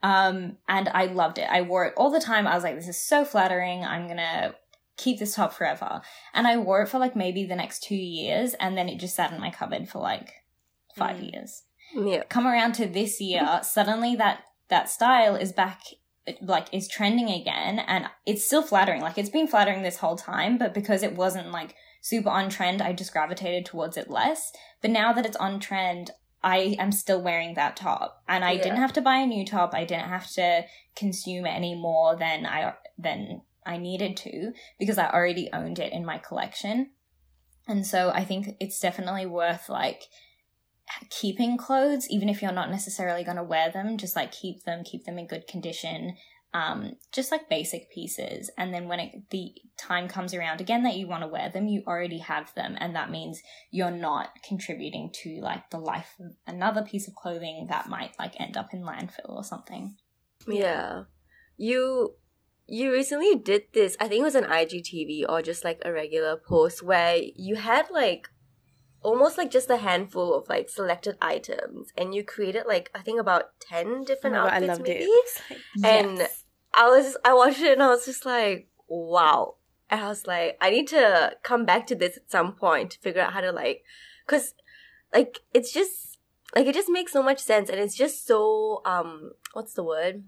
um, 0.03 0.57
and 0.69 0.89
I 0.89 1.07
loved 1.07 1.39
it. 1.39 1.49
I 1.51 1.63
wore 1.63 1.85
it 1.87 1.95
all 1.97 2.11
the 2.11 2.21
time. 2.21 2.47
I 2.47 2.55
was 2.55 2.65
like, 2.65 2.75
this 2.77 2.89
is 2.89 3.01
so 3.03 3.25
flattering. 3.25 3.85
I'm 3.85 4.09
gonna 4.09 4.55
keep 4.97 5.19
this 5.19 5.35
top 5.37 5.53
forever. 5.53 6.01
And 6.33 6.47
I 6.47 6.57
wore 6.57 6.83
it 6.83 6.89
for 6.89 6.99
like 6.99 7.15
maybe 7.17 7.45
the 7.45 7.57
next 7.57 7.83
two 7.85 7.95
years, 7.97 8.55
and 8.55 8.77
then 8.77 8.89
it 8.89 8.99
just 8.99 9.15
sat 9.15 9.33
in 9.33 9.41
my 9.41 9.51
cupboard 9.51 9.89
for 9.89 10.01
like 10.01 10.33
five 10.97 11.17
Mm. 11.17 11.33
years 11.33 11.63
Yeah. 11.95 12.23
come 12.29 12.47
around 12.47 12.73
to 12.75 12.87
this 12.87 13.21
year, 13.21 13.61
suddenly 13.63 14.17
that 14.17 14.45
that 14.69 14.89
style 14.89 15.37
is 15.37 15.53
back 15.53 15.81
like 16.41 16.73
is 16.73 16.89
trending 16.89 17.29
again 17.29 17.79
and 17.81 18.07
it's 18.25 18.47
still 18.47 18.63
flattering. 18.63 19.03
Like 19.03 19.19
it's 19.19 19.29
been 19.29 19.47
flattering 19.47 19.83
this 19.83 19.99
whole 19.99 20.17
time, 20.17 20.57
but 20.59 20.73
because 20.73 21.03
it 21.03 21.15
wasn't 21.15 21.51
like 21.53 21.75
super 22.01 22.31
on 22.31 22.49
trend, 22.49 22.81
I 22.81 22.93
just 22.95 23.13
gravitated 23.13 23.67
towards 23.67 23.97
it 23.97 24.09
less. 24.11 24.51
But 24.81 24.91
now 24.91 25.13
that 25.13 25.27
it's 25.27 25.37
on 25.37 25.61
trend, 25.61 26.13
I 26.45 26.77
am 26.79 26.93
still 26.93 27.23
wearing 27.23 27.55
that 27.55 27.75
top. 27.75 28.23
And 28.29 28.45
I 28.45 28.53
Yeah. 28.53 28.63
didn't 28.63 28.79
have 28.79 28.93
to 28.93 29.01
buy 29.01 29.17
a 29.17 29.27
new 29.27 29.47
top. 29.47 29.75
I 29.75 29.85
didn't 29.85 30.11
have 30.11 30.29
to 30.33 30.67
consume 30.95 31.47
any 31.47 31.75
more 31.75 32.15
than 32.17 32.47
I 32.47 32.75
than 32.99 33.43
I 33.67 33.79
needed 33.79 34.17
to 34.19 34.53
because 34.79 34.99
I 34.99 35.11
already 35.11 35.51
owned 35.53 35.79
it 35.79 35.93
in 35.93 36.05
my 36.05 36.19
collection. 36.19 36.93
And 37.67 37.87
so 37.87 38.11
I 38.11 38.25
think 38.25 38.57
it's 38.61 38.79
definitely 38.79 39.25
worth 39.25 39.71
like 39.71 40.03
keeping 41.09 41.57
clothes, 41.57 42.11
even 42.11 42.29
if 42.29 42.43
you're 42.43 42.53
not 42.53 42.71
necessarily 42.71 43.25
going 43.25 43.39
to 43.39 43.43
wear 43.43 43.71
them, 43.71 43.97
just 43.97 44.15
like 44.15 44.31
keep 44.31 44.65
them, 44.65 44.85
keep 44.85 45.05
them 45.05 45.19
in 45.19 45.27
good 45.27 45.47
condition. 45.47 46.17
Um, 46.55 46.93
just 47.11 47.33
like 47.33 47.49
basic 47.51 47.91
pieces. 47.91 48.49
And 48.57 48.73
then 48.73 48.87
when 48.87 49.01
it, 49.01 49.29
the 49.31 49.53
time 49.77 50.07
comes 50.07 50.33
around 50.33 50.61
again 50.61 50.85
that 50.85 50.95
you 50.97 51.09
want 51.09 51.23
to 51.25 51.29
wear 51.29 51.51
them, 51.51 51.67
you 51.67 51.83
already 51.85 52.19
have 52.19 52.55
them. 52.55 52.77
And 52.79 52.95
that 52.95 53.11
means 53.11 53.43
you're 53.73 53.91
not 53.91 54.29
contributing 54.47 55.11
to 55.25 55.41
like 55.41 55.69
the 55.71 55.81
life 55.81 56.15
of 56.21 56.37
another 56.47 56.83
piece 56.83 57.09
of 57.09 57.15
clothing 57.17 57.67
that 57.71 57.89
might 57.89 58.13
like 58.21 58.41
end 58.41 58.57
up 58.57 58.73
in 58.73 58.83
landfill 58.83 59.31
or 59.31 59.43
something. 59.43 59.97
Yeah. 60.47 61.05
You 61.57 62.15
you 62.67 62.93
recently 62.93 63.35
did 63.35 63.65
this, 63.75 63.97
I 64.01 64.09
think 64.09 64.21
it 64.21 64.25
was 64.25 64.35
an 64.37 64.45
IGTV 64.45 65.25
or 65.29 65.43
just 65.43 65.65
like 65.65 65.83
a 65.85 65.93
regular 65.93 66.37
post 66.37 66.83
where 66.85 67.19
you 67.35 67.57
had 67.57 67.91
like 67.91 68.29
almost 69.03 69.37
like 69.37 69.51
just 69.51 69.69
a 69.69 69.77
handful 69.77 70.33
of 70.35 70.49
like 70.49 70.71
selected 70.71 71.17
items 71.21 71.93
and 71.97 72.15
you 72.15 72.25
created 72.25 72.65
like 72.67 72.91
I 72.95 73.03
think 73.03 73.21
about 73.21 73.51
10 73.61 73.87
Oh 73.87 74.05
different 74.05 74.37
my 74.37 74.43
God, 74.45 74.53
I 74.53 74.55
outfits 74.55 74.69
loved 74.69 74.83
maybe. 74.83 75.05
it. 75.05 75.43
It's 75.51 75.85
And 75.85 76.19
Yes. 76.19 76.44
I 76.77 76.89
was 76.89 77.17
I 77.25 77.35
watched 77.35 77.61
it 77.61 77.73
and 77.73 77.83
I 77.83 77.89
was 77.89 78.05
just 78.05 78.25
like, 78.27 78.69
wow. 78.89 79.57
And 79.91 80.01
I 80.01 80.09
was 80.09 80.27
like, 80.27 80.57
I 80.61 80.71
need 80.71 80.89
to 80.89 81.37
come 81.43 81.65
back 81.65 81.87
to 81.89 81.95
this 81.95 82.17
at 82.17 82.31
some 82.31 82.53
point 82.53 82.93
to 82.93 82.99
figure 82.99 83.21
out 83.23 83.33
how 83.33 83.41
to 83.41 83.53
like 83.53 83.85
cuz 84.27 84.55
like 85.13 85.41
it's 85.53 85.73
just 85.73 86.19
like 86.55 86.67
it 86.67 86.75
just 86.75 86.89
makes 86.89 87.13
so 87.13 87.23
much 87.23 87.39
sense 87.39 87.69
and 87.69 87.79
it's 87.79 87.95
just 87.95 88.27
so 88.27 88.83
um 88.85 89.33
what's 89.53 89.75
the 89.75 89.85
word? 89.85 90.25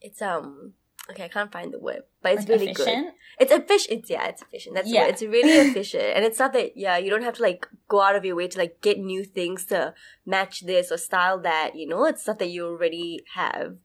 It's 0.00 0.22
um 0.22 0.74
okay, 1.10 1.24
I 1.24 1.28
can't 1.28 1.52
find 1.52 1.72
the 1.72 1.78
word, 1.78 2.02
but 2.22 2.32
it's 2.32 2.40
Like 2.42 2.48
really 2.48 2.72
good. 2.72 2.88
efficient. 2.88 3.14
It's 3.40 3.52
efficient. 3.52 4.00
It's 4.00 4.10
yeah, 4.10 4.26
it's 4.26 4.42
efficient. 4.42 4.74
That's 4.74 4.90
yeah. 4.90 5.06
It's 5.06 5.22
really 5.22 5.52
efficient, 5.68 6.04
and 6.16 6.24
it's 6.24 6.38
not 6.38 6.52
that 6.54 6.76
yeah, 6.76 6.96
you 6.98 7.10
don't 7.10 7.22
have 7.22 7.34
to 7.36 7.42
like 7.42 7.68
go 7.88 8.00
out 8.00 8.16
of 8.16 8.24
your 8.24 8.36
way 8.36 8.48
to 8.48 8.58
like 8.58 8.80
get 8.80 8.98
new 8.98 9.24
things 9.24 9.64
to 9.66 9.94
match 10.26 10.62
this 10.66 10.90
or 10.90 10.96
style 10.98 11.38
that. 11.40 11.76
You 11.76 11.86
know, 11.86 12.04
it's 12.04 12.22
stuff 12.22 12.38
that 12.38 12.50
you 12.50 12.66
already 12.66 13.24
have. 13.34 13.76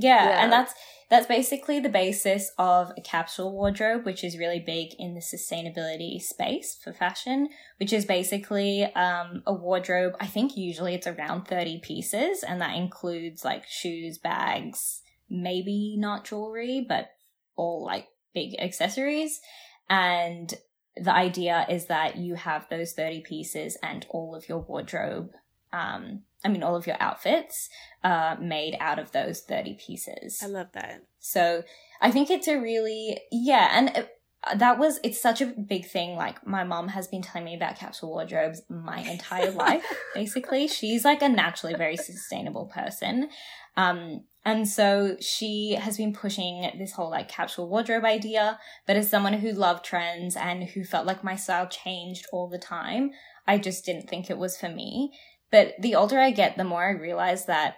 Yeah, 0.00 0.28
Yeah. 0.28 0.42
and 0.42 0.52
that's 0.52 0.74
that's 1.10 1.26
basically 1.26 1.80
the 1.80 1.90
basis 1.90 2.50
of 2.58 2.90
a 2.96 3.00
capsule 3.00 3.52
wardrobe, 3.52 4.04
which 4.06 4.24
is 4.24 4.38
really 4.38 4.58
big 4.58 4.94
in 4.98 5.14
the 5.14 5.20
sustainability 5.20 6.20
space 6.20 6.78
for 6.82 6.92
fashion, 6.92 7.48
which 7.78 7.92
is 7.92 8.04
basically 8.06 8.84
um, 8.94 9.42
a 9.46 9.52
wardrobe. 9.52 10.14
I 10.18 10.26
think 10.26 10.56
usually 10.56 10.94
it's 10.94 11.06
around 11.06 11.46
30 11.46 11.80
pieces, 11.80 12.42
and 12.42 12.60
that 12.60 12.76
includes 12.76 13.44
like 13.44 13.64
shoes, 13.68 14.18
bags, 14.18 15.02
maybe 15.28 15.96
not 15.98 16.24
jewelry, 16.24 16.84
but 16.88 17.10
all 17.54 17.84
like 17.84 18.06
big 18.32 18.58
accessories. 18.58 19.40
And 19.88 20.52
the 20.96 21.12
idea 21.12 21.66
is 21.68 21.86
that 21.86 22.16
you 22.16 22.34
have 22.36 22.66
those 22.70 22.92
30 22.92 23.20
pieces 23.20 23.76
and 23.82 24.06
all 24.10 24.34
of 24.34 24.48
your 24.48 24.60
wardrobe, 24.60 25.30
um, 25.74 26.22
I 26.44 26.48
mean, 26.48 26.62
all 26.62 26.76
of 26.76 26.86
your 26.86 26.96
outfits 27.00 27.68
uh, 28.02 28.36
made 28.40 28.76
out 28.78 28.98
of 28.98 29.12
those 29.12 29.40
30 29.40 29.74
pieces. 29.74 30.40
I 30.42 30.46
love 30.46 30.68
that. 30.72 31.02
So 31.18 31.64
I 32.00 32.10
think 32.10 32.30
it's 32.30 32.48
a 32.48 32.60
really, 32.60 33.18
yeah, 33.32 33.70
and 33.72 33.88
it, 33.88 34.10
that 34.56 34.78
was, 34.78 35.00
it's 35.02 35.20
such 35.20 35.40
a 35.40 35.46
big 35.46 35.86
thing. 35.86 36.16
Like, 36.16 36.46
my 36.46 36.64
mom 36.64 36.88
has 36.88 37.08
been 37.08 37.22
telling 37.22 37.46
me 37.46 37.56
about 37.56 37.78
capsule 37.78 38.10
wardrobes 38.10 38.60
my 38.68 38.98
entire 38.98 39.50
life, 39.66 39.84
basically. 40.14 40.68
She's 40.68 41.04
like 41.04 41.22
a 41.22 41.28
naturally 41.28 41.74
very 41.74 41.96
sustainable 41.96 42.66
person. 42.66 43.30
Um, 43.76 44.24
and 44.44 44.68
so 44.68 45.16
she 45.20 45.78
has 45.80 45.96
been 45.96 46.12
pushing 46.12 46.70
this 46.78 46.92
whole 46.92 47.10
like 47.10 47.28
capsule 47.28 47.68
wardrobe 47.70 48.04
idea. 48.04 48.58
But 48.86 48.96
as 48.96 49.08
someone 49.08 49.32
who 49.32 49.52
loved 49.52 49.84
trends 49.84 50.36
and 50.36 50.64
who 50.64 50.84
felt 50.84 51.06
like 51.06 51.24
my 51.24 51.36
style 51.36 51.66
changed 51.66 52.26
all 52.30 52.48
the 52.48 52.58
time, 52.58 53.12
I 53.46 53.58
just 53.58 53.84
didn't 53.84 54.08
think 54.08 54.28
it 54.28 54.38
was 54.38 54.58
for 54.58 54.68
me. 54.68 55.12
But 55.54 55.76
the 55.78 55.94
older 55.94 56.18
I 56.18 56.32
get, 56.32 56.56
the 56.56 56.64
more 56.64 56.84
I 56.84 56.90
realize 56.90 57.46
that 57.46 57.76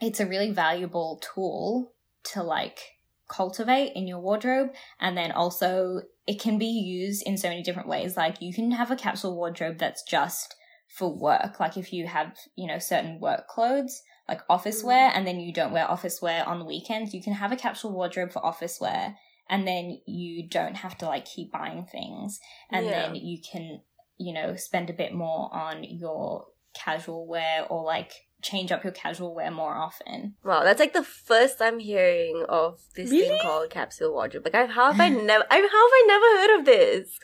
it's 0.00 0.18
a 0.18 0.26
really 0.26 0.50
valuable 0.50 1.22
tool 1.22 1.92
to 2.32 2.42
like 2.42 2.80
cultivate 3.28 3.92
in 3.94 4.08
your 4.08 4.18
wardrobe. 4.18 4.70
And 4.98 5.16
then 5.16 5.30
also 5.30 6.00
it 6.26 6.40
can 6.40 6.58
be 6.58 6.66
used 6.66 7.22
in 7.24 7.38
so 7.38 7.48
many 7.48 7.62
different 7.62 7.86
ways. 7.86 8.16
Like 8.16 8.42
you 8.42 8.52
can 8.52 8.72
have 8.72 8.90
a 8.90 8.96
capsule 8.96 9.36
wardrobe 9.36 9.78
that's 9.78 10.02
just 10.02 10.56
for 10.88 11.16
work. 11.16 11.60
Like 11.60 11.76
if 11.76 11.92
you 11.92 12.08
have, 12.08 12.36
you 12.56 12.66
know, 12.66 12.80
certain 12.80 13.20
work 13.20 13.46
clothes, 13.46 14.02
like 14.28 14.40
office 14.48 14.82
Mm. 14.82 14.86
wear, 14.86 15.12
and 15.14 15.24
then 15.24 15.38
you 15.38 15.54
don't 15.54 15.72
wear 15.72 15.88
office 15.88 16.20
wear 16.20 16.44
on 16.44 16.58
the 16.58 16.64
weekends, 16.64 17.14
you 17.14 17.22
can 17.22 17.34
have 17.34 17.52
a 17.52 17.56
capsule 17.56 17.92
wardrobe 17.92 18.32
for 18.32 18.44
office 18.44 18.80
wear. 18.80 19.16
And 19.48 19.64
then 19.64 20.00
you 20.08 20.48
don't 20.48 20.78
have 20.78 20.98
to 20.98 21.06
like 21.06 21.24
keep 21.24 21.52
buying 21.52 21.84
things. 21.84 22.40
And 22.68 22.86
Yeah. 22.86 23.06
then 23.06 23.14
you 23.14 23.38
can, 23.40 23.82
you 24.18 24.34
know, 24.34 24.56
spend 24.56 24.90
a 24.90 24.92
bit 24.92 25.14
more 25.14 25.54
on 25.54 25.84
your 25.84 26.46
casual 26.74 27.26
wear 27.26 27.66
or 27.68 27.84
like 27.84 28.12
change 28.42 28.72
up 28.72 28.84
your 28.84 28.92
casual 28.92 29.34
wear 29.34 29.50
more 29.50 29.74
often. 29.74 30.34
Wow, 30.44 30.64
that's 30.64 30.80
like 30.80 30.92
the 30.94 31.02
first 31.04 31.60
I'm 31.60 31.78
hearing 31.78 32.44
of 32.48 32.80
this 32.96 33.10
Really? 33.10 33.28
thing 33.28 33.38
called 33.42 33.70
capsule 33.70 34.12
wardrobe. 34.12 34.44
Like, 34.44 34.54
I, 34.54 34.66
how 34.66 34.92
have 34.92 35.00
I 35.00 35.08
never? 35.30 35.44
I, 35.50 35.56
how 35.56 35.60
have 35.60 35.70
I 35.70 36.04
never 36.06 36.26
heard 36.40 36.58
of 36.60 36.64
this? 36.66 37.18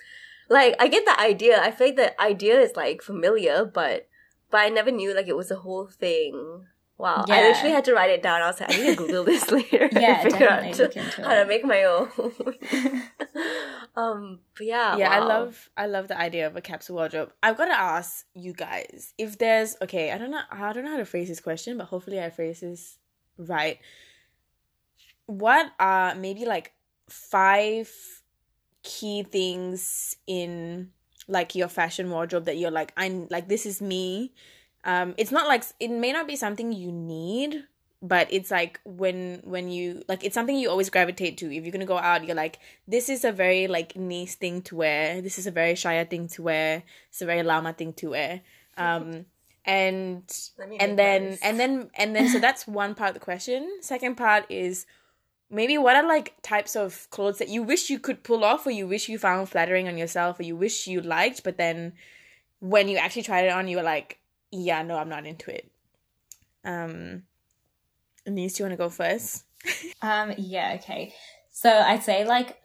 Like, 0.48 0.76
I 0.78 0.88
get 0.88 1.04
the 1.04 1.18
idea. 1.20 1.60
I 1.60 1.70
feel 1.70 1.88
like 1.88 1.96
the 1.96 2.20
idea 2.20 2.60
is 2.60 2.76
like 2.76 3.02
familiar, 3.02 3.64
but 3.64 4.08
but 4.50 4.58
I 4.58 4.68
never 4.68 4.90
knew 4.90 5.14
like 5.14 5.26
it 5.28 5.36
was 5.36 5.50
a 5.50 5.56
whole 5.56 5.88
thing. 5.88 6.66
Wow, 6.98 7.24
Yeah. 7.28 7.34
I 7.34 7.42
literally 7.42 7.72
had 7.72 7.84
to 7.84 7.94
write 7.94 8.10
it 8.10 8.22
down. 8.22 8.40
I 8.40 8.46
was 8.46 8.58
like, 8.58 8.72
I 8.72 8.76
need 8.78 8.86
to 8.86 8.96
Google 8.96 9.24
this 9.24 9.50
later. 9.58 9.88
Yeah, 9.92 10.22
to 10.22 10.30
figure 10.30 10.48
out 10.48 10.64
into 10.64 11.22
how 11.22 11.34
to 11.34 11.44
make 11.44 11.64
my 11.64 11.84
own. 11.84 12.08
um, 13.96 14.40
but 14.56 14.66
yeah, 14.66 14.96
yeah 14.96 15.10
i 15.10 15.18
love 15.18 15.70
i 15.76 15.86
love 15.86 16.08
the 16.08 16.18
idea 16.18 16.46
of 16.46 16.56
a 16.56 16.60
capsule 16.60 16.96
wardrobe 16.96 17.32
i've 17.42 17.56
got 17.56 17.66
to 17.66 17.78
ask 17.78 18.26
you 18.34 18.52
guys 18.52 19.14
if 19.18 19.38
there's 19.38 19.76
okay 19.82 20.12
i 20.12 20.18
don't 20.18 20.30
know 20.30 20.40
i 20.50 20.72
don't 20.72 20.84
know 20.84 20.90
how 20.90 20.96
to 20.96 21.04
phrase 21.04 21.28
this 21.28 21.40
question 21.40 21.78
but 21.78 21.86
hopefully 21.86 22.20
i 22.20 22.30
phrase 22.30 22.60
this 22.60 22.98
right 23.38 23.78
what 25.26 25.72
are 25.78 26.14
maybe 26.14 26.44
like 26.44 26.72
five 27.08 27.90
key 28.82 29.22
things 29.22 30.16
in 30.26 30.90
like 31.28 31.54
your 31.54 31.68
fashion 31.68 32.10
wardrobe 32.10 32.44
that 32.44 32.56
you're 32.56 32.70
like 32.70 32.92
i'm 32.96 33.26
like 33.30 33.48
this 33.48 33.66
is 33.66 33.82
me 33.82 34.32
um 34.86 35.14
it's 35.18 35.30
not 35.30 35.46
like 35.46 35.64
it 35.78 35.90
may 35.90 36.12
not 36.12 36.26
be 36.26 36.36
something 36.36 36.72
you 36.72 36.90
need 36.90 37.64
but 38.02 38.28
it's 38.30 38.50
like 38.50 38.80
when 38.84 39.40
when 39.44 39.68
you 39.68 40.02
like 40.08 40.24
it's 40.24 40.34
something 40.34 40.56
you 40.56 40.70
always 40.70 40.90
gravitate 40.90 41.38
to. 41.38 41.46
If 41.46 41.64
you're 41.64 41.72
gonna 41.72 41.86
go 41.86 41.98
out 41.98 42.24
you're 42.24 42.36
like 42.36 42.58
this 42.86 43.08
is 43.08 43.24
a 43.24 43.32
very 43.32 43.66
like 43.66 43.96
nice 43.96 44.34
thing 44.34 44.62
to 44.62 44.76
wear. 44.76 45.20
This 45.20 45.38
is 45.38 45.46
a 45.46 45.50
very 45.50 45.74
shia 45.74 46.08
thing 46.08 46.28
to 46.28 46.42
wear. 46.42 46.82
It's 47.08 47.22
a 47.22 47.26
very 47.26 47.42
lama 47.42 47.72
thing 47.72 47.92
to 47.94 48.10
wear. 48.10 48.42
Um 48.76 49.26
and 49.64 50.22
and 50.78 50.98
then 50.98 51.38
and 51.42 51.58
then 51.58 51.90
and 51.94 52.14
then 52.14 52.28
so 52.28 52.38
that's 52.38 52.66
one 52.66 52.94
part 52.94 53.08
of 53.08 53.14
the 53.14 53.20
question. 53.20 53.78
Second 53.80 54.16
part 54.16 54.44
is 54.50 54.86
maybe 55.50 55.78
what 55.78 55.96
are 55.96 56.06
like 56.06 56.34
types 56.42 56.76
of 56.76 57.08
clothes 57.10 57.38
that 57.38 57.48
you 57.48 57.62
wish 57.62 57.88
you 57.88 57.98
could 57.98 58.22
pull 58.22 58.44
off 58.44 58.66
or 58.66 58.70
you 58.70 58.86
wish 58.86 59.08
you 59.08 59.18
found 59.18 59.48
flattering 59.48 59.88
on 59.88 59.96
yourself 59.96 60.38
or 60.38 60.42
you 60.42 60.56
wish 60.56 60.86
you 60.88 61.00
liked 61.00 61.44
but 61.44 61.56
then 61.56 61.92
when 62.58 62.88
you 62.88 62.96
actually 62.96 63.22
tried 63.22 63.44
it 63.44 63.52
on 63.52 63.68
you 63.68 63.76
were 63.76 63.82
like 63.82 64.18
yeah 64.50 64.82
no 64.82 64.96
i'm 64.96 65.08
not 65.08 65.26
into 65.26 65.54
it 65.54 65.70
um 66.64 67.22
Anise, 68.26 68.54
do 68.54 68.62
you 68.62 68.68
want 68.68 68.78
to 68.78 68.84
go 68.84 68.90
first 68.90 69.44
Um, 70.02 70.34
yeah, 70.36 70.76
okay. 70.80 71.14
So 71.50 71.70
I'd 71.70 72.02
say 72.02 72.26
like 72.26 72.56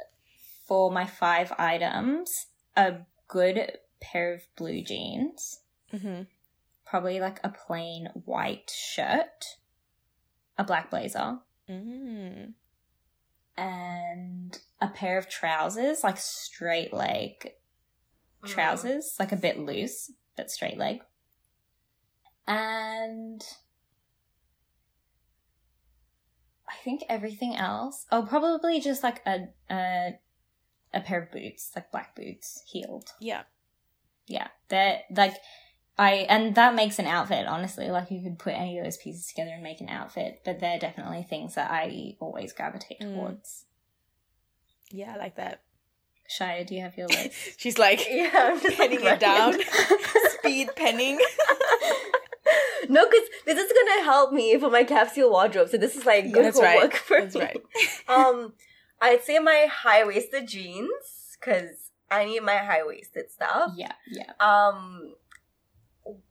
for 0.68 0.92
my 0.92 1.06
five 1.06 1.52
items, 1.58 2.48
a 2.76 2.96
good 3.28 3.78
pair 4.00 4.34
of 4.34 4.42
blue 4.56 4.84
jeans, 4.84 5.60
mm-hmm. 5.94 6.24
probably 6.86 7.20
like 7.20 7.40
a 7.44 7.50
plain 7.50 8.10
white 8.26 8.72
shirt, 8.74 9.58
a 10.58 10.64
black 10.64 10.90
blazer, 10.90 11.40
mm 11.70 12.54
and 13.58 14.58
a 14.80 14.88
pair 14.88 15.18
of 15.18 15.30
trousers, 15.30 16.04
like 16.04 16.18
straight 16.18 16.94
leg 16.94 17.52
trousers, 18.46 19.16
like 19.20 19.32
a 19.32 19.36
bit 19.36 19.60
loose, 19.60 20.10
but 20.36 20.50
straight 20.50 20.78
leg. 20.78 21.02
And 22.48 23.42
I 26.68 26.74
think 26.84 27.04
everything 27.10 27.56
else. 27.56 28.06
Oh, 28.12 28.24
probably 28.28 28.80
just 28.80 29.04
like 29.04 29.22
a 29.26 29.48
a, 29.70 30.20
a 30.94 31.02
pair 31.02 31.22
of 31.24 31.32
boots, 31.32 31.72
like 31.76 31.92
black 31.92 32.16
boots, 32.16 32.64
heeled. 32.72 33.10
yeah 33.20 33.44
Yeah, 34.28 34.48
they're 34.70 35.02
like 35.16 35.36
I 35.98 36.26
and 36.30 36.56
that 36.56 36.74
makes 36.76 36.98
an 37.00 37.06
outfit. 37.08 37.46
Honestly, 37.48 37.90
like 37.90 38.10
you 38.12 38.22
could 38.24 38.40
put 38.40 38.54
any 38.54 38.78
of 38.80 38.84
those 38.86 38.98
pieces 38.98 39.28
together 39.28 39.52
and 39.54 39.62
make 39.64 39.82
an 39.82 39.90
outfit. 39.90 40.42
But 40.44 40.60
they're 40.60 40.80
definitely 40.80 41.24
things 41.30 41.56
that 41.56 41.70
I 41.70 42.16
always 42.20 42.54
gravitate 42.54 43.00
Mm. 43.02 43.14
towards. 43.14 43.66
yeah 44.92 45.14
i 45.16 45.18
like 45.18 45.36
that 45.36 45.62
Shia, 46.30 46.66
do 46.66 46.76
you 46.76 46.82
have 46.82 46.98
your 46.98 47.08
list? 47.18 47.60
she's 47.60 47.78
like 47.78 48.08
Yeah, 48.10 48.30
I'm 48.34 48.62
just 48.62 48.80
like, 48.80 48.90
penning 48.92 49.06
it 49.06 49.20
down 49.20 49.54
speed 50.40 50.70
penning 50.76 51.20
no, 52.92 53.06
because 53.06 53.28
this 53.46 53.58
is 53.58 53.72
gonna 53.72 54.04
help 54.04 54.34
me 54.34 54.58
for 54.60 54.70
my 54.70 54.84
capsule 54.84 55.32
wardrobe. 55.32 55.70
So 55.70 55.78
this 55.78 55.96
is 55.96 56.06
like 56.06 56.32
good 56.32 56.46
that's 56.46 56.60
right 56.60 56.74
homework 56.80 56.96
for 56.96 57.22
that's 57.22 57.36
me. 57.36 57.42
right 57.42 57.62
um, 58.08 58.54
I'd 59.02 59.24
say 59.24 59.40
my 59.40 59.68
high 59.72 60.04
waisted 60.06 60.48
jeans 60.48 61.38
because 61.40 61.92
I 62.10 62.26
need 62.26 62.42
my 62.42 62.58
high 62.58 62.84
waisted 62.86 63.32
stuff. 63.32 63.72
yeah, 63.76 63.94
yeah. 64.10 64.32
Um, 64.40 65.16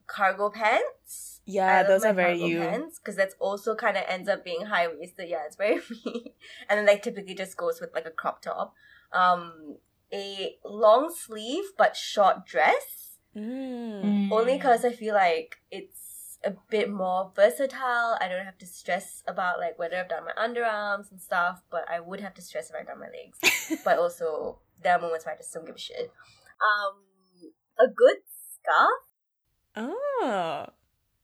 cargo 0.07 0.49
pants. 0.49 1.41
Yeah 1.45 1.79
love 1.79 1.87
those 1.87 2.03
are 2.05 2.13
very 2.13 2.37
cargo 2.37 2.45
you 2.47 2.89
because 2.99 3.15
that's 3.15 3.35
also 3.39 3.75
kind 3.75 3.97
of 3.97 4.03
ends 4.07 4.29
up 4.29 4.43
being 4.45 4.65
high 4.65 4.87
waisted. 4.87 5.29
Yeah, 5.29 5.43
it's 5.45 5.55
very 5.55 5.75
me. 6.05 6.35
and 6.69 6.77
then 6.77 6.85
like 6.85 7.01
typically 7.01 7.35
just 7.35 7.57
goes 7.57 7.81
with 7.81 7.91
like 7.93 8.05
a 8.05 8.11
crop 8.11 8.41
top. 8.41 8.73
Um, 9.11 9.77
a 10.13 10.55
long 10.65 11.13
sleeve 11.13 11.63
but 11.77 11.95
short 11.95 12.45
dress. 12.45 13.17
mm. 13.35 14.31
Only 14.31 14.57
because 14.57 14.85
I 14.85 14.91
feel 14.91 15.15
like 15.15 15.57
it's 15.71 16.00
a 16.43 16.53
bit 16.69 16.89
more 16.89 17.31
versatile. 17.35 18.17
I 18.19 18.27
don't 18.27 18.45
have 18.45 18.57
to 18.59 18.65
stress 18.65 19.23
about 19.27 19.59
like 19.59 19.77
whether 19.77 19.97
I've 19.97 20.09
done 20.09 20.23
my 20.25 20.33
underarms 20.41 21.11
and 21.11 21.21
stuff, 21.21 21.63
but 21.69 21.85
I 21.89 21.99
would 21.99 22.19
have 22.21 22.33
to 22.35 22.41
stress 22.41 22.69
if 22.69 22.75
I've 22.75 22.87
done 22.87 22.99
my 22.99 23.09
legs. 23.09 23.37
but 23.85 23.97
also 23.99 24.59
there 24.83 24.93
are 24.95 24.99
moments 25.01 25.25
where 25.25 25.35
I 25.35 25.37
just 25.37 25.53
don't 25.53 25.65
give 25.65 25.75
a 25.75 25.79
shit. 25.79 26.11
Um, 26.61 26.95
a 27.79 27.87
good 27.87 28.17
scarf, 28.61 29.01
oh 29.75 30.65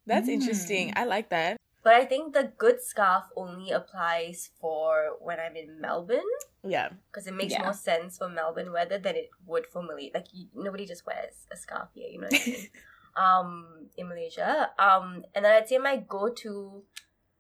that's 0.06 0.28
interesting 0.30 0.90
Mm. 0.90 0.94
i 0.98 1.04
like 1.06 1.30
that 1.30 1.58
but 1.84 1.94
I 1.94 2.06
think 2.06 2.34
the 2.34 2.52
good 2.58 2.82
scarf 2.82 3.26
only 3.36 3.72
applies 3.72 4.50
for 4.60 5.16
when 5.22 5.40
I'm 5.40 5.56
in 5.56 5.80
Melbourne 5.80 6.32
yeah 6.64 6.90
because 7.12 7.28
it 7.28 7.34
makes 7.36 7.54
Yeah. 7.54 7.64
more 7.64 7.74
sense 7.74 8.18
for 8.18 8.28
Melbourne 8.30 8.72
weather 8.72 8.98
than 8.98 9.16
it 9.16 9.30
would 9.46 9.68
for 9.68 9.82
Malaysia. 9.84 10.12
Like 10.16 10.28
you, 10.34 10.48
nobody 10.56 10.86
just 10.86 11.06
wears 11.06 11.46
a 11.52 11.56
scarf 11.56 11.90
here, 11.94 12.08
you 12.10 12.20
know 12.20 12.28
what 12.32 12.42
I 12.42 12.50
mean? 12.50 12.68
um, 13.18 13.88
in 13.98 14.08
Malaysia. 14.08 14.70
Um, 14.78 15.24
and 15.36 15.44
then 15.46 15.54
I'd 15.56 15.68
say 15.68 15.78
my 15.78 15.98
go-to. 15.98 16.84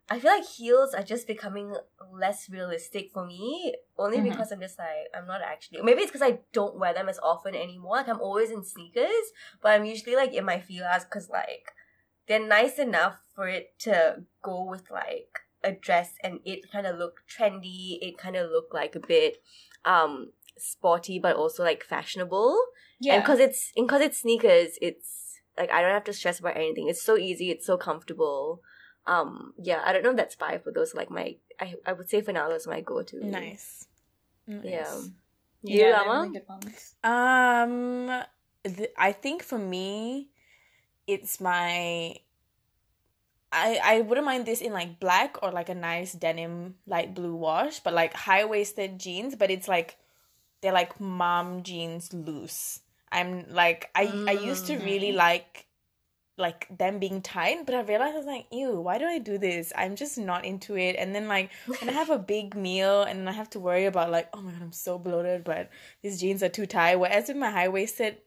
I 0.09 0.19
feel 0.19 0.31
like 0.31 0.45
heels 0.47 0.93
are 0.93 1.03
just 1.03 1.27
becoming 1.27 1.75
less 2.13 2.49
realistic 2.49 3.11
for 3.11 3.25
me, 3.25 3.75
only 3.97 4.19
Mhm. 4.19 4.31
because 4.31 4.51
I'm 4.53 4.61
just 4.61 4.79
like 4.79 5.11
I'm 5.13 5.27
not 5.27 5.41
actually. 5.41 5.81
Maybe 5.81 6.01
it's 6.01 6.11
because 6.11 6.23
I 6.25 6.39
don't 6.53 6.79
wear 6.79 6.93
them 6.93 7.09
as 7.09 7.19
often 7.19 7.53
anymore. 7.55 7.97
Like 7.97 8.07
I'm 8.07 8.21
always 8.21 8.49
in 8.49 8.63
sneakers, 8.63 9.33
but 9.61 9.73
I'm 9.73 9.83
usually 9.83 10.15
like 10.15 10.33
in 10.33 10.45
my 10.45 10.59
filas 10.59 11.03
because 11.03 11.29
like 11.29 11.73
they're 12.25 12.39
nice 12.39 12.79
enough 12.79 13.19
for 13.35 13.49
it 13.49 13.77
to 13.79 14.23
go 14.41 14.63
with 14.63 14.89
like 14.89 15.39
a 15.61 15.73
dress 15.73 16.13
and 16.23 16.39
it 16.45 16.71
kind 16.71 16.87
of 16.87 16.95
look 16.97 17.23
trendy. 17.27 17.99
It 18.01 18.17
kind 18.17 18.37
of 18.37 18.49
look 18.49 18.73
like 18.73 18.95
a 18.95 19.01
bit 19.03 19.43
um 19.83 20.31
sporty, 20.57 21.19
but 21.19 21.35
also 21.35 21.63
like 21.63 21.83
fashionable. 21.83 22.55
yeah. 23.01 23.15
And 23.15 23.23
because 23.23 23.39
it's 23.39 23.71
in 23.75 23.85
because 23.87 24.01
it's 24.01 24.21
sneakers, 24.21 24.79
it's 24.81 25.26
like 25.57 25.71
I 25.71 25.81
don't 25.81 25.91
have 25.91 26.03
to 26.05 26.13
stress 26.13 26.39
about 26.39 26.57
anything. 26.57 26.87
It's 26.87 27.03
so 27.03 27.17
easy. 27.17 27.51
It's 27.51 27.65
so 27.65 27.77
comfortable. 27.77 28.61
Um, 29.05 29.53
yeah, 29.57 29.81
I 29.85 29.93
don't 29.93 30.03
know 30.03 30.11
if 30.11 30.17
that's 30.17 30.35
five, 30.35 30.63
but 30.65 30.75
those 30.75 30.93
are 30.93 30.97
like 30.97 31.09
my 31.09 31.35
I 31.59 31.75
I 31.85 31.93
would 31.93 32.09
say 32.09 32.21
for 32.21 32.33
now 32.33 32.49
those 32.49 32.67
are 32.67 32.71
my 32.71 32.81
go 32.81 33.01
to. 33.03 33.25
nice 33.25 33.87
Nice. 34.47 34.65
Yeah. 34.65 35.01
yeah, 35.61 36.03
You, 36.03 36.11
really 36.11 36.29
good. 36.29 36.43
Um, 37.03 38.23
th- 38.63 38.93
I 38.97 39.11
think 39.11 39.43
for 39.43 39.59
me, 39.59 40.29
it's 41.05 41.41
my. 41.41 42.15
I 43.51 43.79
I 43.83 44.01
wouldn't 44.01 44.25
mind 44.25 44.45
this 44.45 44.61
in 44.61 44.73
like 44.73 44.99
black 44.99 45.37
or 45.41 45.51
like 45.51 45.69
a 45.69 45.75
nice 45.75 46.13
denim 46.13 46.75
light 46.85 47.13
blue 47.13 47.35
wash, 47.35 47.79
but 47.79 47.93
like 47.93 48.13
high 48.13 48.45
waisted 48.45 48.99
jeans, 48.99 49.35
but 49.35 49.51
it's 49.51 49.67
like 49.67 49.97
they're 50.61 50.73
like 50.73 50.99
mom 50.99 51.63
jeans 51.63 52.13
loose. 52.13 52.81
I'm 53.11 53.45
like 53.49 53.89
I 53.95 54.19
I 54.27 54.31
used 54.33 54.67
to 54.67 54.77
really 54.77 55.11
Mm. 55.11 55.15
like 55.17 55.65
like 56.37 56.67
them 56.77 56.99
being 56.99 57.21
tight, 57.21 57.65
but 57.65 57.73
I 57.73 57.81
realized 57.81 58.13
I 58.13 58.17
was 58.17 58.25
like, 58.27 58.45
ew, 58.51 58.79
why 58.79 58.99
do 58.99 59.05
I 59.05 59.17
do 59.17 59.39
this? 59.39 59.73
I'm 59.75 59.95
just 59.95 60.19
not 60.19 60.45
into 60.45 60.77
it. 60.77 60.95
And 60.99 61.15
then 61.15 61.27
like 61.27 61.49
when 61.79 61.89
I 61.89 61.93
have 61.93 62.11
a 62.11 62.19
big 62.19 62.55
meal 62.55 63.01
and 63.03 63.27
I 63.27 63.31
have 63.31 63.49
to 63.51 63.59
worry 63.59 63.85
about 63.85 64.11
like, 64.11 64.29
oh 64.33 64.41
my 64.41 64.51
god, 64.51 64.61
I'm 64.61 64.71
so 64.71 64.99
bloated, 64.99 65.43
but 65.43 65.71
these 66.03 66.19
jeans 66.19 66.43
are 66.43 66.49
too 66.49 66.67
tight. 66.67 66.97
Whereas 66.97 67.27
with 67.27 67.37
my 67.37 67.49
high 67.49 67.69
waisted 67.69 68.17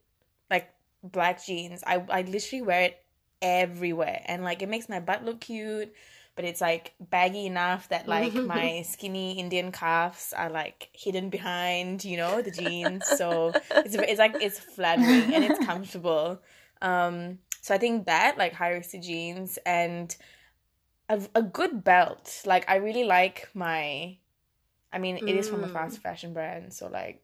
like 0.51 0.69
black 1.05 1.45
jeans, 1.45 1.85
I 1.87 2.05
I 2.11 2.23
literally 2.23 2.63
wear 2.63 2.81
it 2.83 3.03
everywhere. 3.41 4.23
And 4.27 4.43
like 4.43 4.63
it 4.63 4.69
makes 4.69 4.89
my 4.89 4.99
butt 5.01 5.25
look 5.25 5.41
cute, 5.41 5.95
but 6.41 6.49
it's 6.49 6.63
like 6.63 6.95
baggy 6.99 7.45
enough 7.45 7.91
that 7.91 8.09
like 8.09 8.43
my 8.47 8.81
skinny 8.81 9.39
Indian 9.39 9.71
calves 9.71 10.33
are 10.33 10.49
like 10.49 10.89
hidden 10.95 11.29
behind, 11.29 12.03
you 12.03 12.17
know, 12.17 12.41
the 12.41 12.51
jeans. 12.51 13.07
So 13.07 13.57
it's 13.85 13.95
it's 13.95 14.19
like 14.19 14.37
it's 14.41 14.59
flattering 14.59 15.35
and 15.35 15.45
it's 15.45 15.59
comfortable. 15.59 16.41
Um 16.81 17.41
so 17.61 17.75
I 17.75 17.79
think 17.79 18.07
that 18.07 18.39
like 18.39 18.55
high 18.55 18.73
waisted 18.73 19.03
jeans 19.03 19.59
and 19.67 20.17
a, 21.11 21.21
a 21.35 21.43
good 21.43 21.85
belt. 21.85 22.41
Like 22.47 22.65
I 22.71 22.77
really 22.77 23.05
like 23.05 23.51
my 23.53 24.17
I 24.95 24.99
mean 24.99 25.19
it 25.27 25.37
is 25.37 25.47
from 25.47 25.63
a 25.63 25.67
Mm. 25.67 25.73
fast 25.73 25.99
fashion 25.99 26.33
brand, 26.33 26.73
so 26.73 26.89
like 26.89 27.23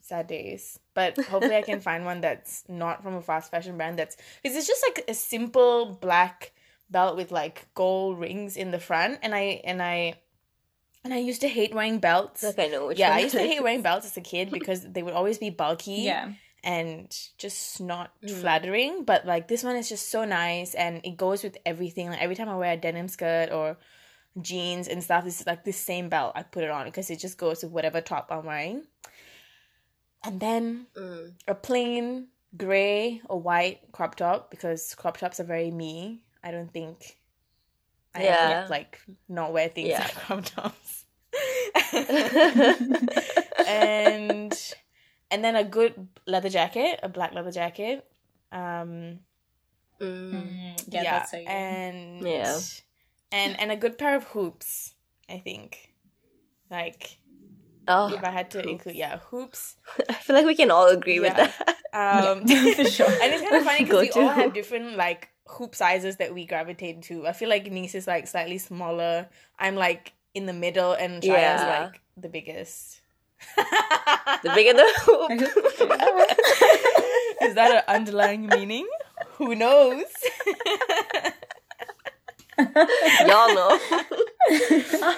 sad 0.00 0.28
days. 0.28 0.80
But 0.94 1.20
hopefully 1.28 1.56
I 1.56 1.62
can 1.62 1.80
find 1.80 2.06
one 2.06 2.22
that's 2.22 2.64
not 2.70 3.02
from 3.02 3.16
a 3.16 3.20
fast 3.20 3.50
fashion 3.50 3.76
brand 3.76 3.98
that's 3.98 4.16
because 4.42 4.56
it's 4.56 4.66
just 4.66 4.82
like 4.88 5.04
a 5.08 5.12
simple 5.12 5.98
black 6.00 6.52
belt 6.90 7.16
with 7.16 7.32
like 7.32 7.66
gold 7.74 8.18
rings 8.18 8.56
in 8.56 8.70
the 8.70 8.78
front 8.80 9.18
and 9.22 9.34
I 9.34 9.60
and 9.64 9.82
I 9.82 10.14
and 11.04 11.14
I 11.14 11.18
used 11.18 11.40
to 11.42 11.48
hate 11.48 11.74
wearing 11.74 11.98
belts. 11.98 12.42
Like 12.42 12.58
I 12.58 12.66
know 12.66 12.86
which 12.88 12.98
yeah, 12.98 13.10
one 13.10 13.18
I 13.18 13.22
used 13.22 13.34
to 13.34 13.40
hate 13.40 13.62
wearing 13.62 13.82
belts 13.82 14.06
as 14.06 14.16
a 14.16 14.20
kid 14.20 14.50
because 14.50 14.82
they 14.82 15.02
would 15.02 15.14
always 15.14 15.38
be 15.38 15.50
bulky. 15.50 16.02
Yeah. 16.02 16.32
and 16.64 17.16
just 17.38 17.80
not 17.80 18.10
Mm. 18.22 18.30
flattering. 18.40 19.04
But 19.04 19.24
like 19.24 19.46
this 19.46 19.62
one 19.62 19.76
is 19.76 19.88
just 19.88 20.10
so 20.10 20.24
nice 20.24 20.74
and 20.74 21.00
it 21.04 21.16
goes 21.16 21.44
with 21.44 21.56
everything. 21.64 22.08
Like 22.10 22.20
every 22.22 22.34
time 22.34 22.48
I 22.48 22.56
wear 22.56 22.72
a 22.72 22.76
denim 22.76 23.06
skirt 23.08 23.52
or 23.52 23.76
jeans 24.42 24.88
and 24.88 25.02
stuff, 25.02 25.22
this 25.24 25.40
is 25.40 25.46
like 25.46 25.64
this 25.64 25.76
same 25.78 26.08
belt 26.08 26.32
I 26.34 26.42
put 26.42 26.64
it 26.64 26.70
on 26.70 26.86
because 26.86 27.08
it 27.10 27.20
just 27.20 27.38
goes 27.38 27.62
with 27.62 27.70
whatever 27.72 28.00
top 28.00 28.28
I'm 28.32 28.44
wearing. 28.46 28.82
And 30.24 30.40
then 30.40 30.86
Mm. 30.96 31.34
a 31.46 31.54
plain 31.54 32.28
gray 32.56 33.20
or 33.28 33.40
white 33.40 33.92
crop 33.92 34.16
top 34.16 34.50
because 34.50 34.94
crop 34.96 35.18
tops 35.18 35.38
are 35.38 35.44
very 35.44 35.70
me. 35.70 36.22
I 36.46 36.50
don't 36.52 36.72
think 36.72 37.18
I 38.14 38.22
Yeah. 38.24 38.60
ever, 38.62 38.68
like 38.70 39.00
not 39.28 39.52
wear 39.52 39.68
things 39.68 39.88
Yeah. 39.88 40.04
like 40.06 40.14
crop 40.14 40.44
tops. 40.44 41.04
and 43.66 44.52
and 45.30 45.44
then 45.44 45.56
a 45.56 45.64
good 45.64 46.08
leather 46.26 46.48
jacket, 46.48 47.00
a 47.02 47.08
black 47.08 47.32
leather 47.34 47.50
jacket. 47.52 48.06
Um 48.52 49.20
Mm. 49.98 50.30
Mm, 50.30 50.84
yeah, 50.92 51.02
that's 51.04 51.30
so 51.30 51.38
good. 51.38 51.48
and 51.48 52.20
Yeah. 52.26 52.58
and 53.32 53.58
and 53.58 53.72
a 53.72 53.76
good 53.76 53.96
pair 53.96 54.14
of 54.14 54.24
hoops, 54.24 54.94
I 55.28 55.38
think. 55.38 55.94
Like 56.70 57.18
Oh, 57.88 58.12
if 58.12 58.22
I 58.22 58.30
had 58.30 58.50
to 58.50 58.58
hoops. 58.58 58.70
include 58.72 58.96
yeah, 58.96 59.18
hoops. 59.30 59.76
I 60.08 60.12
feel 60.14 60.36
like 60.36 60.44
we 60.46 60.54
can 60.54 60.70
all 60.70 60.88
agree 60.88 61.18
with 61.18 61.34
that. 61.36 61.54
Um 61.96 62.46
for 62.76 62.84
sure. 62.84 63.08
And 63.22 63.32
it's 63.32 63.42
kind 63.42 63.56
of 63.56 63.64
funny 63.64 63.84
because 63.84 64.00
we 64.02 64.08
Go-to 64.08 64.20
all 64.20 64.34
have 64.34 64.52
different 64.52 64.96
like 64.96 65.30
hoop 65.48 65.74
sizes 65.74 66.16
that 66.16 66.34
we 66.34 66.44
gravitate 66.46 67.02
to. 67.02 67.26
I 67.26 67.32
feel 67.32 67.48
like 67.48 67.70
Nice 67.70 67.94
is 67.94 68.06
like 68.06 68.26
slightly 68.26 68.58
smaller. 68.58 69.28
I'm 69.58 69.76
like 69.76 70.12
in 70.34 70.46
the 70.46 70.52
middle, 70.52 70.92
and 70.92 71.22
Shaya's 71.22 71.62
Yeah. 71.62 71.80
like 71.84 72.00
the 72.16 72.28
biggest. 72.28 73.00
The 73.56 74.52
bigger 74.54 74.72
the 74.72 74.92
hoop. 75.04 75.30
is 77.42 77.54
that 77.54 77.70
an 77.70 77.82
underlying 77.94 78.46
meaning? 78.46 78.88
Who 79.34 79.54
knows? 79.54 80.04
Y'all 82.58 83.54
know. 83.54 83.78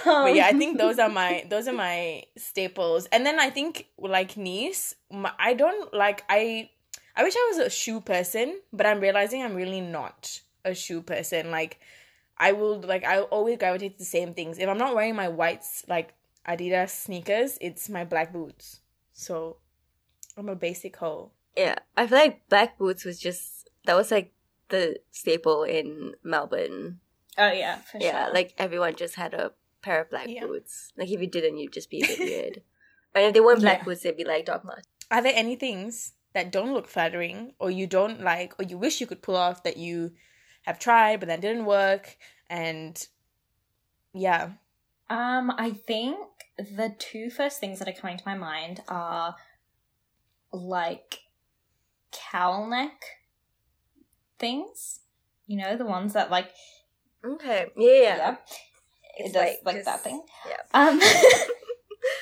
but 0.04 0.34
yeah, 0.34 0.46
I 0.46 0.54
think 0.58 0.78
those 0.78 0.98
are 0.98 1.08
my 1.08 1.44
those 1.48 1.68
are 1.68 1.72
my 1.72 2.24
staples. 2.36 3.06
And 3.12 3.24
then 3.24 3.38
I 3.38 3.50
think 3.50 3.86
like 3.98 4.36
Nice, 4.36 4.94
my, 5.10 5.32
I 5.38 5.54
don't 5.54 5.92
like 5.94 6.24
I. 6.28 6.70
I 7.18 7.24
wish 7.24 7.34
I 7.36 7.46
was 7.50 7.58
a 7.58 7.68
shoe 7.68 8.00
person, 8.00 8.60
but 8.72 8.86
I'm 8.86 9.00
realizing 9.00 9.42
I'm 9.42 9.54
really 9.56 9.80
not 9.80 10.40
a 10.64 10.72
shoe 10.74 11.02
person. 11.02 11.50
Like 11.50 11.80
I 12.38 12.52
will 12.52 12.80
like 12.80 13.04
I 13.04 13.20
always 13.22 13.58
gravitate 13.58 13.94
to 13.94 13.98
the 13.98 14.04
same 14.04 14.34
things. 14.34 14.58
If 14.58 14.68
I'm 14.68 14.78
not 14.78 14.94
wearing 14.94 15.16
my 15.16 15.28
whites 15.28 15.84
like 15.88 16.14
Adidas 16.46 16.90
sneakers, 16.90 17.58
it's 17.60 17.88
my 17.88 18.04
black 18.04 18.32
boots. 18.32 18.80
So 19.12 19.56
I'm 20.36 20.48
a 20.48 20.54
basic 20.54 20.96
hoe. 20.96 21.32
Yeah, 21.56 21.74
I 21.96 22.06
feel 22.06 22.18
like 22.18 22.48
black 22.48 22.78
boots 22.78 23.04
was 23.04 23.18
just 23.18 23.68
that 23.84 23.96
was 23.96 24.12
like 24.12 24.32
the 24.68 25.00
staple 25.10 25.64
in 25.64 26.14
Melbourne. 26.22 27.00
Oh 27.36 27.50
yeah, 27.50 27.78
for 27.78 27.98
Yeah, 27.98 28.26
sure. 28.26 28.34
like 28.34 28.54
everyone 28.58 28.94
just 28.94 29.16
had 29.16 29.34
a 29.34 29.52
pair 29.82 30.02
of 30.02 30.10
black 30.10 30.28
Yeah. 30.28 30.46
boots. 30.46 30.92
Like 30.96 31.10
if 31.10 31.20
you 31.20 31.26
didn't, 31.26 31.58
you'd 31.58 31.72
just 31.72 31.90
be 31.90 32.00
a 32.02 32.06
bit 32.06 32.20
weird. 32.20 32.62
And 33.14 33.24
if 33.26 33.34
they 33.34 33.40
weren't 33.40 33.60
black 33.60 33.78
Yeah. 33.80 33.84
boots, 33.84 34.02
they'd 34.02 34.16
be 34.16 34.24
like 34.24 34.44
Doc 34.46 34.64
Martens. 34.64 34.86
Are 35.10 35.22
there 35.22 35.32
any 35.34 35.56
things 35.56 36.12
that 36.34 36.52
don't 36.52 36.72
look 36.74 36.86
flattering 36.88 37.52
or 37.58 37.70
you 37.70 37.86
don't 37.86 38.20
like 38.20 38.54
or 38.58 38.64
you 38.64 38.78
wish 38.78 39.00
you 39.00 39.06
could 39.06 39.22
pull 39.22 39.36
off 39.36 39.62
that 39.62 39.76
you 39.76 40.12
have 40.62 40.78
tried 40.78 41.20
but 41.20 41.28
that 41.28 41.40
didn't 41.40 41.64
work 41.64 42.16
and 42.50 43.06
yeah. 44.12 44.50
Um, 45.10 45.50
I 45.56 45.70
think 45.70 46.18
the 46.58 46.94
two 46.98 47.30
first 47.30 47.60
things 47.60 47.78
that 47.78 47.88
are 47.88 47.92
coming 47.92 48.18
to 48.18 48.22
my 48.26 48.34
mind 48.34 48.82
are 48.88 49.36
like 50.52 51.20
cowl 52.12 52.68
neck 52.68 53.00
things. 54.38 55.00
You 55.46 55.56
know, 55.58 55.76
the 55.76 55.86
ones 55.86 56.12
that 56.12 56.30
like 56.30 56.50
Okay, 57.24 57.66
yeah, 57.76 57.90
yeah. 57.92 58.16
yeah, 58.16 58.36
It's 59.18 59.30
it 59.30 59.32
does 59.32 59.42
like 59.42 59.58
like, 59.64 59.74
just- 59.76 59.86
that 59.86 60.00
thing. 60.04 60.22
yeah. 60.46 60.56
Um, 60.74 61.00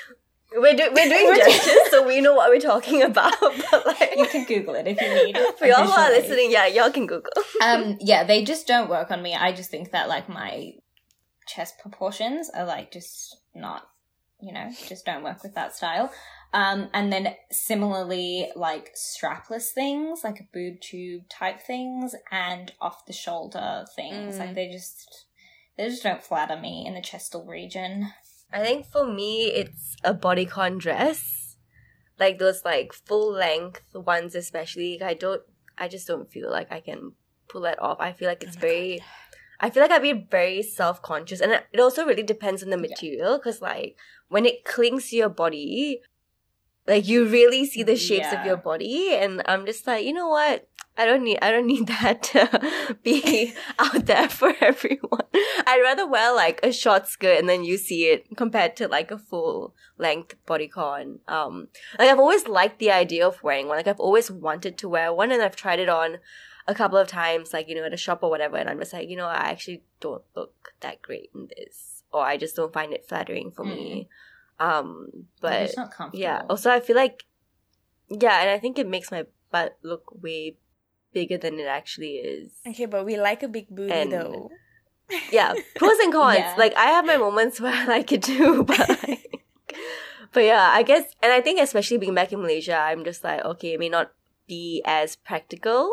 We're 0.54 0.74
do- 0.74 0.90
we're 0.94 1.08
doing 1.08 1.34
gestures, 1.44 1.90
so 1.90 2.06
we 2.06 2.20
know 2.20 2.34
what 2.34 2.50
we're 2.50 2.60
talking 2.60 3.02
about. 3.02 3.34
But 3.70 3.86
like, 3.86 4.14
you 4.16 4.26
can 4.26 4.44
Google 4.44 4.74
it 4.76 4.86
if 4.86 5.00
you 5.00 5.24
need. 5.26 5.36
a 5.36 5.52
for 5.58 5.66
y'all 5.66 5.84
who 5.84 5.90
are 5.92 6.10
listening, 6.10 6.50
yeah, 6.50 6.66
y'all 6.66 6.90
can 6.90 7.06
Google. 7.06 7.32
um 7.62 7.96
yeah 8.00 8.24
they 8.24 8.44
just 8.44 8.66
don't 8.66 8.88
work 8.88 9.10
on 9.10 9.22
me 9.22 9.34
i 9.34 9.52
just 9.52 9.70
think 9.70 9.90
that 9.92 10.08
like 10.08 10.28
my 10.28 10.72
chest 11.46 11.74
proportions 11.80 12.50
are 12.50 12.64
like 12.66 12.90
just 12.92 13.36
not 13.54 13.88
you 14.40 14.52
know 14.52 14.70
just 14.88 15.04
don't 15.06 15.22
work 15.24 15.42
with 15.42 15.54
that 15.54 15.74
style 15.74 16.10
um 16.52 16.88
and 16.92 17.12
then 17.12 17.34
similarly 17.50 18.48
like 18.56 18.92
strapless 18.94 19.70
things 19.70 20.22
like 20.24 20.46
boob 20.52 20.80
tube 20.80 21.22
type 21.28 21.60
things 21.60 22.14
and 22.30 22.72
off 22.80 23.06
the 23.06 23.12
shoulder 23.12 23.84
things 23.94 24.36
Mm. 24.36 24.38
like 24.40 24.54
they 24.54 24.68
just 24.70 25.26
they 25.76 25.88
just 25.88 26.02
don't 26.02 26.22
flatter 26.22 26.58
me 26.58 26.84
in 26.86 26.94
the 26.94 27.00
chestal 27.00 27.46
region 27.48 28.08
I 28.52 28.62
think 28.62 28.86
for 28.86 29.06
me, 29.06 29.46
it's 29.46 29.96
a 30.04 30.14
bodycon 30.14 30.78
dress, 30.78 31.56
like 32.18 32.38
those 32.38 32.64
like 32.64 32.92
full 32.92 33.32
length 33.32 33.82
ones, 33.94 34.34
especially. 34.34 35.02
I 35.02 35.14
don't, 35.14 35.42
I 35.76 35.88
just 35.88 36.06
don't 36.06 36.30
feel 36.30 36.50
like 36.50 36.72
I 36.72 36.80
can 36.80 37.12
pull 37.48 37.62
that 37.62 37.80
off. 37.82 37.98
I 38.00 38.12
feel 38.12 38.28
like 38.28 38.42
it's 38.42 38.56
Oh 38.56 38.60
very, 38.60 39.02
I 39.60 39.70
feel 39.70 39.82
like 39.82 39.90
I'd 39.90 40.02
be 40.02 40.26
very 40.30 40.62
self 40.62 41.02
conscious, 41.02 41.40
and 41.40 41.52
it 41.52 41.66
it 41.72 41.80
also 41.80 42.06
really 42.06 42.22
depends 42.22 42.62
on 42.62 42.70
the 42.70 42.78
material 42.78 43.36
because 43.36 43.60
like 43.60 43.96
when 44.28 44.46
it 44.46 44.64
clings 44.64 45.10
to 45.10 45.16
your 45.16 45.28
body, 45.28 46.00
like 46.86 47.06
you 47.08 47.26
really 47.26 47.66
see 47.66 47.82
the 47.82 47.96
shapes 47.96 48.32
of 48.32 48.46
your 48.46 48.56
body, 48.56 49.14
and 49.14 49.42
I'm 49.46 49.66
just 49.66 49.86
like, 49.86 50.04
you 50.04 50.12
know 50.12 50.28
what? 50.28 50.68
I 50.98 51.04
don't 51.04 51.24
need 51.24 51.38
I 51.42 51.50
don't 51.50 51.66
need 51.66 51.86
that 51.88 52.22
to 52.24 52.96
be 53.02 53.54
out 53.78 54.06
there 54.06 54.28
for 54.28 54.54
everyone. 54.60 55.24
I'd 55.66 55.82
rather 55.82 56.06
wear 56.06 56.34
like 56.34 56.60
a 56.62 56.72
short 56.72 57.06
skirt 57.06 57.38
and 57.38 57.48
then 57.48 57.64
you 57.64 57.76
see 57.76 58.06
it 58.06 58.26
compared 58.36 58.76
to 58.76 58.88
like 58.88 59.10
a 59.10 59.18
full 59.18 59.74
length 59.98 60.36
bodycon. 60.46 61.18
Um 61.28 61.68
like 61.98 62.08
I've 62.08 62.18
always 62.18 62.48
liked 62.48 62.78
the 62.78 62.90
idea 62.90 63.26
of 63.26 63.42
wearing 63.42 63.68
one. 63.68 63.76
Like 63.76 63.88
I've 63.88 64.00
always 64.00 64.30
wanted 64.30 64.78
to 64.78 64.88
wear 64.88 65.12
one 65.12 65.32
and 65.32 65.42
I've 65.42 65.56
tried 65.56 65.80
it 65.80 65.88
on 65.88 66.18
a 66.68 66.74
couple 66.74 66.98
of 66.98 67.06
times, 67.06 67.52
like, 67.52 67.68
you 67.68 67.76
know, 67.76 67.84
at 67.84 67.94
a 67.94 67.96
shop 67.96 68.20
or 68.22 68.30
whatever, 68.30 68.56
and 68.56 68.68
I'm 68.68 68.80
just 68.80 68.92
like, 68.92 69.08
you 69.08 69.16
know, 69.16 69.26
I 69.26 69.50
actually 69.50 69.84
don't 70.00 70.24
look 70.34 70.74
that 70.80 71.00
great 71.00 71.30
in 71.32 71.48
this. 71.56 72.02
Or 72.12 72.24
I 72.24 72.36
just 72.36 72.56
don't 72.56 72.72
find 72.72 72.92
it 72.92 73.06
flattering 73.06 73.50
for 73.50 73.64
me. 73.64 74.08
Um 74.58 75.26
but 75.40 75.62
it's 75.62 75.76
not 75.76 75.92
comfortable 75.92 76.22
yeah. 76.22 76.42
Also, 76.48 76.70
I 76.70 76.80
feel 76.80 76.96
like, 76.96 77.24
yeah, 78.08 78.40
and 78.40 78.50
I 78.50 78.58
think 78.58 78.78
it 78.78 78.88
makes 78.88 79.10
my 79.10 79.26
butt 79.50 79.76
look 79.82 80.22
way 80.22 80.56
bigger 81.12 81.38
than 81.38 81.58
it 81.58 81.66
actually 81.66 82.16
is. 82.16 82.52
Okay, 82.66 82.86
but 82.86 83.04
we 83.04 83.16
like 83.18 83.42
a 83.42 83.48
big 83.48 83.68
booty 83.68 83.92
And- 83.92 84.12
though. 84.12 84.50
Yeah, 85.30 85.54
pros 85.76 85.98
and 86.00 86.12
cons. 86.18 86.38
Yeah. 86.38 86.54
Like 86.58 86.74
I 86.74 86.86
have 86.86 87.06
my 87.06 87.16
moments 87.16 87.60
where 87.62 87.72
I 87.72 87.84
like 87.86 88.10
it 88.12 88.22
too, 88.24 88.64
but 88.68 88.88
like, 89.06 89.40
but 90.32 90.40
yeah, 90.44 90.68
I 90.72 90.82
guess, 90.82 91.04
and 91.22 91.32
I 91.32 91.40
think 91.40 91.60
especially 91.60 91.98
being 91.98 92.14
back 92.14 92.32
in 92.32 92.40
Malaysia, 92.40 92.74
I'm 92.76 93.04
just 93.04 93.22
like, 93.22 93.44
okay, 93.44 93.74
it 93.74 93.80
may 93.80 93.88
not 93.88 94.12
be 94.48 94.82
as 94.84 95.14
practical 95.14 95.88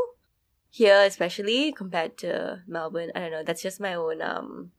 here, 0.70 1.02
especially 1.06 1.72
compared 1.72 2.18
to 2.20 2.64
Melbourne. 2.68 3.12
I 3.16 3.20
don't 3.20 3.32
know. 3.32 3.44
That's 3.44 3.62
just 3.62 3.80
my 3.80 3.94
own 3.94 4.22
um. 4.22 4.72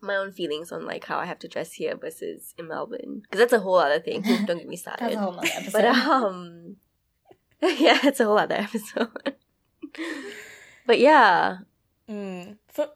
My 0.00 0.14
own 0.14 0.30
feelings 0.30 0.70
on 0.70 0.86
like 0.86 1.06
how 1.06 1.18
I 1.18 1.24
have 1.26 1.40
to 1.40 1.48
dress 1.48 1.72
here 1.72 1.96
versus 1.96 2.54
in 2.56 2.68
Melbourne 2.68 3.22
because 3.22 3.40
that's 3.40 3.52
a 3.52 3.58
whole 3.58 3.74
other 3.74 3.98
thing. 3.98 4.22
Don't 4.46 4.58
get 4.58 4.68
me 4.68 4.76
started. 4.76 5.02
that's 5.02 5.16
a 5.16 5.18
whole 5.18 5.32
nother 5.32 5.48
episode 5.52 5.72
But 5.72 5.84
um, 5.86 6.76
yeah, 7.62 7.98
it's 8.04 8.20
a 8.20 8.24
whole 8.24 8.38
other 8.38 8.54
episode. 8.54 9.34
but 10.86 10.98
yeah, 10.98 11.58
Mm. 12.08 12.56
For 12.68 12.88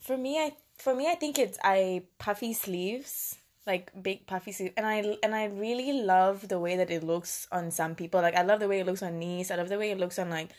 for 0.00 0.16
me, 0.16 0.38
I 0.38 0.52
for 0.78 0.94
me, 0.94 1.08
I 1.08 1.14
think 1.14 1.38
it's 1.38 1.58
I 1.62 2.04
puffy 2.18 2.52
sleeves, 2.52 3.36
like 3.66 3.90
big 4.00 4.26
puffy 4.26 4.52
sleeves, 4.52 4.74
and 4.76 4.86
I 4.86 5.18
and 5.22 5.34
I 5.34 5.46
really 5.46 5.92
love 5.92 6.48
the 6.48 6.58
way 6.58 6.76
that 6.76 6.90
it 6.90 7.02
looks 7.02 7.48
on 7.50 7.70
some 7.70 7.94
people. 7.94 8.22
Like 8.22 8.36
I 8.36 8.42
love 8.42 8.60
the 8.60 8.68
way 8.68 8.80
it 8.80 8.86
looks 8.86 9.02
on 9.02 9.18
Nice. 9.18 9.50
I 9.50 9.56
love 9.56 9.68
the 9.68 9.78
way 9.78 9.90
it 9.90 9.98
looks 9.98 10.18
on 10.18 10.30
like 10.30 10.50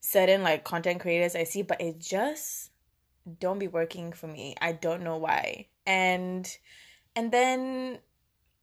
certain 0.00 0.42
like 0.42 0.64
content 0.64 1.00
creators 1.00 1.36
I 1.36 1.44
see, 1.44 1.62
but 1.62 1.80
it 1.80 1.98
just 1.98 2.70
don't 3.40 3.58
be 3.58 3.68
working 3.68 4.12
for 4.12 4.26
me. 4.26 4.54
I 4.60 4.72
don't 4.72 5.02
know 5.02 5.16
why. 5.16 5.68
And 5.86 6.48
and 7.14 7.30
then 7.32 7.98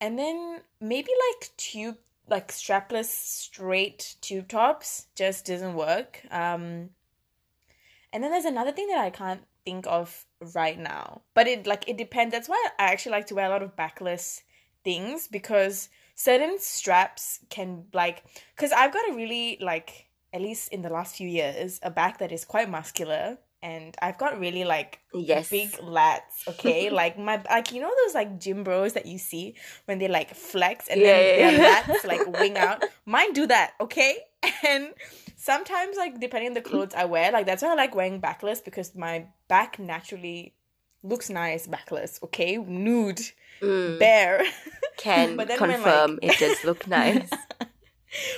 and 0.01 0.19
then 0.19 0.61
maybe 0.81 1.11
like 1.31 1.51
tube 1.57 1.97
like 2.27 2.49
strapless 2.51 3.05
straight 3.05 4.15
tube 4.21 4.47
tops 4.47 5.07
just 5.15 5.45
doesn't 5.45 5.75
work. 5.75 6.21
Um 6.31 6.89
and 8.11 8.23
then 8.23 8.31
there's 8.31 8.45
another 8.45 8.71
thing 8.71 8.87
that 8.87 8.99
I 8.99 9.09
can't 9.09 9.41
think 9.65 9.87
of 9.87 10.25
right 10.53 10.77
now. 10.77 11.21
But 11.33 11.47
it 11.47 11.67
like 11.67 11.87
it 11.87 11.97
depends. 11.97 12.33
That's 12.33 12.49
why 12.49 12.69
I 12.79 12.85
actually 12.85 13.13
like 13.13 13.27
to 13.27 13.35
wear 13.35 13.47
a 13.47 13.49
lot 13.49 13.63
of 13.63 13.75
backless 13.75 14.43
things 14.83 15.27
because 15.27 15.89
certain 16.15 16.59
straps 16.59 17.39
can 17.49 17.85
like 17.93 18.23
cuz 18.55 18.71
I've 18.71 18.93
got 18.93 19.09
a 19.09 19.13
really 19.13 19.57
like 19.61 20.09
at 20.31 20.41
least 20.41 20.71
in 20.73 20.81
the 20.81 20.89
last 20.89 21.15
few 21.15 21.27
years 21.27 21.79
a 21.83 21.89
back 21.89 22.17
that 22.19 22.31
is 22.31 22.45
quite 22.45 22.69
muscular 22.69 23.37
and 23.63 23.95
I've 24.01 24.17
got 24.19 24.37
really 24.39 24.63
like 24.65 24.99
yes, 25.13 25.49
big 25.49 25.71
lats, 25.79 26.45
okay? 26.47 26.89
like 27.01 27.17
my 27.17 27.41
like 27.49 27.71
you 27.71 27.81
know 27.81 27.91
those 28.05 28.13
like 28.13 28.39
gym 28.39 28.63
bros 28.63 28.93
that 28.93 29.05
you 29.07 29.17
see 29.17 29.55
when 29.85 29.97
they 29.99 30.07
like 30.07 30.35
flex 30.35 30.87
and 30.89 31.01
Yeah, 31.01 31.07
then 31.19 31.25
yeah, 31.25 31.35
their 31.35 31.51
yeah. 31.53 31.81
lats 31.81 32.05
like 32.05 32.27
wing 32.27 32.57
out. 32.57 32.83
Mine 33.05 33.33
do 33.33 33.47
that, 33.47 33.71
okay? 33.81 34.17
And 34.67 34.93
sometimes, 35.37 35.95
like, 35.97 36.19
depending 36.19 36.49
on 36.49 36.53
the 36.53 36.61
clothes 36.61 36.93
I 36.95 37.05
wear, 37.05 37.31
like, 37.31 37.45
that's 37.45 37.63
why 37.63 37.71
I 37.71 37.75
like 37.75 37.95
wearing 37.95 38.19
backless 38.19 38.59
because 38.59 38.93
my 38.93 39.27
back 39.47 39.79
naturally 39.79 40.53
looks 41.01 41.29
nice 41.29 41.65
backless, 41.65 42.19
okay? 42.23 42.57
Nude, 42.57 43.21
Mm, 43.61 43.99
bare. 43.99 44.43
can 44.97 45.37
But 45.37 45.47
then 45.47 45.59
when, 45.61 45.69
confirm 45.71 46.19
like- 46.21 46.33
it 46.33 46.39
does 46.39 46.63
look 46.65 46.87
nice. 46.87 47.29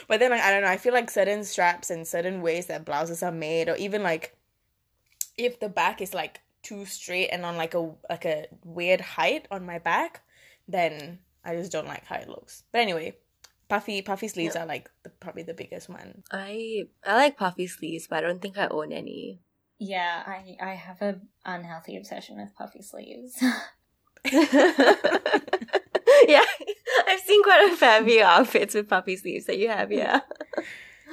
but 0.08 0.20
then, 0.20 0.32
like, 0.32 0.42
I 0.42 0.52
don't 0.52 0.62
know, 0.62 0.70
I 0.70 0.78
feel 0.78 0.94
like 0.94 1.10
certain 1.10 1.44
straps 1.44 1.90
and 1.90 2.08
certain 2.08 2.42
ways 2.42 2.68
that 2.68 2.86
blouses 2.86 3.24
are 3.24 3.32
made, 3.32 3.68
or 3.70 3.76
even 3.78 4.04
like 4.04 4.35
if 5.38 5.60
the 5.60 5.70
back 5.70 6.02
is 6.02 6.14
like 6.14 6.42
too 6.64 6.86
straight 6.86 7.30
and 7.30 7.46
on 7.46 7.58
like 7.58 7.74
a 7.74 7.92
like 8.10 8.26
a 8.26 8.48
weird 8.64 9.02
height 9.02 9.48
on 9.52 9.66
my 9.66 9.80
back, 9.80 10.22
then 10.68 11.20
I 11.44 11.56
just 11.56 11.72
don't 11.72 11.88
like 11.88 12.06
how 12.06 12.16
it 12.16 12.30
looks. 12.30 12.64
But 12.72 12.82
anyway, 12.82 13.18
puffy 13.70 14.02
puffy 14.02 14.28
sleeves 14.28 14.56
are 14.56 14.66
like 14.66 14.90
the, 15.04 15.10
probably 15.10 15.44
the 15.44 15.54
biggest 15.54 15.90
one. 15.90 16.24
I 16.32 16.88
I 17.06 17.16
like 17.16 17.38
puffy 17.38 17.68
sleeves, 17.68 18.08
but 18.08 18.18
I 18.18 18.22
don't 18.28 18.42
think 18.42 18.58
I 18.58 18.68
own 18.68 18.92
any. 18.92 19.40
Yeah, 19.78 20.24
I 20.26 20.58
I 20.62 20.74
have 20.76 21.02
a 21.02 21.20
unhealthy 21.46 21.98
obsession 21.98 22.38
with 22.38 22.56
puffy 22.56 22.82
sleeves. 22.82 23.38
yeah, 24.32 24.42
I've 27.08 27.20
seen 27.20 27.44
quite 27.44 27.70
a 27.72 27.76
fair 27.76 28.04
few 28.04 28.24
outfits 28.24 28.74
with 28.74 28.90
puffy 28.90 29.18
sleeves 29.18 29.46
that 29.46 29.60
you 29.60 29.70
have. 29.70 29.92
Yeah, 29.92 30.22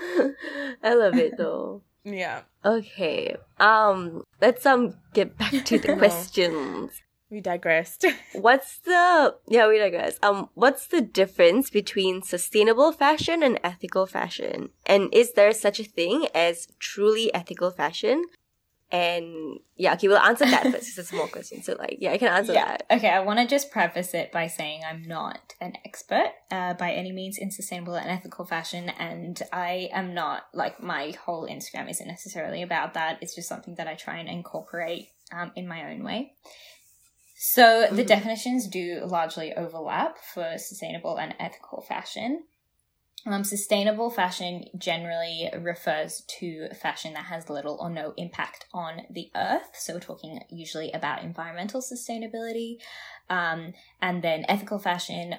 I 0.82 0.94
love 0.94 1.18
it 1.18 1.36
though. 1.36 1.82
Yeah, 2.04 2.42
Okay, 2.64 3.36
um, 3.58 4.22
let's 4.40 4.64
um 4.66 4.94
get 5.14 5.36
back 5.36 5.52
to 5.66 5.78
the 5.78 5.94
questions. 5.98 7.00
we 7.30 7.40
digressed. 7.40 8.04
What's 8.34 8.78
the 8.80 9.34
yeah 9.48 9.68
we 9.68 9.78
digress. 9.78 10.18
Um, 10.22 10.48
what's 10.54 10.86
the 10.86 11.00
difference 11.00 11.70
between 11.70 12.22
sustainable 12.22 12.92
fashion 12.92 13.42
and 13.42 13.58
ethical 13.64 14.06
fashion? 14.06 14.70
And 14.86 15.08
is 15.12 15.32
there 15.32 15.52
such 15.52 15.80
a 15.80 15.84
thing 15.84 16.26
as 16.34 16.68
truly 16.78 17.32
ethical 17.34 17.70
fashion? 17.70 18.24
And 18.92 19.58
yeah, 19.76 19.94
okay, 19.94 20.06
we'll 20.06 20.18
answer 20.18 20.44
that 20.44 20.64
first. 20.64 20.74
'cause 20.74 20.88
It's 20.88 20.98
a 20.98 21.04
small 21.04 21.26
question, 21.26 21.62
so 21.62 21.74
like 21.78 21.96
yeah, 21.98 22.12
I 22.12 22.18
can 22.18 22.28
answer 22.28 22.52
yeah. 22.52 22.66
that. 22.66 22.86
Okay, 22.90 23.08
I 23.08 23.20
want 23.20 23.38
to 23.40 23.46
just 23.46 23.70
preface 23.70 24.12
it 24.12 24.30
by 24.30 24.46
saying 24.48 24.82
I'm 24.84 25.02
not 25.02 25.54
an 25.62 25.72
expert 25.84 26.30
uh, 26.50 26.74
by 26.74 26.92
any 26.92 27.10
means 27.10 27.38
in 27.38 27.50
sustainable 27.50 27.94
and 27.94 28.10
ethical 28.10 28.44
fashion, 28.44 28.90
and 28.90 29.40
I 29.50 29.88
am 29.92 30.12
not 30.12 30.42
like 30.52 30.82
my 30.82 31.12
whole 31.24 31.48
Instagram 31.48 31.88
isn't 31.88 32.06
necessarily 32.06 32.60
about 32.62 32.92
that. 32.94 33.16
It's 33.22 33.34
just 33.34 33.48
something 33.48 33.76
that 33.76 33.88
I 33.88 33.94
try 33.94 34.18
and 34.18 34.28
incorporate 34.28 35.08
um, 35.32 35.52
in 35.56 35.66
my 35.66 35.90
own 35.90 36.04
way. 36.04 36.34
So 37.34 37.88
the 37.90 38.04
Mhm. 38.04 38.08
definitions 38.08 38.68
do 38.68 39.04
largely 39.06 39.52
overlap 39.54 40.18
for 40.18 40.58
sustainable 40.58 41.16
and 41.16 41.34
ethical 41.40 41.80
fashion. 41.82 42.44
Um, 43.24 43.44
sustainable 43.44 44.10
fashion 44.10 44.64
generally 44.76 45.48
refers 45.56 46.22
to 46.40 46.68
fashion 46.70 47.14
that 47.14 47.26
has 47.26 47.48
little 47.48 47.78
or 47.80 47.88
no 47.88 48.14
impact 48.16 48.66
on 48.74 49.02
the 49.10 49.30
earth. 49.36 49.70
So 49.74 49.94
we're 49.94 50.00
talking 50.00 50.40
usually 50.50 50.90
about 50.90 51.22
environmental 51.22 51.80
sustainability. 51.80 52.78
Um, 53.30 53.74
and 54.00 54.22
then 54.22 54.44
ethical 54.48 54.80
fashion 54.80 55.36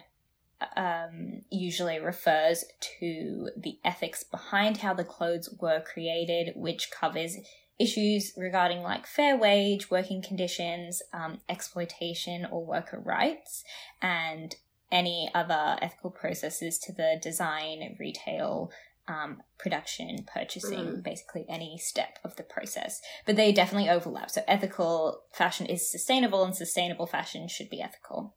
um, 0.78 1.41
usually 1.52 2.00
refers 2.00 2.63
to 3.00 3.50
the 3.58 3.80
ethics 3.84 4.24
behind 4.24 4.78
how 4.78 4.93
the 4.93 5.04
clothes 5.04 5.50
were 5.60 5.82
created, 5.82 6.54
which 6.56 6.89
covers 6.89 7.38
issues 7.80 8.32
regarding 8.38 8.82
like 8.82 9.06
fair 9.06 9.36
wage, 9.36 9.89
working 9.91 10.22
conditions, 10.22 11.02
um, 11.12 11.39
exploitation, 11.50 12.46
or 12.50 12.65
worker 12.65 13.02
rights, 13.04 13.63
and 14.02 14.56
any 14.93 15.29
other 15.34 15.77
ethical 15.82 16.12
processes 16.12 16.77
to 16.79 16.93
the 16.93 17.19
design, 17.21 17.97
retail, 17.99 18.71
um, 19.08 19.41
production, 19.58 20.23
purchasing, 20.25 20.86
Mm. 20.99 21.03
basically 21.03 21.45
any 21.49 21.77
step 21.77 22.19
of 22.23 22.38
the 22.38 22.43
process. 22.43 23.01
But 23.25 23.36
they 23.36 23.51
definitely 23.51 23.89
overlap. 23.89 24.29
So 24.29 24.43
ethical 24.47 25.23
fashion 25.34 25.65
is 25.65 25.91
sustainable, 25.91 26.45
and 26.45 26.56
sustainable 26.56 27.08
fashion 27.08 27.49
should 27.49 27.69
be 27.69 27.82
ethical. 27.82 28.36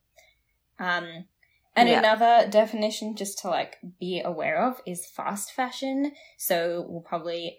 Um, 0.79 1.29
and 1.77 1.89
Yeah. 1.89 1.99
another 1.99 2.49
definition, 2.49 3.15
just 3.15 3.39
to 3.41 3.49
like 3.49 3.79
be 4.01 4.21
aware 4.21 4.59
of, 4.63 4.81
is 4.87 5.07
fast 5.07 5.53
fashion. 5.53 6.13
So 6.39 6.87
we'll 6.89 7.03
probably 7.03 7.59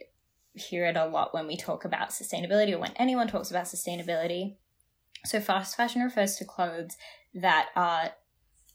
hear 0.53 0.85
it 0.87 0.97
a 0.97 1.05
lot 1.05 1.33
when 1.35 1.45
we 1.47 1.55
talk 1.55 1.85
about 1.85 2.09
sustainability 2.09 2.73
or 2.73 2.79
when 2.79 2.93
anyone 2.95 3.27
talks 3.27 3.51
about 3.51 3.65
sustainability. 3.65 4.57
So 5.23 5.39
fast 5.39 5.75
fashion 5.77 6.01
refers 6.01 6.35
to 6.37 6.45
clothes 6.45 6.97
that 7.35 7.69
are 7.75 8.13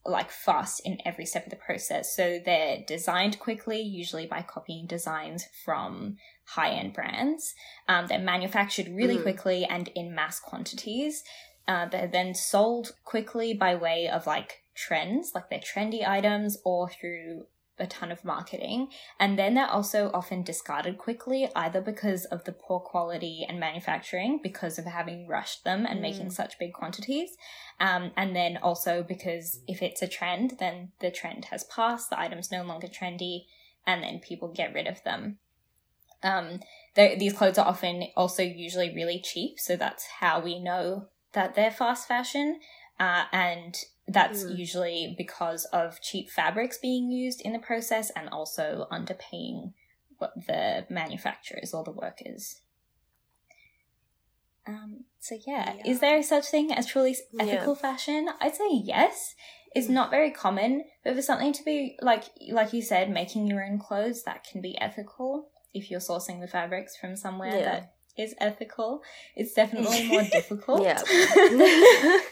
like 0.04 0.30
fast 0.30 0.80
in 0.84 0.98
every 1.04 1.24
step 1.24 1.44
of 1.44 1.50
the 1.50 1.56
process. 1.56 2.14
So 2.16 2.40
they're 2.44 2.78
designed 2.86 3.38
quickly, 3.38 3.80
usually 3.80 4.26
by 4.26 4.42
copying 4.42 4.86
designs 4.86 5.46
from 5.64 6.16
high 6.44 6.70
end 6.70 6.92
brands. 6.92 7.54
Um, 7.88 8.08
they're 8.08 8.18
manufactured 8.18 8.88
really 8.88 9.16
Mm. 9.18 9.22
quickly 9.22 9.64
and 9.64 9.88
in 9.94 10.14
mass 10.14 10.40
quantities. 10.40 11.22
Uh, 11.68 11.86
they're 11.86 12.08
then 12.08 12.34
sold 12.34 12.92
quickly 13.04 13.54
by 13.54 13.76
way 13.76 14.08
of 14.08 14.26
like 14.26 14.62
trends, 14.74 15.32
like 15.34 15.48
they're 15.48 15.60
trendy 15.60 16.06
items, 16.06 16.58
or 16.64 16.88
through 16.88 17.46
a 17.82 17.86
ton 17.86 18.10
of 18.12 18.24
marketing. 18.24 18.88
And 19.18 19.38
then 19.38 19.54
they're 19.54 19.66
also 19.66 20.10
often 20.14 20.42
discarded 20.42 20.96
quickly, 20.96 21.48
either 21.54 21.80
because 21.80 22.24
of 22.26 22.44
the 22.44 22.52
poor 22.52 22.80
quality 22.80 23.44
and 23.46 23.60
manufacturing, 23.60 24.40
because 24.42 24.78
of 24.78 24.86
having 24.86 25.26
rushed 25.26 25.64
them 25.64 25.84
and 25.84 26.00
making 26.00 26.28
Mm. 26.28 26.32
such 26.32 26.58
big 26.58 26.72
quantities. 26.72 27.36
Um, 27.80 28.12
and 28.16 28.34
then 28.34 28.56
also 28.56 29.02
because 29.02 29.60
if 29.66 29.82
it's 29.82 30.02
a 30.02 30.08
trend, 30.08 30.58
then 30.58 30.92
the 31.00 31.10
trend 31.10 31.46
has 31.46 31.64
passed, 31.64 32.08
the 32.08 32.18
item's 32.18 32.52
no 32.52 32.62
longer 32.62 32.86
trendy, 32.86 33.46
and 33.86 34.02
then 34.02 34.20
people 34.20 34.48
get 34.48 34.72
rid 34.72 34.86
of 34.86 35.02
them. 35.02 35.38
Um, 36.22 36.60
these 36.94 37.32
clothes 37.32 37.58
are 37.58 37.66
often 37.66 38.04
also 38.16 38.42
usually 38.42 38.94
really 38.94 39.20
cheap, 39.20 39.58
so 39.58 39.76
that's 39.76 40.06
how 40.20 40.38
we 40.40 40.60
know 40.60 41.08
that 41.32 41.54
they're 41.54 41.70
fast 41.70 42.06
fashion. 42.06 42.60
Uh, 43.00 43.24
and 43.32 43.76
that's 44.08 44.44
Mm. 44.44 44.58
usually 44.58 45.14
because 45.16 45.64
of 45.66 46.00
cheap 46.00 46.28
fabrics 46.30 46.78
being 46.78 47.10
used 47.10 47.40
in 47.40 47.52
the 47.52 47.58
process 47.58 48.10
and 48.10 48.28
also 48.28 48.86
underpaying 48.90 49.72
what 50.18 50.32
the 50.46 50.86
manufacturers 50.90 51.72
or 51.74 51.84
the 51.84 51.92
workers. 51.92 52.60
Um, 54.66 55.04
so 55.18 55.36
yeah. 55.46 55.74
Yeah. 55.78 55.90
is 55.90 56.00
there 56.00 56.22
such 56.22 56.46
thing 56.46 56.72
as 56.72 56.86
truly 56.86 57.16
ethical 57.38 57.74
fashion? 57.74 58.28
I'd 58.40 58.54
say 58.54 58.68
yes. 58.70 59.34
It's 59.74 59.88
not 59.88 60.10
very 60.10 60.30
common, 60.30 60.84
but 61.02 61.14
for 61.16 61.22
something 61.22 61.52
to 61.54 61.64
be 61.64 61.96
like 62.00 62.24
like 62.50 62.72
you 62.72 62.82
said, 62.82 63.10
making 63.10 63.46
your 63.46 63.64
own 63.64 63.78
clothes 63.78 64.22
that 64.24 64.44
can 64.44 64.60
be 64.60 64.78
ethical 64.80 65.48
if 65.74 65.90
you're 65.90 66.00
sourcing 66.00 66.40
the 66.40 66.46
fabrics 66.46 66.96
from 66.96 67.16
somewhere 67.16 67.56
Yeah. 67.56 67.64
that 67.64 67.94
is 68.16 68.34
ethical. 68.38 69.02
It's 69.34 69.52
definitely 69.60 70.06
more 70.08 70.22
difficult. 70.22 70.82
Yeah. 70.82 71.00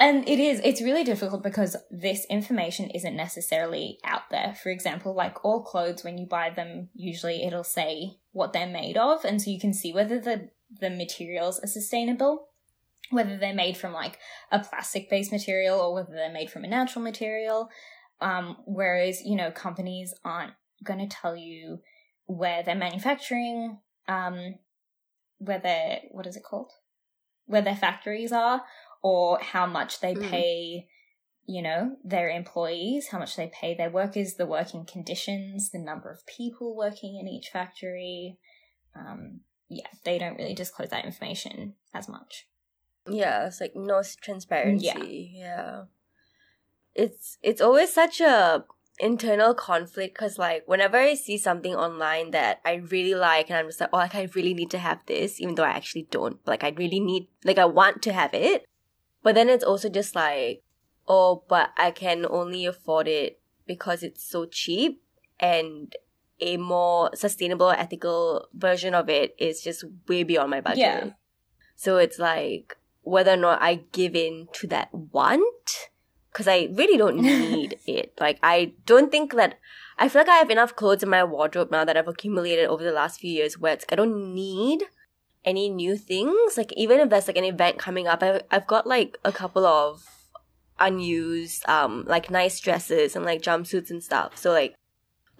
And 0.00 0.26
it 0.26 0.40
is, 0.40 0.62
it's 0.64 0.80
really 0.80 1.04
difficult 1.04 1.42
because 1.42 1.76
this 1.90 2.24
information 2.30 2.88
isn't 2.88 3.14
necessarily 3.14 3.98
out 4.02 4.30
there. 4.30 4.56
For 4.60 4.70
example, 4.70 5.14
like 5.14 5.44
all 5.44 5.62
clothes, 5.62 6.02
when 6.02 6.16
you 6.16 6.26
buy 6.26 6.48
them, 6.48 6.88
usually 6.94 7.44
it'll 7.44 7.64
say 7.64 8.16
what 8.32 8.54
they're 8.54 8.66
made 8.66 8.96
of. 8.96 9.26
And 9.26 9.42
so 9.42 9.50
you 9.50 9.60
can 9.60 9.74
see 9.74 9.92
whether 9.92 10.18
the, 10.18 10.48
the 10.80 10.88
materials 10.88 11.60
are 11.60 11.66
sustainable, 11.66 12.48
whether 13.10 13.36
they're 13.36 13.52
made 13.52 13.76
from 13.76 13.92
like 13.92 14.18
a 14.50 14.60
plastic 14.60 15.10
based 15.10 15.32
material 15.32 15.78
or 15.78 15.92
whether 15.92 16.14
they're 16.14 16.32
made 16.32 16.50
from 16.50 16.64
a 16.64 16.68
natural 16.68 17.04
material. 17.04 17.68
Um, 18.22 18.56
whereas, 18.64 19.20
you 19.22 19.36
know, 19.36 19.50
companies 19.50 20.14
aren't 20.24 20.54
going 20.82 21.06
to 21.06 21.14
tell 21.14 21.36
you 21.36 21.80
where 22.24 22.62
they're 22.62 22.74
manufacturing, 22.74 23.80
um, 24.08 24.54
where 25.36 25.58
their, 25.58 25.98
what 26.10 26.26
is 26.26 26.36
it 26.36 26.42
called? 26.42 26.72
Where 27.44 27.62
their 27.62 27.76
factories 27.76 28.32
are 28.32 28.62
or 29.02 29.38
how 29.40 29.66
much 29.66 30.00
they 30.00 30.14
Mm. 30.14 30.30
pay, 30.30 30.88
you 31.46 31.62
know, 31.62 31.96
their 32.04 32.28
employees, 32.30 33.08
how 33.08 33.18
much 33.18 33.36
they 33.36 33.48
pay 33.48 33.74
their 33.74 33.90
workers, 33.90 34.34
the 34.34 34.46
working 34.46 34.84
conditions, 34.84 35.70
the 35.70 35.78
number 35.78 36.10
of 36.10 36.24
people 36.26 36.76
working 36.76 37.18
in 37.18 37.26
each 37.28 37.48
factory. 37.48 38.38
Um, 38.94 39.40
yeah, 39.68 39.86
they 40.04 40.18
don't 40.18 40.36
really 40.36 40.54
disclose 40.54 40.88
that 40.90 41.04
information 41.04 41.74
as 41.94 42.08
much. 42.08 42.46
yeah, 43.08 43.46
it's 43.46 43.60
like 43.60 43.74
no 43.74 44.02
transparency. 44.20 45.32
Yeah. 45.34 45.46
yeah. 45.46 45.82
It's 46.94 47.38
it's 47.42 47.60
always 47.60 47.92
such 47.92 48.20
a 48.20 48.64
internal 48.98 49.54
conflict 49.54 50.14
because 50.14 50.38
like 50.38 50.62
whenever 50.66 50.98
I 50.98 51.14
see 51.14 51.38
something 51.38 51.74
online 51.74 52.32
that 52.32 52.60
I 52.64 52.74
really 52.74 53.14
like 53.14 53.48
and 53.48 53.58
I'm 53.58 53.66
just 53.68 53.80
like, 53.80 53.90
oh 53.92 53.98
like 53.98 54.14
I 54.14 54.28
really 54.34 54.54
need 54.54 54.70
to 54.72 54.78
have 54.78 55.00
this, 55.06 55.40
even 55.40 55.54
though 55.54 55.64
I 55.64 55.70
actually 55.70 56.08
don't. 56.10 56.38
Like 56.46 56.64
I 56.64 56.70
really 56.70 57.00
need 57.00 57.28
like 57.44 57.58
I 57.58 57.64
want 57.64 58.02
to 58.02 58.12
have 58.12 58.34
it. 58.34 58.64
But 59.22 59.34
then 59.34 59.48
it's 59.48 59.64
also 59.64 59.88
just 59.88 60.14
like, 60.14 60.62
oh, 61.08 61.44
but 61.48 61.70
I 61.76 61.90
can 61.90 62.26
only 62.28 62.66
afford 62.66 63.08
it 63.08 63.40
because 63.66 64.02
it's 64.02 64.24
so 64.24 64.46
cheap 64.46 65.02
and 65.38 65.94
a 66.40 66.56
more 66.56 67.10
sustainable, 67.14 67.70
ethical 67.70 68.48
version 68.54 68.94
of 68.94 69.08
it 69.08 69.34
is 69.38 69.62
just 69.62 69.84
way 70.08 70.22
beyond 70.22 70.50
my 70.50 70.60
budget. 70.60 70.78
Yeah. 70.78 71.10
So 71.76 71.96
it's 71.96 72.18
like 72.18 72.76
whether 73.02 73.32
or 73.32 73.36
not 73.36 73.62
I 73.62 73.82
give 73.92 74.14
in 74.14 74.48
to 74.54 74.66
that 74.68 74.92
want, 74.92 75.88
because 76.32 76.48
I 76.48 76.68
really 76.72 76.96
don't 76.96 77.16
need 77.20 77.78
it. 77.86 78.14
Like 78.18 78.38
I 78.42 78.72
don't 78.86 79.10
think 79.10 79.34
that 79.34 79.58
I 79.98 80.08
feel 80.08 80.20
like 80.20 80.28
I 80.30 80.36
have 80.36 80.50
enough 80.50 80.76
clothes 80.76 81.02
in 81.02 81.10
my 81.10 81.24
wardrobe 81.24 81.70
now 81.70 81.84
that 81.84 81.96
I've 81.96 82.08
accumulated 82.08 82.66
over 82.66 82.82
the 82.82 82.92
last 82.92 83.20
few 83.20 83.30
years 83.30 83.58
where 83.58 83.74
it's 83.74 83.84
I 83.90 83.96
don't 83.96 84.34
need 84.34 84.84
any 85.44 85.68
new 85.68 85.96
things. 85.96 86.56
Like 86.56 86.72
even 86.74 87.00
if 87.00 87.10
there's 87.10 87.26
like 87.26 87.38
an 87.38 87.44
event 87.44 87.78
coming 87.78 88.06
up, 88.06 88.22
I've, 88.22 88.42
I've 88.50 88.66
got 88.66 88.86
like 88.86 89.18
a 89.24 89.32
couple 89.32 89.66
of 89.66 90.06
unused 90.78 91.68
um 91.68 92.04
like 92.08 92.30
nice 92.30 92.58
dresses 92.58 93.14
and 93.14 93.24
like 93.24 93.42
jumpsuits 93.42 93.90
and 93.90 94.02
stuff. 94.02 94.36
So 94.36 94.50
like 94.50 94.74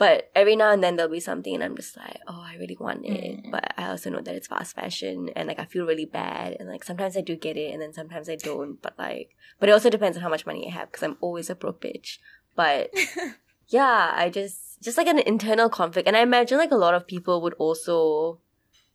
but 0.01 0.30
every 0.34 0.57
now 0.57 0.72
and 0.72 0.82
then 0.82 0.96
there'll 0.96 1.12
be 1.12 1.20
something 1.20 1.55
and 1.55 1.62
I'm 1.62 1.76
just 1.76 1.94
like, 1.94 2.20
oh, 2.26 2.42
I 2.42 2.55
really 2.55 2.78
want 2.80 3.05
it. 3.05 3.44
Mm. 3.44 3.51
But 3.51 3.74
I 3.76 3.88
also 3.88 4.09
know 4.09 4.22
that 4.22 4.34
it's 4.34 4.46
fast 4.46 4.74
fashion 4.74 5.28
and 5.36 5.46
like 5.46 5.59
I 5.59 5.66
feel 5.66 5.84
really 5.84 6.07
bad. 6.07 6.57
And 6.59 6.70
like 6.70 6.84
sometimes 6.84 7.18
I 7.18 7.20
do 7.20 7.36
get 7.36 7.59
it 7.59 7.70
and 7.70 7.82
then 7.82 7.92
sometimes 7.92 8.30
I 8.30 8.36
don't. 8.36 8.80
But 8.80 8.94
like, 8.98 9.36
but 9.59 9.68
it 9.68 9.72
also 9.72 9.90
depends 9.90 10.16
on 10.16 10.22
how 10.22 10.30
much 10.30 10.46
money 10.46 10.66
I 10.66 10.70
have 10.70 10.90
because 10.90 11.03
I'm 11.03 11.18
always 11.20 11.51
a 11.51 11.55
broke 11.55 11.82
bitch. 11.82 12.16
But 12.57 12.90
yeah, 13.68 14.14
I 14.14 14.30
just, 14.30 14.82
just 14.82 14.96
like 14.96 15.07
an 15.07 15.18
internal 15.18 15.68
conflict. 15.68 16.09
And 16.09 16.16
I 16.16 16.20
imagine 16.20 16.57
like 16.57 16.70
a 16.70 16.76
lot 16.76 16.94
of 16.94 17.07
people 17.07 17.42
would 17.42 17.55
also 17.59 18.40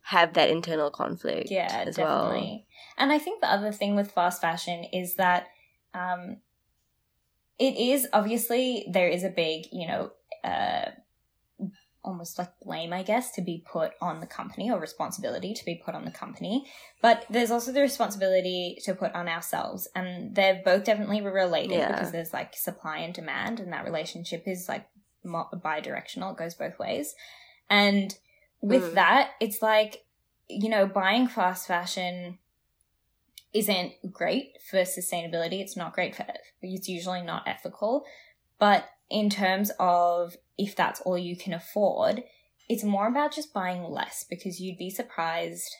have 0.06 0.34
that 0.34 0.50
internal 0.50 0.90
conflict. 0.90 1.50
Yeah, 1.50 1.84
as 1.86 1.96
definitely. 1.96 2.40
Well. 2.40 2.64
And 2.96 3.12
I 3.12 3.18
think 3.18 3.40
the 3.40 3.50
other 3.50 3.72
thing 3.72 3.96
with 3.96 4.12
fast 4.12 4.40
fashion 4.40 4.84
is 4.92 5.16
that, 5.16 5.48
um, 5.94 6.36
it 7.58 7.76
is 7.76 8.06
obviously 8.12 8.86
there 8.92 9.08
is 9.08 9.24
a 9.24 9.30
big, 9.30 9.66
you 9.72 9.88
know, 9.88 10.12
uh, 10.44 10.90
almost 12.04 12.38
like 12.38 12.52
blame, 12.62 12.92
I 12.92 13.02
guess, 13.02 13.32
to 13.32 13.42
be 13.42 13.64
put 13.66 13.92
on 14.00 14.20
the 14.20 14.26
company 14.26 14.70
or 14.70 14.78
responsibility 14.78 15.54
to 15.54 15.64
be 15.64 15.82
put 15.84 15.96
on 15.96 16.04
the 16.04 16.12
company. 16.12 16.66
But 17.02 17.26
there's 17.28 17.50
also 17.50 17.72
the 17.72 17.80
responsibility 17.80 18.78
to 18.84 18.94
put 18.94 19.12
on 19.12 19.26
ourselves. 19.26 19.88
And 19.96 20.36
they're 20.36 20.62
both 20.64 20.84
definitely 20.84 21.20
related 21.20 21.72
yeah. 21.78 21.90
because 21.90 22.12
there's 22.12 22.32
like 22.32 22.54
supply 22.54 22.98
and 22.98 23.12
demand, 23.12 23.58
and 23.58 23.72
that 23.72 23.84
relationship 23.84 24.44
is 24.46 24.68
like 24.68 24.86
bi 25.24 25.80
directional, 25.80 26.30
it 26.30 26.38
goes 26.38 26.54
both 26.54 26.78
ways. 26.78 27.16
And 27.68 28.16
with 28.60 28.92
mm. 28.92 28.94
that, 28.94 29.30
it's 29.40 29.62
like, 29.62 30.04
you 30.48 30.68
know, 30.68 30.86
buying 30.86 31.28
fast 31.28 31.66
fashion 31.66 32.38
isn't 33.52 33.92
great 34.12 34.52
for 34.68 34.78
sustainability. 34.78 35.60
It's 35.60 35.76
not 35.76 35.94
great 35.94 36.14
for, 36.14 36.26
it's 36.62 36.88
usually 36.88 37.22
not 37.22 37.46
ethical. 37.46 38.04
But 38.58 38.88
in 39.10 39.30
terms 39.30 39.70
of 39.78 40.36
if 40.58 40.74
that's 40.74 41.00
all 41.02 41.18
you 41.18 41.36
can 41.36 41.52
afford, 41.52 42.22
it's 42.68 42.84
more 42.84 43.06
about 43.06 43.34
just 43.34 43.52
buying 43.52 43.84
less 43.84 44.24
because 44.28 44.60
you'd 44.60 44.78
be 44.78 44.90
surprised 44.90 45.74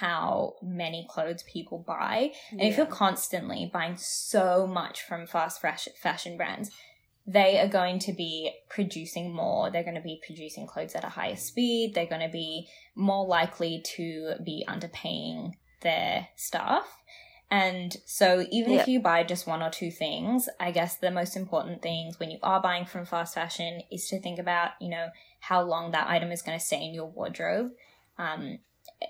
how 0.00 0.56
many 0.62 1.06
clothes 1.08 1.42
people 1.50 1.82
buy. 1.86 2.32
And 2.50 2.60
if 2.60 2.76
you're 2.76 2.84
constantly 2.84 3.70
buying 3.72 3.96
so 3.96 4.66
much 4.66 5.02
from 5.02 5.26
fast 5.26 5.62
fashion 5.62 6.36
brands, 6.36 6.70
they 7.28 7.60
are 7.60 7.68
going 7.68 7.98
to 7.98 8.12
be 8.14 8.50
producing 8.70 9.34
more. 9.34 9.70
They're 9.70 9.84
going 9.84 9.96
to 9.96 10.00
be 10.00 10.20
producing 10.24 10.66
clothes 10.66 10.94
at 10.94 11.04
a 11.04 11.10
higher 11.10 11.36
speed. 11.36 11.92
They're 11.94 12.06
going 12.06 12.26
to 12.26 12.32
be 12.32 12.68
more 12.94 13.26
likely 13.26 13.82
to 13.96 14.32
be 14.42 14.64
underpaying 14.66 15.52
their 15.82 16.28
staff. 16.36 16.86
And 17.50 17.94
so 18.06 18.46
even 18.50 18.72
yep. 18.72 18.82
if 18.82 18.88
you 18.88 19.00
buy 19.00 19.24
just 19.24 19.46
one 19.46 19.62
or 19.62 19.68
two 19.68 19.90
things, 19.90 20.48
I 20.58 20.70
guess 20.70 20.96
the 20.96 21.10
most 21.10 21.36
important 21.36 21.82
things 21.82 22.18
when 22.18 22.30
you 22.30 22.38
are 22.42 22.62
buying 22.62 22.86
from 22.86 23.04
fast 23.04 23.34
fashion 23.34 23.82
is 23.92 24.08
to 24.08 24.20
think 24.20 24.38
about, 24.38 24.70
you 24.80 24.88
know, 24.88 25.08
how 25.40 25.62
long 25.62 25.90
that 25.90 26.08
item 26.08 26.32
is 26.32 26.40
going 26.40 26.58
to 26.58 26.64
stay 26.64 26.82
in 26.82 26.94
your 26.94 27.10
wardrobe. 27.10 27.72
Um, 28.16 28.58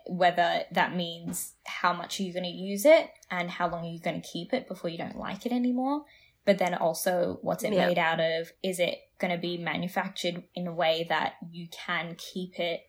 whether 0.08 0.64
that 0.72 0.96
means 0.96 1.54
how 1.64 1.92
much 1.92 2.18
are 2.18 2.24
you 2.24 2.32
going 2.32 2.44
to 2.44 2.50
use 2.50 2.84
it 2.84 3.10
and 3.30 3.48
how 3.48 3.68
long 3.70 3.86
are 3.86 3.90
you 3.90 4.00
going 4.00 4.20
to 4.20 4.28
keep 4.28 4.52
it 4.52 4.66
before 4.66 4.90
you 4.90 4.98
don't 4.98 5.16
like 5.16 5.46
it 5.46 5.52
anymore. 5.52 6.02
But 6.44 6.58
then 6.58 6.74
also, 6.74 7.38
what's 7.42 7.64
it 7.64 7.72
yep. 7.72 7.88
made 7.88 7.98
out 7.98 8.20
of? 8.20 8.52
Is 8.62 8.78
it 8.78 8.98
going 9.18 9.32
to 9.32 9.40
be 9.40 9.58
manufactured 9.58 10.44
in 10.54 10.66
a 10.66 10.74
way 10.74 11.06
that 11.08 11.34
you 11.50 11.68
can 11.70 12.16
keep 12.16 12.58
it 12.58 12.80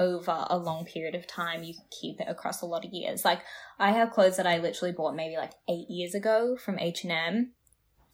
over 0.00 0.46
a 0.48 0.56
long 0.56 0.86
period 0.86 1.14
of 1.14 1.26
time. 1.26 1.62
You 1.62 1.74
can 1.74 1.84
keep 2.00 2.20
it 2.20 2.26
across 2.28 2.62
a 2.62 2.66
lot 2.66 2.84
of 2.84 2.92
years. 2.92 3.24
Like 3.24 3.40
I 3.78 3.92
have 3.92 4.10
clothes 4.10 4.38
that 4.38 4.46
I 4.46 4.58
literally 4.58 4.92
bought 4.92 5.14
maybe 5.14 5.36
like 5.36 5.52
eight 5.68 5.90
years 5.90 6.14
ago 6.14 6.56
from 6.56 6.78
H 6.78 7.04
and 7.04 7.12
M 7.12 7.52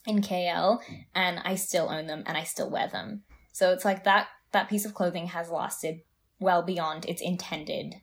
in 0.06 0.20
KL, 0.20 0.80
and 1.14 1.40
I 1.44 1.54
still 1.54 1.88
own 1.88 2.06
them 2.06 2.24
and 2.26 2.36
I 2.36 2.42
still 2.42 2.68
wear 2.68 2.88
them. 2.88 3.22
So 3.52 3.72
it's 3.72 3.84
like 3.84 4.04
that 4.04 4.28
that 4.52 4.68
piece 4.68 4.84
of 4.84 4.94
clothing 4.94 5.28
has 5.28 5.48
lasted 5.48 6.00
well 6.40 6.62
beyond 6.62 7.04
its 7.06 7.22
intended 7.22 7.94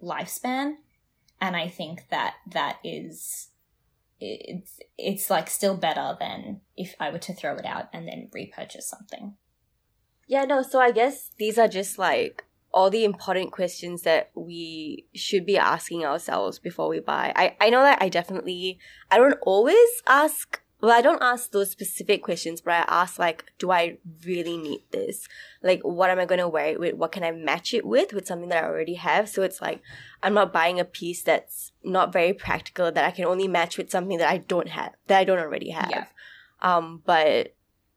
lifespan, 0.00 0.74
and 1.40 1.56
I 1.56 1.68
think 1.68 2.08
that 2.10 2.34
that 2.52 2.78
is 2.84 3.48
it's 4.20 4.80
it's 4.96 5.30
like 5.30 5.50
still 5.50 5.76
better 5.76 6.16
than 6.18 6.60
if 6.76 6.94
I 6.98 7.10
were 7.10 7.18
to 7.18 7.34
throw 7.34 7.56
it 7.56 7.66
out 7.66 7.88
and 7.92 8.08
then 8.08 8.30
repurchase 8.32 8.88
something. 8.88 9.36
Yeah, 10.26 10.44
no, 10.44 10.62
so 10.62 10.80
I 10.80 10.90
guess 10.90 11.30
these 11.38 11.58
are 11.58 11.68
just 11.68 11.98
like 11.98 12.44
all 12.72 12.90
the 12.90 13.04
important 13.04 13.52
questions 13.52 14.02
that 14.02 14.30
we 14.34 15.06
should 15.14 15.46
be 15.46 15.56
asking 15.56 16.04
ourselves 16.04 16.58
before 16.58 16.88
we 16.88 17.00
buy. 17.00 17.32
I, 17.34 17.56
I 17.60 17.70
know 17.70 17.82
that 17.82 18.02
I 18.02 18.08
definitely, 18.08 18.78
I 19.10 19.16
don't 19.16 19.38
always 19.42 19.88
ask, 20.06 20.60
well, 20.80 20.92
I 20.92 21.00
don't 21.00 21.22
ask 21.22 21.50
those 21.50 21.70
specific 21.70 22.22
questions, 22.22 22.60
but 22.60 22.74
I 22.74 22.84
ask 22.88 23.18
like, 23.18 23.44
do 23.58 23.70
I 23.70 23.96
really 24.26 24.58
need 24.58 24.82
this? 24.90 25.26
Like, 25.62 25.80
what 25.82 26.10
am 26.10 26.18
I 26.18 26.26
going 26.26 26.38
to 26.38 26.48
wear 26.48 26.66
it 26.66 26.80
with? 26.80 26.94
What 26.94 27.12
can 27.12 27.24
I 27.24 27.30
match 27.30 27.72
it 27.72 27.86
with? 27.86 28.12
With 28.12 28.26
something 28.26 28.50
that 28.50 28.62
I 28.62 28.66
already 28.66 28.94
have. 28.94 29.28
So 29.28 29.42
it's 29.42 29.62
like, 29.62 29.80
I'm 30.22 30.34
not 30.34 30.52
buying 30.52 30.78
a 30.78 30.84
piece 30.84 31.22
that's 31.22 31.72
not 31.82 32.12
very 32.12 32.34
practical 32.34 32.92
that 32.92 33.04
I 33.04 33.10
can 33.10 33.24
only 33.24 33.48
match 33.48 33.78
with 33.78 33.90
something 33.90 34.18
that 34.18 34.30
I 34.30 34.38
don't 34.38 34.68
have, 34.68 34.92
that 35.06 35.18
I 35.18 35.24
don't 35.24 35.38
already 35.38 35.70
have. 35.70 35.90
Yeah. 35.90 36.06
Um, 36.60 37.02
but, 37.06 37.54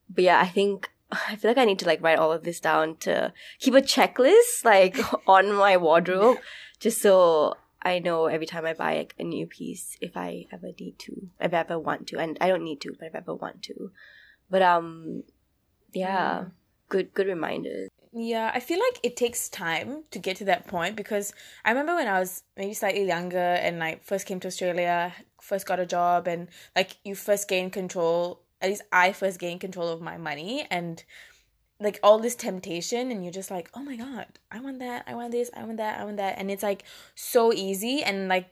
but 0.09 0.23
yeah, 0.23 0.39
I 0.39 0.47
think 0.47 0.89
I 1.11 1.35
feel 1.35 1.51
like 1.51 1.57
I 1.57 1.65
need 1.65 1.79
to 1.79 1.85
like 1.85 2.01
write 2.01 2.19
all 2.19 2.31
of 2.31 2.43
this 2.43 2.59
down 2.59 2.95
to 2.97 3.33
keep 3.59 3.73
a 3.73 3.81
checklist 3.81 4.63
like 4.63 4.97
on 5.27 5.53
my 5.53 5.75
wardrobe 5.75 6.37
just 6.79 7.01
so 7.01 7.57
I 7.81 7.99
know 7.99 8.25
every 8.25 8.45
time 8.45 8.65
I 8.65 8.73
buy 8.73 8.97
like, 8.97 9.15
a 9.19 9.23
new 9.23 9.47
piece 9.47 9.97
if 10.01 10.17
I 10.17 10.45
ever 10.51 10.71
need 10.79 10.99
to, 10.99 11.29
if 11.39 11.53
I 11.53 11.57
ever 11.57 11.79
want 11.79 12.07
to. 12.07 12.19
And 12.19 12.37
I 12.41 12.47
don't 12.47 12.63
need 12.63 12.81
to, 12.81 12.95
but 12.97 13.07
if 13.07 13.15
I 13.15 13.19
ever 13.19 13.35
want 13.35 13.63
to. 13.63 13.91
But 14.49 14.61
um 14.61 15.23
yeah, 15.93 16.45
mm. 16.45 16.51
good 16.89 17.13
good 17.13 17.27
reminders. 17.27 17.89
Yeah, 18.11 18.51
I 18.53 18.59
feel 18.59 18.79
like 18.79 18.99
it 19.03 19.15
takes 19.15 19.49
time 19.49 20.03
to 20.09 20.19
get 20.19 20.37
to 20.37 20.45
that 20.45 20.65
point 20.65 20.95
because 20.95 21.31
I 21.63 21.69
remember 21.69 21.95
when 21.95 22.07
I 22.07 22.19
was 22.19 22.43
maybe 22.57 22.73
slightly 22.73 23.05
younger 23.05 23.37
and 23.37 23.77
like 23.77 24.03
first 24.03 24.25
came 24.25 24.39
to 24.39 24.47
Australia, 24.47 25.13
first 25.39 25.67
got 25.67 25.79
a 25.79 25.85
job 25.85 26.27
and 26.27 26.47
like 26.75 26.97
you 27.03 27.13
first 27.15 27.47
gain 27.47 27.69
control 27.69 28.41
at 28.61 28.69
least 28.69 28.81
I 28.91 29.13
first 29.13 29.39
gained 29.39 29.61
control 29.61 29.87
of 29.87 30.01
my 30.01 30.17
money 30.17 30.67
and 30.69 31.03
like 31.79 31.99
all 32.03 32.19
this 32.19 32.35
temptation 32.35 33.11
and 33.11 33.23
you're 33.23 33.33
just 33.33 33.51
like, 33.51 33.69
"Oh 33.73 33.81
my 33.81 33.95
god, 33.95 34.27
I 34.51 34.59
want 34.59 34.79
that. 34.79 35.03
I 35.07 35.15
want 35.15 35.31
this. 35.31 35.49
I 35.55 35.63
want 35.63 35.77
that. 35.77 35.99
I 35.99 36.03
want 36.03 36.17
that." 36.17 36.37
And 36.37 36.51
it's 36.51 36.63
like 36.63 36.83
so 37.15 37.53
easy 37.53 38.03
and 38.03 38.27
like 38.27 38.49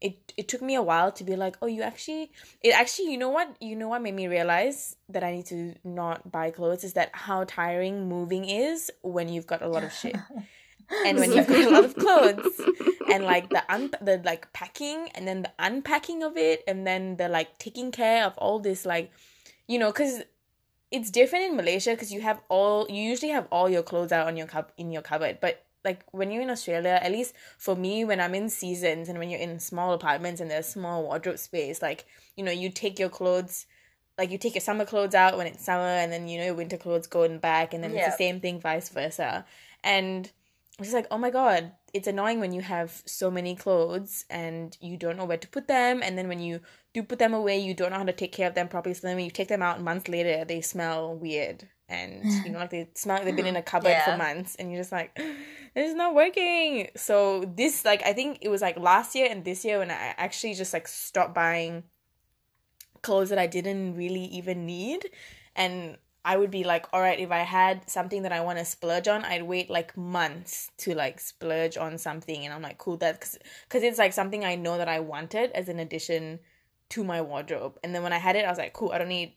it 0.00 0.32
it 0.36 0.48
took 0.48 0.62
me 0.62 0.74
a 0.74 0.82
while 0.82 1.12
to 1.12 1.24
be 1.24 1.36
like, 1.36 1.56
"Oh, 1.62 1.66
you 1.66 1.82
actually 1.82 2.30
it 2.60 2.70
actually, 2.70 3.10
you 3.10 3.18
know 3.18 3.30
what? 3.30 3.56
You 3.60 3.76
know 3.76 3.88
what 3.88 4.02
made 4.02 4.14
me 4.14 4.28
realize 4.28 4.96
that 5.08 5.24
I 5.24 5.32
need 5.32 5.46
to 5.46 5.74
not 5.84 6.30
buy 6.30 6.50
clothes 6.50 6.84
is 6.84 6.92
that 6.94 7.10
how 7.12 7.44
tiring 7.44 8.08
moving 8.08 8.44
is 8.44 8.90
when 9.02 9.28
you've 9.28 9.46
got 9.46 9.62
a 9.62 9.68
lot 9.68 9.84
of 9.84 9.92
shit." 9.92 10.16
and 11.06 11.18
when 11.18 11.32
you've 11.32 11.46
got 11.46 11.64
a 11.64 11.70
lot 11.70 11.84
of 11.84 11.94
clothes 11.94 12.60
and 13.10 13.24
like 13.24 13.48
the 13.48 13.62
un 13.72 13.90
the 14.02 14.20
like 14.24 14.52
packing 14.52 15.08
and 15.14 15.26
then 15.26 15.42
the 15.42 15.50
unpacking 15.58 16.22
of 16.22 16.36
it 16.36 16.62
and 16.68 16.86
then 16.86 17.16
the 17.16 17.28
like 17.28 17.56
taking 17.58 17.90
care 17.90 18.24
of 18.24 18.36
all 18.36 18.58
this 18.58 18.84
like 18.84 19.10
you 19.66 19.78
know, 19.78 19.90
because 19.90 20.22
it's 20.92 21.10
different 21.10 21.46
in 21.46 21.56
Malaysia 21.56 21.90
because 21.90 22.12
you 22.12 22.20
have 22.20 22.40
all 22.48 22.86
you 22.88 23.02
usually 23.02 23.32
have 23.32 23.48
all 23.50 23.68
your 23.68 23.82
clothes 23.82 24.12
out 24.12 24.26
on 24.26 24.36
your 24.36 24.46
cup 24.46 24.72
in 24.76 24.92
your 24.92 25.02
cupboard, 25.02 25.38
but 25.40 25.64
like 25.84 26.04
when 26.12 26.30
you're 26.30 26.42
in 26.42 26.50
Australia, 26.50 27.00
at 27.02 27.10
least 27.10 27.34
for 27.58 27.74
me, 27.74 28.04
when 28.04 28.20
I'm 28.20 28.34
in 28.34 28.48
seasons 28.48 29.08
and 29.08 29.18
when 29.18 29.30
you're 29.30 29.40
in 29.40 29.58
small 29.58 29.94
apartments 29.94 30.40
and 30.40 30.50
there's 30.50 30.66
small 30.66 31.02
wardrobe 31.02 31.38
space, 31.38 31.82
like 31.82 32.04
you 32.36 32.44
know, 32.44 32.52
you 32.52 32.70
take 32.70 32.98
your 32.98 33.08
clothes, 33.08 33.66
like 34.18 34.30
you 34.30 34.38
take 34.38 34.54
your 34.54 34.60
summer 34.60 34.84
clothes 34.84 35.14
out 35.14 35.36
when 35.36 35.46
it's 35.46 35.64
summer, 35.64 35.82
and 35.82 36.12
then 36.12 36.28
you 36.28 36.38
know 36.38 36.44
your 36.44 36.54
winter 36.54 36.76
clothes 36.76 37.06
going 37.06 37.38
back, 37.38 37.74
and 37.74 37.82
then 37.82 37.92
it's 37.92 38.06
the 38.06 38.24
same 38.24 38.40
thing, 38.40 38.60
vice 38.60 38.90
versa. 38.90 39.44
And 39.82 40.30
it's 40.78 40.88
just 40.88 40.94
like, 40.94 41.08
oh 41.10 41.18
my 41.18 41.30
god, 41.30 41.72
it's 41.92 42.06
annoying 42.06 42.40
when 42.40 42.52
you 42.52 42.62
have 42.62 43.02
so 43.04 43.30
many 43.30 43.54
clothes 43.54 44.24
and 44.30 44.76
you 44.80 44.96
don't 44.96 45.16
know 45.16 45.26
where 45.26 45.36
to 45.36 45.48
put 45.48 45.68
them, 45.68 46.02
and 46.02 46.16
then 46.16 46.28
when 46.28 46.40
you 46.40 46.60
do 46.94 47.02
put 47.02 47.18
them 47.18 47.34
away, 47.34 47.58
you 47.58 47.74
don't 47.74 47.90
know 47.90 47.98
how 47.98 48.04
to 48.04 48.12
take 48.12 48.32
care 48.32 48.48
of 48.48 48.54
them 48.54 48.68
properly. 48.68 48.94
So 48.94 49.06
then 49.06 49.16
when 49.16 49.24
you 49.24 49.30
take 49.30 49.48
them 49.48 49.62
out 49.62 49.80
months 49.80 50.08
later, 50.08 50.44
they 50.44 50.60
smell 50.60 51.14
weird. 51.14 51.68
And 51.88 52.24
you 52.44 52.50
know, 52.50 52.58
like 52.58 52.70
they 52.70 52.88
smell 52.94 53.16
like 53.16 53.26
they've 53.26 53.36
been 53.36 53.46
in 53.46 53.56
a 53.56 53.62
cupboard 53.62 53.90
yeah. 53.90 54.04
for 54.04 54.16
months, 54.16 54.54
and 54.54 54.70
you're 54.70 54.80
just 54.80 54.92
like, 54.92 55.14
this 55.14 55.90
is 55.90 55.94
not 55.94 56.14
working. 56.14 56.88
So 56.96 57.44
this, 57.54 57.84
like, 57.84 58.02
I 58.02 58.14
think 58.14 58.38
it 58.40 58.48
was 58.48 58.62
like 58.62 58.78
last 58.78 59.14
year 59.14 59.28
and 59.30 59.44
this 59.44 59.62
year 59.62 59.78
when 59.78 59.90
I 59.90 60.14
actually 60.16 60.54
just 60.54 60.72
like 60.72 60.88
stopped 60.88 61.34
buying 61.34 61.82
clothes 63.02 63.28
that 63.28 63.38
I 63.38 63.46
didn't 63.46 63.96
really 63.96 64.24
even 64.24 64.64
need, 64.64 65.10
and 65.54 65.98
I 66.24 66.36
would 66.36 66.50
be 66.50 66.62
like, 66.62 66.86
all 66.92 67.00
right, 67.00 67.18
if 67.18 67.32
I 67.32 67.40
had 67.40 67.88
something 67.90 68.22
that 68.22 68.32
I 68.32 68.40
want 68.42 68.58
to 68.58 68.64
splurge 68.64 69.08
on, 69.08 69.24
I'd 69.24 69.42
wait 69.42 69.68
like 69.68 69.96
months 69.96 70.70
to 70.78 70.94
like 70.94 71.18
splurge 71.18 71.76
on 71.76 71.98
something, 71.98 72.44
and 72.44 72.54
I'm 72.54 72.62
like, 72.62 72.78
cool, 72.78 72.96
that 72.98 73.20
because 73.68 73.82
it's 73.82 73.98
like 73.98 74.12
something 74.12 74.44
I 74.44 74.54
know 74.54 74.78
that 74.78 74.88
I 74.88 75.00
wanted 75.00 75.50
as 75.52 75.68
an 75.68 75.80
addition 75.80 76.38
to 76.90 77.02
my 77.02 77.20
wardrobe. 77.22 77.78
And 77.82 77.94
then 77.94 78.02
when 78.02 78.12
I 78.12 78.18
had 78.18 78.36
it, 78.36 78.44
I 78.44 78.50
was 78.50 78.58
like, 78.58 78.72
cool, 78.72 78.92
I 78.92 78.98
don't 78.98 79.08
need 79.08 79.34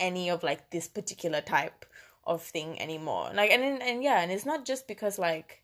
any 0.00 0.30
of 0.30 0.42
like 0.42 0.70
this 0.70 0.86
particular 0.86 1.40
type 1.40 1.86
of 2.24 2.42
thing 2.42 2.80
anymore. 2.80 3.30
Like 3.34 3.50
and 3.50 3.82
and 3.82 4.02
yeah, 4.02 4.20
and 4.20 4.30
it's 4.30 4.46
not 4.46 4.66
just 4.66 4.86
because 4.86 5.18
like 5.18 5.62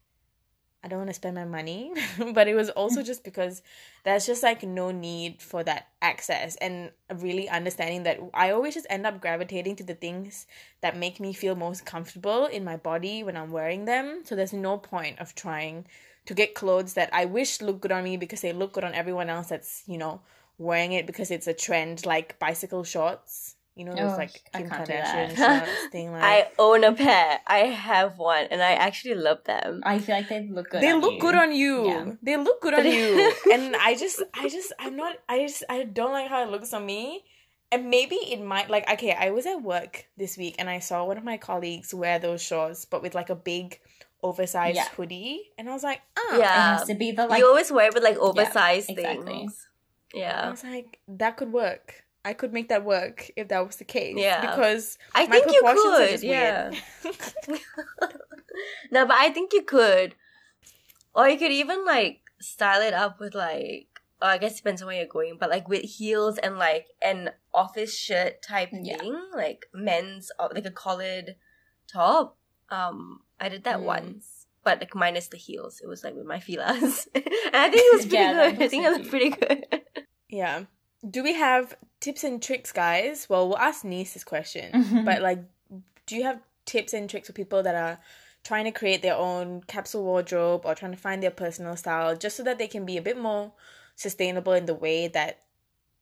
I 0.85 0.89
don't 0.89 0.99
want 0.99 1.09
to 1.09 1.15
spend 1.15 1.35
my 1.35 1.47
money, 1.47 1.93
but 2.35 2.47
it 2.47 2.55
was 2.55 2.69
also 2.69 3.03
just 3.03 3.25
because 3.25 3.63
there's 4.05 4.27
just 4.27 4.43
like 4.43 4.63
no 4.63 4.91
need 4.91 5.41
for 5.41 5.65
that 5.65 5.89
access 6.03 6.57
and 6.57 6.91
really 7.15 7.49
understanding 7.49 8.03
that 8.03 8.21
I 8.35 8.51
always 8.51 8.75
just 8.75 8.87
end 8.91 9.07
up 9.07 9.19
gravitating 9.19 9.77
to 9.77 9.83
the 9.83 9.95
things 9.95 10.47
that 10.83 10.95
make 10.95 11.21
me 11.21 11.33
feel 11.33 11.57
most 11.57 11.87
comfortable 11.87 12.45
in 12.45 12.65
my 12.65 12.77
body 12.77 13.23
when 13.23 13.35
I'm 13.35 13.51
wearing 13.51 13.87
them. 13.87 14.21
So 14.25 14.37
there's 14.37 14.53
no 14.53 14.77
point 14.77 15.19
of 15.21 15.35
trying 15.35 15.87
to 16.27 16.35
get 16.35 16.55
clothes 16.55 16.93
that 16.95 17.09
I 17.15 17.25
wish 17.25 17.63
look 17.63 17.81
good 17.81 17.93
on 17.93 18.05
me 18.05 18.19
because 18.19 18.43
they 18.43 18.53
look 18.53 18.75
good 18.75 18.85
on 18.85 18.93
everyone 18.93 19.31
else 19.31 19.49
that's, 19.49 19.85
you 19.87 19.97
know, 19.97 20.21
wearing 20.59 20.93
it 20.93 21.07
because 21.07 21.31
it's 21.31 21.47
a 21.47 21.55
trend 21.55 22.05
like 22.05 22.39
bicycle 22.39 22.85
shorts. 22.85 23.57
You 23.77 23.85
know 23.85 23.95
those 23.97 24.13
Oh, 24.13 24.17
like 24.17 24.41
I 24.55 24.59
Kim 24.59 24.71
Kardashian 24.71 25.37
shorts 25.37 25.87
thing 25.91 26.13
like 26.13 26.23
I 26.23 26.47
own 26.61 26.85
a 26.85 26.93
pair. 26.93 27.41
I 27.47 27.59
have 27.75 28.19
one, 28.19 28.47
and 28.51 28.63
I 28.63 28.73
actually 28.75 29.17
love 29.17 29.43
them. 29.45 29.81
I 29.85 29.99
feel 29.99 30.15
like 30.15 30.29
they 30.29 30.47
look 30.49 30.71
good. 30.71 30.81
they 30.83 30.93
on 30.93 31.01
look 31.01 31.15
you. 31.15 31.21
good 31.21 31.35
on 31.35 31.53
you. 31.53 31.87
Yeah. 31.87 32.13
They 32.23 32.37
look 32.37 32.61
good 32.61 32.75
on 32.75 32.87
you. 32.87 33.33
and 33.53 33.75
I 33.75 33.97
just 33.97 34.23
I 34.33 34.49
just 34.49 34.73
I'm 34.79 34.95
not 34.97 35.17
I 35.29 35.41
just 35.41 35.65
I 35.69 35.83
don't 35.85 36.13
like 36.13 36.29
how 36.29 36.45
it 36.45 36.51
looks 36.51 36.73
on 36.73 36.87
me. 36.87 37.25
And 37.73 37.91
maybe 37.91 38.15
it 38.15 38.41
might 38.41 38.71
like 38.71 38.89
okay, 38.89 39.11
I 39.13 39.31
was 39.31 39.45
at 39.47 39.61
work 39.61 40.07
this 40.17 40.37
week 40.39 40.55
and 40.61 40.71
I 40.71 40.79
saw 40.79 41.05
one 41.05 41.19
of 41.19 41.25
my 41.25 41.37
colleagues 41.37 41.93
wear 41.93 42.21
those 42.21 42.41
shorts 42.43 42.85
but 42.85 43.03
with 43.03 43.17
like 43.17 43.31
a 43.31 43.35
big 43.35 43.81
oversized 44.23 44.77
Yeah. 44.77 44.89
hoodie 44.97 45.51
and 45.59 45.69
I 45.69 45.73
was 45.73 45.83
like, 45.83 46.01
ah 46.17 46.37
It 46.37 46.39
Yeah. 46.39 46.79
has 46.79 46.87
to 46.87 46.95
be 46.95 47.11
the 47.11 47.27
like. 47.27 47.41
you 47.41 47.49
always 47.49 47.73
wear 47.73 47.89
it 47.89 47.95
with 47.95 48.05
like 48.05 48.19
oversized 48.19 48.89
exactly. 48.91 49.27
things. 49.27 49.67
Yeah, 50.15 50.43
I 50.47 50.51
was 50.51 50.63
like, 50.63 51.01
that 51.09 51.37
could 51.37 51.53
work. 51.53 52.04
I 52.25 52.33
could 52.33 52.53
make 52.53 52.69
that 52.71 52.85
work 52.85 53.31
if 53.37 53.49
that 53.49 53.67
was 53.67 53.77
the 53.77 53.85
case. 53.85 54.17
Yeah. 54.19 54.41
Because 54.41 54.99
I 55.15 55.27
my 55.27 55.41
think 55.41 55.53
you 55.53 55.63
could. 55.63 56.23
Yeah. 56.23 56.71
no, 58.91 59.07
but 59.07 59.17
I 59.17 59.31
think 59.31 59.53
you 59.53 59.63
could, 59.63 60.15
or 61.15 61.29
you 61.29 61.39
could 61.39 61.53
even 61.53 61.85
like 61.85 62.21
style 62.41 62.83
it 62.83 62.95
up 62.95 63.21
with 63.21 63.35
like. 63.35 63.89
Oh, 64.23 64.29
I 64.29 64.39
guess 64.39 64.55
it 64.55 64.57
depends 64.59 64.81
on 64.81 64.87
where 64.87 64.97
you're 64.97 65.07
going, 65.07 65.37
but 65.39 65.51
like 65.51 65.69
with 65.69 65.83
heels 65.83 66.39
and 66.39 66.57
like 66.57 66.87
an 67.03 67.31
office 67.53 67.95
shirt 67.95 68.41
type 68.43 68.71
Yeah. 68.73 68.97
thing, 68.97 69.15
like 69.35 69.67
men's 69.75 70.31
uh, 70.39 70.49
like 70.55 70.65
a 70.65 70.71
collared 70.71 71.35
top. 71.93 72.39
Um, 72.71 73.21
I 73.39 73.49
did 73.51 73.65
that 73.65 73.81
Mm. 73.81 73.85
once, 73.85 74.47
but 74.63 74.81
like 74.81 74.95
minus 74.95 75.27
the 75.29 75.37
heels. 75.37 75.81
It 75.83 75.89
was 75.89 76.05
like 76.05 76.15
with 76.15 76.25
my 76.27 76.41
feelers, 76.41 77.07
and 77.15 77.25
I 77.53 77.69
think 77.69 77.83
it 77.83 77.97
was 77.97 78.07
pretty 78.07 78.15
Yeah, 78.15 78.51
good. 78.51 78.63
I 78.63 78.69
think 78.69 78.87
it 78.87 78.93
looked 78.93 79.11
pretty 79.11 79.31
good. 79.31 79.83
yeah. 80.31 80.65
Do 81.09 81.23
we 81.23 81.35
have 81.35 81.77
tips 82.01 82.25
and 82.25 82.43
tricks, 82.43 82.73
guys? 82.73 83.29
Well, 83.29 83.49
we'll 83.49 83.59
ask 83.59 83.85
Nice 83.85 84.15
this 84.15 84.25
question. 84.25 84.73
Mhm. 84.73 85.05
But 85.05 85.23
like, 85.23 85.41
do 86.07 86.17
you 86.17 86.23
have 86.25 86.41
tips 86.65 86.93
and 86.93 87.09
tricks 87.09 87.27
for 87.27 87.33
people 87.33 87.63
that 87.63 87.75
are 87.75 87.99
trying 88.43 88.65
to 88.65 88.71
create 88.71 89.03
their 89.03 89.15
own 89.15 89.63
capsule 89.63 90.05
wardrobe 90.05 90.63
or 90.65 90.75
trying 90.75 90.93
to 90.93 90.99
find 90.99 91.23
their 91.23 91.31
personal 91.31 91.77
style 91.77 92.15
just 92.17 92.37
so 92.37 92.43
that 92.43 92.59
they 92.59 92.69
can 92.69 92.85
be 92.85 92.97
a 92.97 93.03
bit 93.03 93.19
more 93.19 93.53
sustainable 93.97 94.53
in 94.53 94.67
the 94.67 94.75
way 94.75 95.09
that 95.09 95.41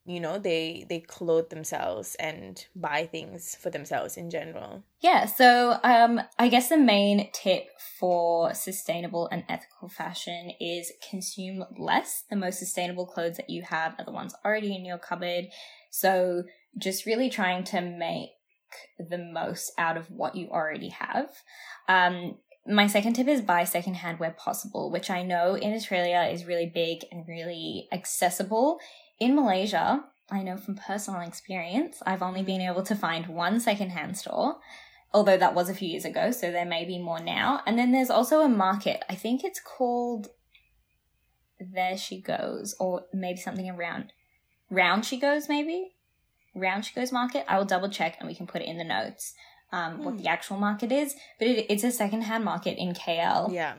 you 0.04 0.18
know 0.18 0.38
they 0.38 0.84
they 0.88 0.98
clothe 0.98 1.48
themselves 1.50 2.16
and 2.16 2.66
buy 2.74 3.06
things 3.06 3.56
for 3.60 3.70
themselves 3.70 4.16
in 4.16 4.30
general 4.30 4.82
Yeah, 5.00 5.26
so 5.26 5.78
um, 5.84 6.20
I 6.38 6.48
guess 6.48 6.68
the 6.68 6.76
main 6.76 7.30
tip 7.32 7.66
for 7.98 8.52
sustainable 8.54 9.28
and 9.30 9.44
ethical 9.48 9.88
fashion 9.88 10.52
is 10.60 10.92
consume 11.08 11.64
less. 11.78 12.24
The 12.30 12.36
most 12.36 12.58
sustainable 12.58 13.06
clothes 13.06 13.36
that 13.36 13.50
you 13.50 13.62
have 13.62 13.94
are 13.98 14.04
the 14.04 14.12
ones 14.12 14.34
already 14.44 14.74
in 14.74 14.84
your 14.84 14.98
cupboard. 14.98 15.46
So 15.90 16.44
just 16.78 17.06
really 17.06 17.30
trying 17.30 17.64
to 17.64 17.80
make 17.80 18.30
the 18.98 19.18
most 19.18 19.72
out 19.78 19.96
of 19.96 20.10
what 20.10 20.34
you 20.34 20.48
already 20.48 20.88
have. 20.88 21.30
Um, 21.88 22.38
my 22.66 22.86
second 22.86 23.14
tip 23.14 23.26
is 23.26 23.40
buy 23.40 23.64
secondhand 23.64 24.18
where 24.20 24.30
possible, 24.30 24.90
which 24.90 25.10
I 25.10 25.22
know 25.22 25.54
in 25.54 25.74
Australia 25.74 26.28
is 26.32 26.46
really 26.46 26.70
big 26.72 27.04
and 27.10 27.26
really 27.26 27.88
accessible. 27.92 28.78
In 29.22 29.36
Malaysia, 29.36 30.02
I 30.30 30.42
know 30.42 30.56
from 30.56 30.74
personal 30.74 31.20
experience, 31.20 32.02
I've 32.04 32.22
only 32.22 32.42
been 32.42 32.60
able 32.60 32.82
to 32.82 32.96
find 32.96 33.26
one 33.28 33.60
secondhand 33.60 34.16
store, 34.18 34.56
although 35.14 35.36
that 35.36 35.54
was 35.54 35.68
a 35.68 35.74
few 35.74 35.88
years 35.88 36.04
ago, 36.04 36.32
so 36.32 36.50
there 36.50 36.64
may 36.66 36.84
be 36.84 36.98
more 36.98 37.20
now. 37.20 37.60
And 37.66 37.78
then 37.78 37.92
there's 37.92 38.10
also 38.10 38.40
a 38.40 38.48
market, 38.48 39.04
I 39.08 39.14
think 39.14 39.44
it's 39.44 39.60
called 39.60 40.26
There 41.60 41.96
She 41.96 42.20
Goes, 42.20 42.74
or 42.80 43.02
maybe 43.12 43.38
something 43.38 43.70
around 43.70 44.12
Round 44.70 45.04
She 45.04 45.18
Goes, 45.20 45.48
maybe? 45.48 45.92
Round 46.54 46.84
She 46.84 46.92
Goes 46.94 47.12
Market. 47.12 47.44
I 47.48 47.58
will 47.58 47.64
double 47.64 47.90
check 47.90 48.16
and 48.18 48.28
we 48.28 48.34
can 48.34 48.48
put 48.48 48.62
it 48.62 48.68
in 48.68 48.78
the 48.78 48.84
notes. 48.98 49.34
Um, 49.70 50.04
what 50.04 50.14
Hmm. 50.14 50.22
the 50.22 50.28
actual 50.28 50.58
market 50.58 50.90
is, 50.92 51.14
but 51.38 51.46
it, 51.48 51.66
it's 51.70 51.84
a 51.84 51.90
secondhand 51.92 52.44
market 52.44 52.76
in 52.76 52.92
KL. 52.92 53.50
yeah 53.52 53.74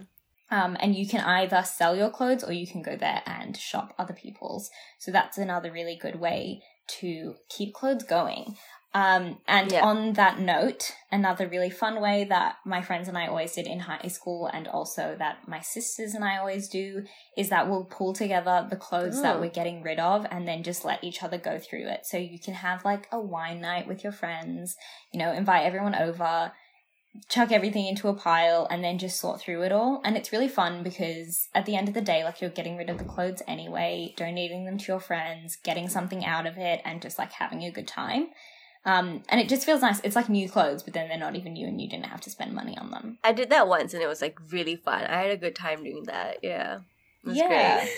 Um, 0.53 0.77
and 0.79 0.95
you 0.95 1.07
can 1.07 1.21
either 1.21 1.63
sell 1.63 1.95
your 1.95 2.11
clothes 2.11 2.43
or 2.43 2.53
you 2.53 2.67
can 2.67 2.81
go 2.83 2.95
there 2.95 3.23
and 3.25 3.57
shop 3.57 3.93
other 3.97 4.13
people's. 4.13 4.69
So 4.99 5.11
that's 5.11 5.37
another 5.39 5.71
really 5.71 5.97
good 6.05 6.19
way 6.19 6.61
to 6.99 7.35
keep 7.49 7.73
clothes 7.73 8.03
going. 8.03 8.55
Um, 8.95 9.39
and 9.47 9.71
Yeah. 9.71 9.83
on 9.83 10.13
that 10.13 10.37
note, 10.37 10.93
another 11.11 11.47
really 11.47 11.71
fun 11.71 11.99
way 11.99 12.25
that 12.25 12.57
my 12.63 12.81
friends 12.83 13.07
and 13.07 13.17
I 13.17 13.25
always 13.25 13.53
did 13.53 13.65
in 13.65 13.79
high 13.79 14.07
school, 14.09 14.45
and 14.45 14.67
also 14.67 15.15
that 15.17 15.47
my 15.47 15.61
sisters 15.61 16.13
and 16.13 16.23
I 16.23 16.37
always 16.37 16.69
do, 16.69 17.03
is 17.35 17.49
that 17.49 17.67
we'll 17.67 17.85
pull 17.85 18.13
together 18.13 18.67
the 18.69 18.75
clothes 18.75 19.19
that 19.23 19.37
Oh. 19.37 19.39
we're 19.41 19.49
getting 19.49 19.81
rid 19.81 19.99
of 19.99 20.27
and 20.29 20.47
then 20.47 20.61
just 20.61 20.85
let 20.85 21.03
each 21.03 21.23
other 21.23 21.39
go 21.39 21.57
through 21.57 21.87
it. 21.87 22.05
So 22.05 22.17
you 22.17 22.37
can 22.37 22.53
have 22.53 22.85
like 22.85 23.07
a 23.11 23.19
wine 23.19 23.61
night 23.61 23.87
with 23.87 24.03
your 24.03 24.13
friends, 24.13 24.75
you 25.11 25.17
know, 25.19 25.31
invite 25.31 25.65
everyone 25.65 25.95
over, 25.95 26.51
chuck 27.29 27.51
everything 27.51 27.85
into 27.85 28.07
a 28.07 28.13
pile 28.13 28.67
and 28.71 28.83
then 28.83 28.97
just 28.97 29.19
sort 29.19 29.39
through 29.39 29.61
it 29.63 29.71
all. 29.71 30.01
And 30.03 30.17
it's 30.17 30.31
really 30.31 30.47
fun 30.47 30.81
because 30.81 31.47
at 31.53 31.65
the 31.65 31.75
end 31.75 31.87
of 31.87 31.93
the 31.93 32.01
day, 32.01 32.23
like 32.23 32.41
you're 32.41 32.49
getting 32.49 32.75
rid 32.75 32.89
of 32.89 32.97
the 32.97 33.03
clothes 33.03 33.41
anyway, 33.47 34.13
donating 34.17 34.65
them 34.65 34.77
to 34.79 34.91
your 34.91 34.99
friends, 34.99 35.55
getting 35.57 35.87
something 35.87 36.25
out 36.25 36.47
of 36.47 36.57
it, 36.57 36.81
and 36.83 37.01
just 37.01 37.19
like 37.19 37.33
having 37.33 37.63
a 37.63 37.71
good 37.71 37.87
time. 37.87 38.27
Um, 38.85 39.23
and 39.29 39.39
it 39.39 39.47
just 39.47 39.65
feels 39.65 39.81
nice. 39.81 40.01
It's 40.03 40.15
like 40.15 40.27
new 40.27 40.49
clothes, 40.49 40.83
but 40.83 40.93
then 40.93 41.07
they're 41.07 41.17
not 41.17 41.35
even 41.35 41.53
new 41.53 41.67
and 41.67 41.79
you 41.79 41.87
didn't 41.87 42.07
have 42.07 42.21
to 42.21 42.29
spend 42.29 42.53
money 42.53 42.77
on 42.77 42.91
them. 42.91 43.17
I 43.23 43.31
did 43.31 43.49
that 43.49 43.67
once, 43.67 43.93
and 43.93 44.03
it 44.03 44.07
was 44.07 44.21
like 44.21 44.37
really 44.51 44.75
fun. 44.75 45.03
I 45.03 45.21
had 45.21 45.31
a 45.31 45.37
good 45.37 45.55
time 45.55 45.83
doing 45.83 46.03
that. 46.05 46.39
Yeah, 46.41 46.79
yeah. 47.25 47.79
great. 47.79 47.93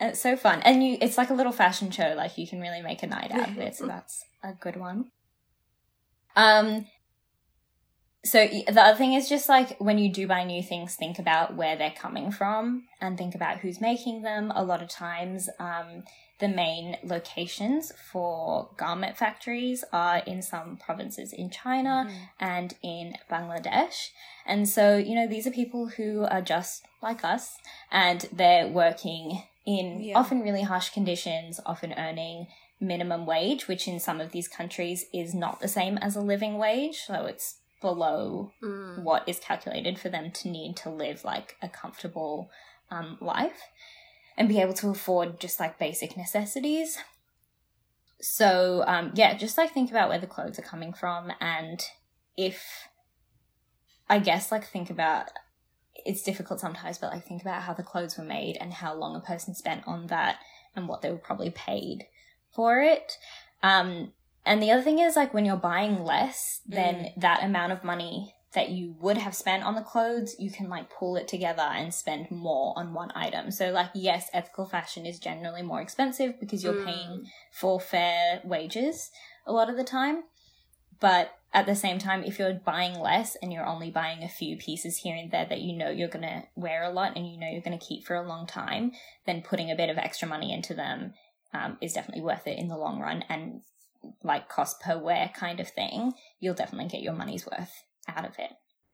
And 0.00 0.10
it's 0.10 0.20
so 0.20 0.36
fun. 0.36 0.60
And 0.62 0.86
you 0.86 0.98
it's 1.00 1.18
like 1.18 1.30
a 1.30 1.34
little 1.34 1.52
fashion 1.52 1.90
show, 1.90 2.14
like 2.16 2.38
you 2.38 2.46
can 2.46 2.60
really 2.60 2.82
make 2.82 3.02
a 3.02 3.08
night 3.08 3.32
out 3.32 3.48
of 3.48 3.58
it, 3.58 3.74
so 3.74 3.86
that's 3.88 4.24
a 4.44 4.52
good 4.52 4.76
one. 4.76 5.10
Um 6.36 6.86
so 8.24 8.46
the 8.46 8.80
other 8.80 8.96
thing 8.96 9.14
is 9.14 9.28
just 9.28 9.48
like 9.48 9.78
when 9.78 9.98
you 9.98 10.12
do 10.12 10.26
buy 10.26 10.44
new 10.44 10.62
things, 10.62 10.94
think 10.96 11.18
about 11.18 11.54
where 11.56 11.76
they're 11.76 11.90
coming 11.96 12.30
from 12.30 12.84
and 13.00 13.16
think 13.16 13.34
about 13.34 13.58
who's 13.58 13.80
making 13.80 14.22
them. 14.22 14.52
A 14.54 14.64
lot 14.64 14.82
of 14.82 14.88
times, 14.88 15.48
um, 15.58 16.04
the 16.38 16.48
main 16.48 16.96
locations 17.02 17.92
for 18.12 18.68
garment 18.76 19.16
factories 19.16 19.84
are 19.92 20.18
in 20.18 20.40
some 20.40 20.76
provinces 20.76 21.32
in 21.32 21.50
China 21.50 22.08
and 22.38 22.74
in 22.82 23.14
Bangladesh. 23.30 24.10
And 24.46 24.68
so, 24.68 24.96
you 24.96 25.16
know, 25.16 25.26
these 25.26 25.46
are 25.46 25.50
people 25.50 25.88
who 25.88 26.24
are 26.24 26.42
just 26.42 26.86
like 27.02 27.24
us 27.24 27.56
and 27.90 28.28
they're 28.32 28.68
working 28.68 29.42
in 29.66 30.00
Yeah. 30.00 30.18
often 30.18 30.40
really 30.42 30.62
harsh 30.62 30.90
conditions, 30.90 31.60
often 31.66 31.92
earning 31.94 32.46
minimum 32.80 33.26
wage, 33.26 33.66
which 33.66 33.88
in 33.88 33.98
some 33.98 34.20
of 34.20 34.30
these 34.30 34.46
countries 34.46 35.06
is 35.12 35.34
not 35.34 35.60
the 35.60 35.68
same 35.68 35.98
as 35.98 36.14
a 36.14 36.20
living 36.20 36.56
wage. 36.56 37.00
So 37.04 37.26
it's 37.26 37.56
below 37.80 38.52
Mm. 38.62 39.02
what 39.02 39.28
is 39.28 39.38
calculated 39.38 39.98
for 39.98 40.08
them 40.08 40.30
to 40.32 40.48
need 40.48 40.76
to 40.76 40.90
live 40.90 41.24
like 41.24 41.56
a 41.62 41.68
comfortable 41.68 42.50
um, 42.90 43.18
life 43.20 43.62
and 44.36 44.48
be 44.48 44.60
able 44.60 44.74
to 44.74 44.88
afford 44.88 45.40
just 45.40 45.60
like 45.60 45.78
basic 45.78 46.16
necessities. 46.16 46.98
So, 48.20 48.84
um, 48.86 49.12
yeah, 49.14 49.34
just 49.36 49.56
like 49.58 49.72
think 49.72 49.90
about 49.90 50.08
where 50.08 50.18
the 50.18 50.26
clothes 50.26 50.58
are 50.58 50.62
coming 50.62 50.92
from 50.92 51.32
and 51.40 51.84
if 52.36 52.88
I 54.08 54.18
guess 54.18 54.50
like 54.50 54.66
think 54.66 54.90
about 54.90 55.30
it's 56.04 56.22
difficult 56.22 56.60
sometimes, 56.60 56.98
but 56.98 57.12
like 57.12 57.26
think 57.26 57.42
about 57.42 57.62
how 57.62 57.74
the 57.74 57.82
clothes 57.82 58.16
were 58.16 58.24
made 58.24 58.56
and 58.60 58.72
how 58.72 58.94
long 58.94 59.16
a 59.16 59.20
person 59.20 59.54
spent 59.54 59.82
on 59.86 60.06
that 60.06 60.38
and 60.74 60.88
what 60.88 61.02
they 61.02 61.10
were 61.10 61.18
probably 61.18 61.50
paid 61.50 62.06
for 62.54 62.80
it. 62.80 63.18
Um, 63.62 64.12
and 64.48 64.62
the 64.62 64.70
other 64.70 64.82
thing 64.82 64.98
is 64.98 65.14
like 65.14 65.34
when 65.34 65.44
you're 65.44 65.56
buying 65.56 66.02
less, 66.02 66.62
then 66.66 67.12
that 67.18 67.44
amount 67.44 67.72
of 67.72 67.84
money 67.84 68.34
that 68.54 68.70
you 68.70 68.96
would 68.98 69.18
have 69.18 69.34
spent 69.34 69.62
on 69.62 69.74
the 69.74 69.82
clothes, 69.82 70.34
you 70.38 70.50
can 70.50 70.70
like 70.70 70.90
pull 70.90 71.16
it 71.16 71.28
together 71.28 71.62
and 71.62 71.92
spend 71.92 72.30
more 72.30 72.72
on 72.76 72.94
one 72.94 73.12
item. 73.14 73.50
So 73.50 73.70
like 73.70 73.90
yes, 73.94 74.30
ethical 74.32 74.64
fashion 74.64 75.04
is 75.04 75.18
generally 75.18 75.60
more 75.62 75.82
expensive 75.82 76.40
because 76.40 76.64
you're 76.64 76.72
Mm. 76.72 76.84
paying 76.84 77.26
for 77.52 77.78
fair 77.78 78.40
wages 78.44 79.10
a 79.46 79.52
lot 79.52 79.68
of 79.68 79.76
the 79.76 79.84
time. 79.84 80.24
But 80.98 81.30
at 81.52 81.66
the 81.66 81.76
same 81.76 81.98
time, 81.98 82.24
if 82.24 82.38
you're 82.38 82.54
buying 82.54 82.98
less 82.98 83.36
and 83.36 83.52
you're 83.52 83.66
only 83.66 83.90
buying 83.90 84.22
a 84.22 84.28
few 84.28 84.56
pieces 84.56 84.98
here 84.98 85.14
and 85.14 85.30
there 85.30 85.46
that 85.46 85.60
you 85.60 85.76
know 85.76 85.90
you're 85.90 86.08
going 86.08 86.24
to 86.26 86.44
wear 86.56 86.84
a 86.84 86.90
lot 86.90 87.16
and 87.16 87.28
you 87.30 87.38
know 87.38 87.48
you're 87.48 87.62
going 87.62 87.78
to 87.78 87.86
keep 87.86 88.06
for 88.06 88.16
a 88.16 88.26
long 88.26 88.46
time, 88.46 88.92
then 89.26 89.42
putting 89.42 89.70
a 89.70 89.76
bit 89.76 89.90
of 89.90 89.98
extra 89.98 90.26
money 90.26 90.52
into 90.52 90.72
them 90.74 91.12
um, 91.52 91.76
is 91.82 91.92
definitely 91.92 92.22
worth 92.22 92.46
it 92.46 92.58
in 92.58 92.68
the 92.68 92.76
long 92.76 92.98
run 92.98 93.24
and 93.28 93.60
like 94.22 94.48
cost 94.48 94.80
per 94.80 94.98
wear 94.98 95.30
kind 95.34 95.60
of 95.60 95.68
thing, 95.68 96.12
you'll 96.40 96.54
definitely 96.54 96.88
get 96.88 97.02
your 97.02 97.12
money's 97.12 97.46
worth 97.46 97.72
out 98.08 98.24
of 98.24 98.32
it. 98.38 98.50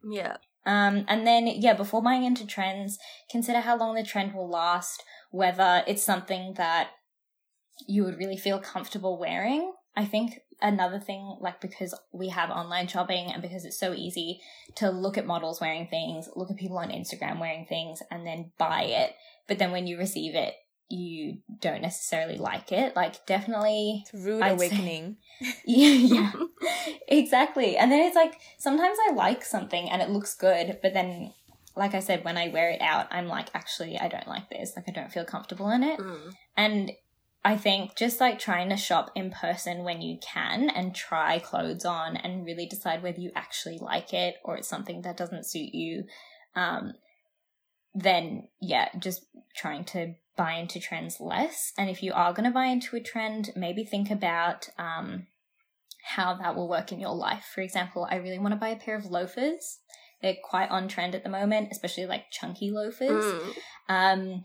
Yeah. 0.09 0.37
Um, 0.67 1.05
and 1.09 1.27
then, 1.27 1.47
yeah, 1.47 1.75
before 1.75 2.03
buying 2.03 2.25
into 2.25 2.47
trends, 2.47 2.99
consider 3.31 3.61
how 3.61 3.77
long 3.77 3.95
the 3.95 4.03
trend 4.03 4.35
will 4.35 4.49
last, 4.49 5.03
whether 5.31 5.83
it's 5.87 6.03
something 6.03 6.55
that 6.57 6.91
you 7.87 8.05
would 8.05 8.19
really 8.19 8.37
feel 8.37 8.59
comfortable 8.59 9.19
wearing. 9.19 9.73
I 9.97 10.05
think 10.05 10.41
another 10.61 10.99
thing, 10.99 11.37
like 11.41 11.61
because 11.61 11.95
we 12.13 12.29
have 12.31 12.51
online 12.51 12.89
shopping 12.89 13.31
and 13.33 13.43
because 13.43 13.65
it's 13.65 13.79
so 13.79 13.93
easy 13.93 14.41
to 14.77 14.91
look 14.91 15.19
at 15.19 15.27
models 15.27 15.61
wearing 15.61 15.87
things, 15.87 16.29
look 16.35 16.51
at 16.51 16.57
people 16.57 16.79
on 16.79 16.89
Instagram 16.89 17.41
wearing 17.41 17.67
things, 17.67 18.03
and 18.11 18.27
then 18.27 18.53
buy 18.59 18.83
it. 18.85 19.15
But 19.47 19.59
then 19.59 19.71
when 19.71 19.87
you 19.87 19.99
receive 19.99 20.35
it, 20.35 20.55
you 20.89 21.39
don't 21.61 21.83
necessarily 21.83 22.37
like 22.37 22.73
it. 22.73 22.95
Like, 22.95 23.27
definitely. 23.27 24.05
It's 24.07 24.25
rude 24.25 24.43
I'd 24.43 24.53
awakening. 24.53 25.17
yeah, 25.65 25.89
yeah, 25.89 26.33
exactly. 27.09 27.77
And 27.77 27.91
then 27.91 28.07
it's 28.07 28.17
like 28.17 28.39
sometimes 28.59 28.99
I 29.09 29.15
like 29.15 29.45
something 29.45 29.91
and 29.91 30.03
it 30.03 30.11
looks 30.11 30.35
good, 30.35 30.79
but 30.83 30.95
then, 30.95 31.33
like 31.77 31.95
I 31.95 32.01
said, 32.01 32.25
when 32.25 32.37
I 32.37 32.49
wear 32.49 32.71
it 32.71 32.81
out, 32.81 33.09
I'm 33.11 33.27
like, 33.27 33.49
actually, 33.55 33.99
I 33.99 34.09
don't 34.09 34.29
like 34.29 34.51
this. 34.51 34.75
Like, 34.77 34.89
I 34.89 34.93
don't 34.93 35.13
feel 35.13 35.25
comfortable 35.25 35.71
in 35.71 35.83
it. 35.83 35.99
Mm. 35.99 36.33
And 36.57 36.93
I 37.45 37.59
think 37.59 37.95
just 37.95 38.21
like 38.21 38.39
trying 38.39 38.71
to 38.71 38.77
shop 38.77 39.11
in 39.15 39.31
person 39.31 39.85
when 39.85 40.01
you 40.01 40.19
can 40.19 40.71
and 40.71 40.95
try 40.95 41.39
clothes 41.39 41.85
on 41.85 42.17
and 42.17 42.47
really 42.47 42.65
decide 42.65 43.03
whether 43.03 43.21
you 43.21 43.33
actually 43.35 43.79
like 43.79 44.15
it 44.15 44.37
or 44.45 44.57
it's 44.57 44.69
something 44.69 45.03
that 45.03 45.19
doesn't 45.19 45.45
suit 45.45 45.75
you. 45.75 46.05
Um, 46.57 46.95
then 47.95 48.49
yeah, 48.61 48.89
just 48.99 49.27
trying 49.57 49.85
to 49.85 50.15
buy 50.37 50.55
into 50.55 50.81
trends 50.81 51.21
less. 51.21 51.73
And 51.79 51.89
if 51.89 52.03
you 52.03 52.13
are 52.13 52.33
going 52.33 52.45
to 52.45 52.51
buy 52.55 52.67
into 52.67 52.97
a 52.97 53.01
trend, 53.01 53.51
maybe 53.55 53.85
think 53.85 54.11
about 54.11 54.69
um, 54.79 55.27
how 56.03 56.35
that 56.35 56.57
will 56.57 56.69
work 56.69 56.91
in 56.91 57.01
your 57.01 57.15
life. 57.15 57.45
For 57.55 57.61
example, 57.61 58.07
I 58.11 58.17
really 58.17 58.39
want 58.39 58.53
to 58.53 58.61
buy 58.61 58.69
a 58.71 58.77
pair 58.77 58.97
of 58.97 59.05
loafers. 59.07 59.79
They're 60.23 60.37
quite 60.43 60.71
on 60.71 60.89
trend 60.89 61.15
at 61.15 61.23
the 61.23 61.31
moment, 61.31 61.69
especially 61.71 62.07
like 62.07 62.31
chunky 62.33 62.71
loafers. 62.71 63.25
Mm. 63.25 63.55
Um, 63.89 64.43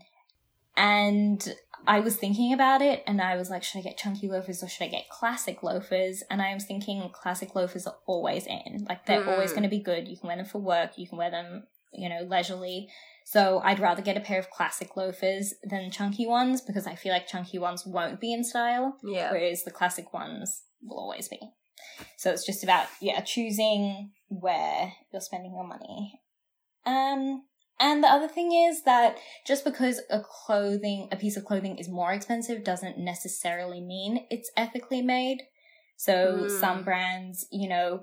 and 0.76 1.54
I 1.86 2.00
was 2.00 2.16
thinking 2.16 2.52
about 2.52 2.82
it 2.82 3.02
and 3.06 3.20
I 3.20 3.36
was 3.36 3.50
like, 3.50 3.62
should 3.62 3.78
I 3.78 3.82
get 3.82 3.96
chunky 3.96 4.28
loafers 4.28 4.62
or 4.62 4.68
should 4.68 4.84
I 4.84 4.88
get 4.88 5.08
classic 5.08 5.62
loafers? 5.62 6.22
And 6.30 6.40
I 6.40 6.54
was 6.54 6.64
thinking 6.64 7.10
classic 7.12 7.54
loafers 7.54 7.86
are 7.86 7.96
always 8.06 8.46
in. 8.46 8.86
Like 8.88 9.06
they're 9.06 9.28
always 9.28 9.50
Mm. 9.50 9.54
going 9.54 9.62
to 9.64 9.68
be 9.68 9.80
good. 9.82 10.06
You 10.06 10.16
can 10.16 10.28
wear 10.28 10.36
them 10.36 10.46
for 10.46 10.58
work, 10.58 10.96
you 10.96 11.08
can 11.08 11.18
wear 11.18 11.30
them, 11.30 11.64
you 11.92 12.08
know, 12.08 12.22
leisurely. 12.22 12.88
So 13.30 13.60
I'd 13.62 13.78
rather 13.78 14.02
get 14.02 14.16
a 14.16 14.20
pair 14.20 14.40
of 14.40 14.50
classic 14.50 14.96
loafers 14.96 15.54
than 15.62 15.92
chunky 15.92 16.26
ones 16.26 16.60
because 16.60 16.84
I 16.84 16.96
feel 16.96 17.12
like 17.12 17.28
chunky 17.28 17.60
ones 17.60 17.86
won't 17.86 18.18
be 18.18 18.32
in 18.32 18.42
style, 18.42 18.96
Yeah. 19.04 19.30
whereas 19.30 19.62
the 19.62 19.70
classic 19.70 20.12
ones 20.12 20.64
will 20.82 20.98
always 20.98 21.28
be. 21.28 21.38
So 22.16 22.32
it's 22.32 22.44
just 22.44 22.64
about 22.64 22.88
yeah, 23.00 23.20
choosing 23.20 24.10
where 24.26 24.94
you're 25.12 25.20
spending 25.20 25.52
your 25.54 25.62
money. 25.64 26.20
Um 26.84 27.44
and 27.78 28.02
the 28.02 28.08
other 28.08 28.26
thing 28.26 28.50
is 28.52 28.82
that 28.82 29.16
just 29.46 29.64
because 29.64 30.00
a 30.10 30.20
clothing, 30.20 31.08
a 31.12 31.16
piece 31.16 31.36
of 31.36 31.44
clothing 31.44 31.78
is 31.78 31.88
more 31.88 32.12
expensive 32.12 32.64
doesn't 32.64 32.98
necessarily 32.98 33.80
mean 33.80 34.26
it's 34.28 34.50
ethically 34.56 35.02
made. 35.02 35.42
So 35.96 36.46
Mm. 36.46 36.50
some 36.50 36.82
brands, 36.82 37.46
you 37.52 37.68
know, 37.68 38.02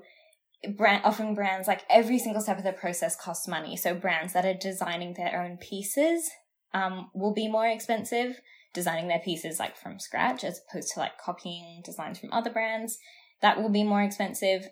brand 0.76 1.04
often 1.04 1.34
brands 1.34 1.68
like 1.68 1.84
every 1.88 2.18
single 2.18 2.42
step 2.42 2.58
of 2.58 2.64
the 2.64 2.72
process 2.72 3.16
costs 3.16 3.46
money. 3.46 3.76
So 3.76 3.94
brands 3.94 4.32
that 4.32 4.44
are 4.44 4.54
designing 4.54 5.14
their 5.14 5.40
own 5.42 5.56
pieces 5.56 6.30
um, 6.74 7.10
will 7.14 7.32
be 7.32 7.48
more 7.48 7.66
expensive. 7.66 8.40
Designing 8.74 9.08
their 9.08 9.20
pieces 9.20 9.58
like 9.58 9.76
from 9.76 9.98
scratch 9.98 10.44
as 10.44 10.60
opposed 10.68 10.92
to 10.92 11.00
like 11.00 11.18
copying 11.18 11.80
designs 11.84 12.18
from 12.18 12.32
other 12.32 12.50
brands, 12.50 12.98
that 13.40 13.60
will 13.60 13.70
be 13.70 13.82
more 13.82 14.02
expensive. 14.02 14.68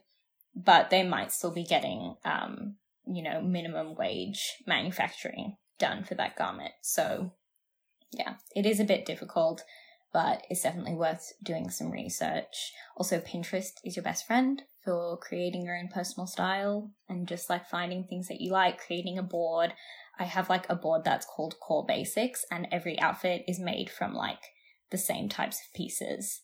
But 0.54 0.90
they 0.90 1.02
might 1.02 1.32
still 1.32 1.52
be 1.52 1.64
getting 1.64 2.16
um, 2.24 2.76
you 3.06 3.22
know, 3.22 3.40
minimum 3.40 3.94
wage 3.94 4.54
manufacturing 4.66 5.56
done 5.78 6.04
for 6.04 6.14
that 6.16 6.36
garment. 6.36 6.72
So, 6.82 7.32
yeah, 8.12 8.34
it 8.54 8.66
is 8.66 8.80
a 8.80 8.84
bit 8.84 9.06
difficult, 9.06 9.62
but 10.12 10.42
it's 10.50 10.62
definitely 10.62 10.94
worth 10.94 11.32
doing 11.42 11.70
some 11.70 11.90
research. 11.90 12.72
Also, 12.96 13.20
Pinterest 13.20 13.72
is 13.84 13.96
your 13.96 14.02
best 14.02 14.26
friend 14.26 14.62
for 14.86 15.18
creating 15.18 15.66
your 15.66 15.76
own 15.76 15.88
personal 15.88 16.26
style 16.26 16.90
and 17.08 17.26
just 17.28 17.50
like 17.50 17.68
finding 17.68 18.04
things 18.04 18.28
that 18.28 18.40
you 18.40 18.52
like, 18.52 18.78
creating 18.78 19.18
a 19.18 19.22
board. 19.22 19.74
I 20.18 20.24
have 20.24 20.48
like 20.48 20.64
a 20.70 20.74
board 20.76 21.04
that's 21.04 21.26
called 21.26 21.60
Core 21.60 21.84
Basics, 21.86 22.46
and 22.50 22.66
every 22.72 22.98
outfit 22.98 23.44
is 23.46 23.58
made 23.58 23.90
from 23.90 24.14
like 24.14 24.40
the 24.90 24.96
same 24.96 25.28
types 25.28 25.60
of 25.60 25.74
pieces. 25.74 26.40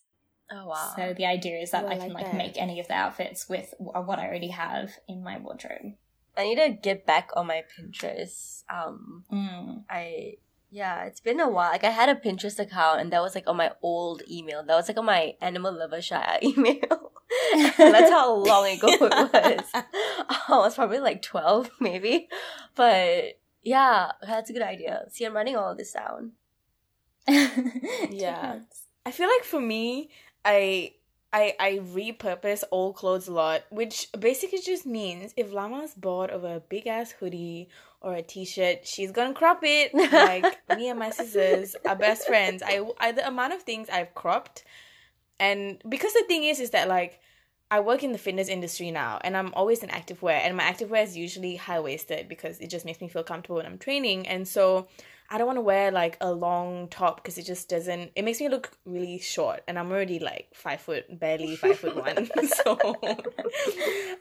Oh 0.50 0.66
wow. 0.66 0.92
So 0.94 1.14
the 1.16 1.24
idea 1.24 1.58
is 1.60 1.70
that 1.70 1.84
Oh, 1.84 1.88
I 1.88 1.92
I 1.94 1.98
can 1.98 2.08
like 2.08 2.14
like 2.24 2.32
that. 2.32 2.36
make 2.36 2.60
any 2.60 2.80
of 2.80 2.88
the 2.88 2.94
outfits 2.94 3.48
with 3.48 3.72
what 3.78 4.18
I 4.18 4.26
already 4.26 4.48
have 4.48 4.90
in 5.08 5.22
my 5.24 5.38
wardrobe. 5.38 5.94
I 6.36 6.42
need 6.44 6.56
to 6.56 6.70
get 6.70 7.06
back 7.06 7.30
on 7.36 7.46
my 7.46 7.62
Pinterest. 7.78 8.64
Um, 8.68 9.24
Mm. 9.32 9.84
I 9.88 10.34
yeah, 10.72 11.04
it's 11.04 11.20
been 11.20 11.38
a 11.38 11.50
while. 11.50 11.70
Like 11.70 11.84
I 11.84 11.90
had 11.90 12.08
a 12.08 12.14
Pinterest 12.14 12.58
account, 12.58 13.02
and 13.02 13.12
that 13.12 13.20
was 13.20 13.34
like 13.34 13.46
on 13.46 13.58
my 13.58 13.72
old 13.82 14.22
email. 14.28 14.64
That 14.64 14.74
was 14.74 14.88
like 14.88 14.96
on 14.96 15.04
my 15.04 15.34
Animal 15.42 15.78
Lover 15.78 16.00
Shire 16.00 16.38
email. 16.42 17.12
That's 17.76 18.10
how 18.10 18.34
long 18.34 18.66
ago 18.66 18.88
it 18.88 19.00
was. 19.00 19.84
Oh, 20.48 20.60
I 20.62 20.64
was 20.64 20.74
probably 20.74 21.00
like 21.00 21.20
twelve, 21.20 21.70
maybe. 21.78 22.28
But 22.74 23.38
yeah, 23.62 24.12
that's 24.22 24.50
a 24.50 24.52
good 24.52 24.62
idea. 24.62 25.04
See, 25.10 25.24
I'm 25.24 25.34
writing 25.34 25.56
all 25.56 25.70
of 25.70 25.78
this 25.78 25.92
down. 25.92 26.32
Yeah. 27.28 28.60
I 29.04 29.10
feel 29.10 29.28
like 29.28 29.44
for 29.44 29.60
me, 29.60 30.10
I 30.44 30.94
I 31.32 31.54
I 31.60 31.80
repurpose 31.82 32.64
old 32.70 32.96
clothes 32.96 33.28
a 33.28 33.32
lot, 33.32 33.62
which 33.70 34.08
basically 34.18 34.60
just 34.60 34.86
means 34.86 35.32
if 35.36 35.52
Lama's 35.52 35.94
bored 35.94 36.30
of 36.30 36.44
a 36.44 36.60
big 36.68 36.86
ass 36.86 37.12
hoodie 37.12 37.68
or 38.02 38.14
a 38.14 38.22
t-shirt, 38.22 38.86
she's 38.86 39.12
gonna 39.12 39.34
crop 39.34 39.60
it. 39.62 39.94
Like 39.94 40.58
me 40.76 40.88
and 40.88 40.98
my 40.98 41.10
sisters 41.10 41.74
are 41.86 41.96
best 41.96 42.26
friends. 42.26 42.62
I, 42.64 42.84
I 42.98 43.12
the 43.12 43.26
amount 43.26 43.54
of 43.54 43.62
things 43.62 43.88
I've 43.88 44.14
cropped, 44.14 44.64
and 45.40 45.82
because 45.88 46.12
the 46.12 46.24
thing 46.28 46.44
is, 46.44 46.60
is 46.60 46.70
that 46.70 46.88
like 46.88 47.20
I 47.70 47.80
work 47.80 48.02
in 48.02 48.12
the 48.12 48.18
fitness 48.18 48.48
industry 48.48 48.90
now, 48.90 49.18
and 49.22 49.36
I'm 49.36 49.54
always 49.54 49.82
in 49.82 49.90
active 49.90 50.22
wear 50.22 50.40
and 50.42 50.56
my 50.56 50.64
active 50.64 50.90
wear 50.90 51.02
is 51.02 51.16
usually 51.16 51.56
high 51.56 51.80
waisted 51.80 52.28
because 52.28 52.58
it 52.60 52.68
just 52.68 52.84
makes 52.84 53.00
me 53.00 53.08
feel 53.08 53.22
comfortable 53.22 53.56
when 53.56 53.66
I'm 53.66 53.78
training, 53.78 54.26
and 54.26 54.46
so 54.46 54.88
I 55.32 55.38
don't 55.38 55.46
want 55.46 55.56
to 55.56 55.62
wear 55.62 55.90
like 55.90 56.18
a 56.20 56.30
long 56.30 56.88
top 56.88 57.16
because 57.16 57.38
it 57.38 57.46
just 57.46 57.70
doesn't. 57.70 58.12
It 58.14 58.22
makes 58.22 58.38
me 58.38 58.50
look 58.50 58.70
really 58.84 59.18
short, 59.18 59.62
and 59.66 59.78
I'm 59.78 59.90
already 59.90 60.18
like 60.18 60.48
five 60.52 60.82
foot, 60.82 61.18
barely 61.18 61.56
five 61.56 61.78
foot 61.78 61.96
one. 61.96 62.26
so 62.48 62.78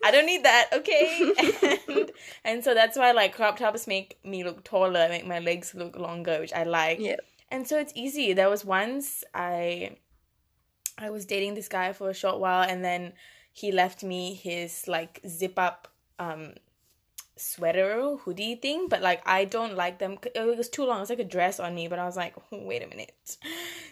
I 0.05 0.09
don't 0.09 0.25
need 0.25 0.45
that, 0.45 0.69
okay? 0.71 1.77
And, 1.89 2.11
and 2.45 2.63
so 2.63 2.73
that's 2.73 2.97
why 2.97 3.11
like 3.11 3.35
crop 3.35 3.57
tops 3.57 3.87
make 3.87 4.19
me 4.23 4.45
look 4.45 4.63
taller, 4.63 5.09
make 5.09 5.27
my 5.27 5.39
legs 5.39 5.75
look 5.75 5.97
longer, 5.97 6.39
which 6.39 6.53
I 6.53 6.63
like. 6.63 6.99
Yeah. 7.01 7.17
And 7.51 7.67
so 7.67 7.77
it's 7.77 7.91
easy. 7.93 8.31
There 8.31 8.49
was 8.49 8.63
once 8.63 9.25
I 9.35 9.97
I 10.97 11.09
was 11.09 11.25
dating 11.25 11.55
this 11.55 11.67
guy 11.67 11.91
for 11.91 12.09
a 12.09 12.13
short 12.13 12.39
while, 12.39 12.63
and 12.63 12.85
then 12.85 13.11
he 13.51 13.73
left 13.73 14.01
me 14.01 14.33
his 14.33 14.87
like 14.87 15.19
zip 15.27 15.59
up 15.59 15.89
um 16.19 16.53
sweater 17.41 18.15
hoodie 18.23 18.55
thing 18.55 18.87
but 18.87 19.01
like 19.01 19.21
i 19.27 19.45
don't 19.45 19.75
like 19.75 19.99
them. 19.99 20.17
It 20.35 20.57
was 20.57 20.69
too 20.69 20.85
long. 20.85 20.97
It 20.97 21.01
was 21.01 21.09
like 21.09 21.19
a 21.19 21.23
dress 21.23 21.59
on 21.59 21.73
me 21.75 21.87
but 21.87 21.99
i 21.99 22.05
was 22.05 22.15
like 22.15 22.35
oh, 22.51 22.63
wait 22.63 22.83
a 22.83 22.87
minute. 22.87 23.13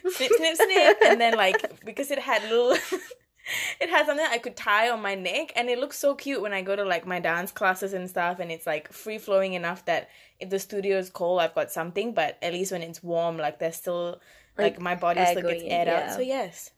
Snip 0.08 0.32
snip 0.36 0.56
snip. 0.56 0.98
And 1.04 1.20
then 1.20 1.34
like 1.36 1.84
because 1.84 2.10
it 2.10 2.18
had 2.18 2.42
little 2.44 2.72
it 3.80 3.88
had 3.90 4.06
something 4.06 4.26
i 4.30 4.38
could 4.38 4.54
tie 4.56 4.90
on 4.90 5.02
my 5.02 5.14
neck 5.14 5.52
and 5.56 5.68
it 5.68 5.78
looks 5.78 5.98
so 5.98 6.14
cute 6.14 6.40
when 6.40 6.52
i 6.52 6.62
go 6.62 6.76
to 6.76 6.84
like 6.84 7.06
my 7.06 7.18
dance 7.18 7.50
classes 7.50 7.92
and 7.94 8.08
stuff 8.08 8.38
and 8.38 8.52
it's 8.52 8.66
like 8.66 8.92
free 8.92 9.18
flowing 9.18 9.54
enough 9.54 9.84
that 9.86 10.08
if 10.38 10.50
the 10.50 10.58
studio 10.58 10.96
is 10.98 11.10
cold 11.10 11.40
i've 11.40 11.54
got 11.54 11.70
something 11.70 12.12
but 12.14 12.38
at 12.42 12.52
least 12.52 12.70
when 12.70 12.82
it's 12.82 13.02
warm 13.02 13.36
like 13.36 13.58
there's 13.58 13.76
still 13.76 14.20
like, 14.58 14.74
Like, 14.74 14.80
my 14.80 14.94
body 14.94 15.24
still 15.26 15.42
gets 15.48 15.62
aired 15.64 15.88
out. 15.88 16.12
so 16.12 16.20
yes. 16.20 16.70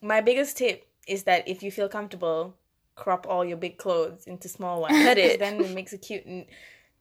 My 0.00 0.20
biggest 0.20 0.56
tip 0.58 0.86
is 1.08 1.24
that 1.24 1.48
if 1.48 1.62
you 1.62 1.70
feel 1.72 1.88
comfortable 1.88 2.54
crop 2.96 3.26
all 3.28 3.44
your 3.44 3.56
big 3.56 3.78
clothes 3.78 4.26
into 4.26 4.48
small 4.48 4.80
ones. 4.80 4.96
Cut 5.04 5.18
it. 5.18 5.38
then 5.38 5.60
it 5.60 5.74
makes 5.74 5.92
a 5.92 5.98
cute 5.98 6.26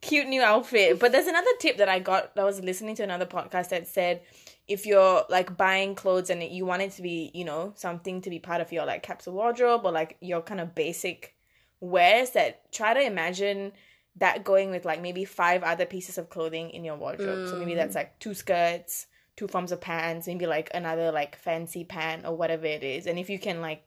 cute 0.02 0.28
new 0.28 0.42
outfit. 0.42 1.00
But 1.00 1.12
there's 1.12 1.28
another 1.28 1.50
tip 1.60 1.78
that 1.78 1.90
i 1.90 2.00
got 2.00 2.32
i 2.38 2.44
was 2.44 2.60
listening 2.62 2.96
to 2.96 3.04
another 3.04 3.26
podcast 3.26 3.70
that 3.70 3.88
said 3.88 4.22
if 4.68 4.86
you're 4.86 5.24
like 5.30 5.58
buying 5.58 5.96
clothes 5.96 6.30
and 6.30 6.44
you 6.44 6.66
want 6.66 6.82
it 6.82 6.92
to 6.92 7.02
be 7.02 7.32
you 7.34 7.46
know 7.46 7.74
something 7.76 8.22
to 8.22 8.30
be 8.30 8.40
part 8.40 8.62
of 8.62 8.72
your 8.72 8.86
like 8.86 9.02
capsule 9.02 9.34
wardrobe 9.34 9.82
or 9.84 9.92
like 9.92 10.18
your 10.22 10.42
kind 10.42 10.62
of 10.62 10.76
basic 10.76 11.36
wears 11.80 12.32
that 12.32 12.72
try 12.72 12.94
to 12.94 13.02
imagine 13.02 13.72
that 14.18 14.44
going 14.44 14.72
with 14.72 14.86
like 14.86 15.02
maybe 15.02 15.26
five 15.26 15.64
other 15.64 15.86
pieces 15.86 16.18
of 16.18 16.30
clothing 16.30 16.70
in 16.70 16.86
your 16.86 16.96
wardrobe. 16.96 17.50
So 17.50 17.58
maybe 17.58 17.76
that's 17.76 17.94
mm. 17.94 17.98
like 17.98 18.18
two 18.20 18.34
skirts 18.34 19.08
two 19.36 19.48
forms 19.48 19.72
of 19.72 19.82
pants 19.82 20.28
maybe 20.28 20.48
like 20.48 20.70
another 20.74 21.12
like 21.12 21.36
fancy 21.36 21.84
pant 21.84 22.26
or 22.26 22.36
whatever 22.36 22.66
it 22.66 22.84
is. 22.84 23.06
And 23.08 23.20
if 23.20 23.30
you 23.30 23.40
can 23.40 23.62
like 23.62 23.84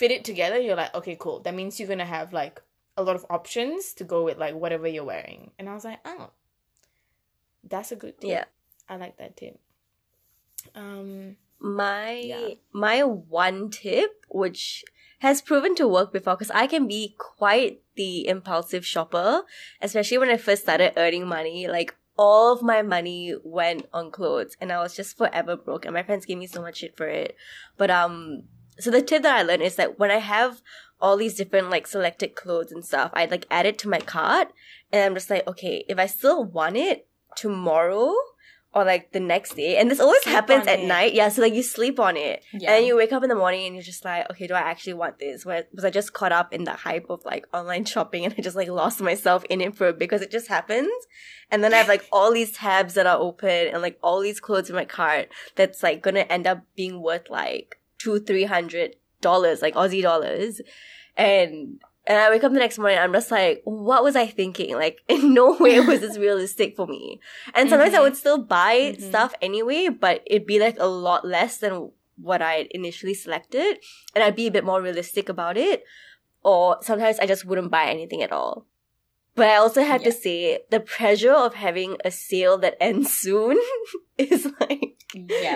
fit 0.00 0.10
it 0.16 0.24
together 0.24 0.58
you're 0.60 0.76
like 0.82 0.94
okay 0.94 1.16
cool 1.18 1.40
that 1.40 1.54
means 1.54 1.78
you're 1.80 1.88
gonna 1.88 2.04
have 2.18 2.32
like 2.32 2.60
a 2.96 3.02
lot 3.02 3.16
of 3.16 3.24
options 3.38 3.92
to 3.98 4.04
go 4.04 4.24
with 4.24 4.38
like 4.38 4.54
whatever 4.54 4.86
you're 4.94 5.04
wearing 5.12 5.50
and 5.58 5.68
i 5.68 5.74
was 5.74 5.84
like 5.84 5.98
oh 6.04 6.30
that's 7.64 7.90
a 7.92 7.96
good 7.96 8.20
tip 8.20 8.30
Yeah. 8.30 8.44
i 8.88 8.96
like 8.96 9.16
that 9.18 9.36
tip 9.36 9.58
um 10.74 11.36
my 11.58 12.10
Yeah. 12.32 12.48
my 12.72 13.02
one 13.02 13.70
tip, 13.70 14.10
which 14.28 14.84
has 15.20 15.40
proven 15.40 15.74
to 15.76 15.88
work 15.88 16.12
before, 16.12 16.34
because 16.36 16.50
I 16.50 16.66
can 16.66 16.86
be 16.86 17.14
quite 17.16 17.80
the 17.94 18.28
impulsive 18.28 18.84
shopper, 18.84 19.42
especially 19.80 20.18
when 20.18 20.28
I 20.28 20.36
first 20.36 20.62
started 20.64 20.92
earning 20.98 21.26
money. 21.26 21.66
Like 21.66 21.96
all 22.18 22.52
of 22.52 22.60
my 22.62 22.82
money 22.82 23.34
went 23.42 23.86
on 23.94 24.10
clothes, 24.10 24.56
and 24.60 24.70
I 24.70 24.78
was 24.84 24.94
just 24.94 25.16
forever 25.16 25.56
broke. 25.56 25.86
And 25.86 25.94
my 25.94 26.02
friends 26.02 26.26
gave 26.26 26.36
me 26.36 26.46
so 26.46 26.60
much 26.60 26.76
shit 26.84 26.94
for 26.96 27.08
it. 27.08 27.34
But 27.78 27.90
um, 27.90 28.42
so 28.78 28.90
the 28.90 29.02
tip 29.02 29.22
that 29.22 29.36
I 29.36 29.42
learned 29.42 29.62
is 29.62 29.76
that 29.76 29.98
when 29.98 30.10
I 30.10 30.18
have 30.18 30.62
all 31.00 31.16
these 31.16 31.34
different 31.34 31.70
like 31.70 31.86
selected 31.86 32.34
clothes 32.34 32.72
and 32.72 32.84
stuff, 32.84 33.10
I 33.14 33.26
like 33.26 33.46
add 33.50 33.66
it 33.66 33.78
to 33.80 33.88
my 33.88 33.98
cart, 34.00 34.48
and 34.92 35.02
I'm 35.04 35.14
just 35.14 35.30
like, 35.30 35.46
okay, 35.46 35.84
if 35.88 35.98
I 35.98 36.06
still 36.06 36.44
want 36.44 36.76
it 36.76 37.06
tomorrow 37.36 38.14
or 38.74 38.84
like 38.84 39.12
the 39.12 39.20
next 39.20 39.54
day, 39.56 39.78
and 39.78 39.90
this 39.90 40.00
always 40.00 40.20
Sleep 40.22 40.34
happens 40.34 40.66
at 40.66 40.80
it. 40.80 40.86
night, 40.86 41.14
yeah. 41.14 41.30
So 41.30 41.40
like 41.40 41.54
you 41.54 41.62
sleep 41.62 41.98
on 41.98 42.14
it, 42.16 42.42
Yeah. 42.52 42.74
and 42.74 42.84
you 42.86 42.94
wake 42.96 43.10
up 43.12 43.22
in 43.22 43.30
the 43.30 43.34
morning 43.34 43.64
and 43.66 43.74
you're 43.74 43.82
just 43.82 44.04
like, 44.04 44.28
okay, 44.30 44.46
do 44.46 44.52
I 44.52 44.60
actually 44.60 44.92
want 44.94 45.18
this? 45.18 45.46
Where 45.46 45.64
was 45.72 45.84
I 45.84 45.90
just 45.90 46.12
caught 46.12 46.32
up 46.32 46.52
in 46.52 46.64
the 46.64 46.72
hype 46.72 47.06
of 47.08 47.24
like 47.24 47.46
online 47.54 47.84
shopping 47.92 48.24
and 48.26 48.34
I 48.36 48.42
just 48.42 48.56
like 48.56 48.68
lost 48.68 49.00
myself 49.00 49.44
in 49.48 49.62
it 49.62 49.74
for 49.76 49.92
because 49.94 50.20
it 50.20 50.30
just 50.30 50.48
happens. 50.48 50.90
And 51.50 51.64
then 51.64 51.72
I 51.72 51.78
have 51.78 51.88
like 51.88 52.04
all 52.12 52.32
these 52.34 52.52
tabs 52.52 52.94
that 52.94 53.06
are 53.06 53.18
open 53.18 53.68
and 53.68 53.80
like 53.80 53.98
all 54.02 54.20
these 54.20 54.40
clothes 54.40 54.68
in 54.68 54.76
my 54.76 54.84
cart 54.84 55.28
that's 55.54 55.82
like 55.82 56.02
gonna 56.02 56.20
end 56.20 56.46
up 56.46 56.60
being 56.76 57.00
worth 57.00 57.30
like 57.30 57.78
two, 57.98 58.20
three 58.20 58.44
hundred 58.44 58.96
dollars, 59.20 59.62
like 59.62 59.74
Aussie 59.74 60.02
dollars. 60.02 60.60
And 61.16 61.80
and 62.08 62.18
I 62.18 62.30
wake 62.30 62.44
up 62.44 62.52
the 62.52 62.60
next 62.60 62.78
morning, 62.78 62.98
I'm 62.98 63.12
just 63.12 63.32
like, 63.32 63.62
what 63.64 64.04
was 64.04 64.14
I 64.14 64.26
thinking? 64.28 64.76
Like, 64.76 65.00
in 65.08 65.34
no 65.34 65.56
way 65.58 65.80
was 65.80 66.00
this 66.00 66.16
realistic 66.26 66.76
for 66.76 66.86
me. 66.86 67.20
And 67.54 67.68
sometimes 67.68 67.94
I 67.94 67.98
Mhm. 67.98 68.02
would 68.02 68.16
still 68.16 68.38
buy 68.38 68.94
Mhm. 68.94 69.08
stuff 69.08 69.34
anyway, 69.42 69.88
but 69.88 70.22
it'd 70.26 70.46
be 70.46 70.60
like 70.60 70.76
a 70.78 70.86
lot 70.86 71.26
less 71.26 71.56
than 71.58 71.90
what 72.20 72.40
I 72.42 72.68
initially 72.70 73.14
selected. 73.14 73.78
And 74.14 74.22
I'd 74.22 74.36
be 74.36 74.46
a 74.46 74.52
bit 74.52 74.64
more 74.64 74.80
realistic 74.80 75.28
about 75.28 75.56
it. 75.56 75.82
Or 76.44 76.78
sometimes 76.80 77.18
I 77.18 77.26
just 77.26 77.44
wouldn't 77.44 77.72
buy 77.72 77.86
anything 77.86 78.22
at 78.22 78.30
all. 78.30 78.66
But 79.34 79.48
I 79.48 79.56
also 79.56 79.82
have 79.82 80.02
to 80.04 80.12
say, 80.12 80.60
the 80.70 80.80
pressure 80.80 81.34
of 81.34 81.54
having 81.54 81.96
a 82.04 82.10
sale 82.10 82.56
that 82.58 82.76
ends 82.80 83.12
soon 83.12 83.58
is 84.16 84.46
like, 84.60 84.65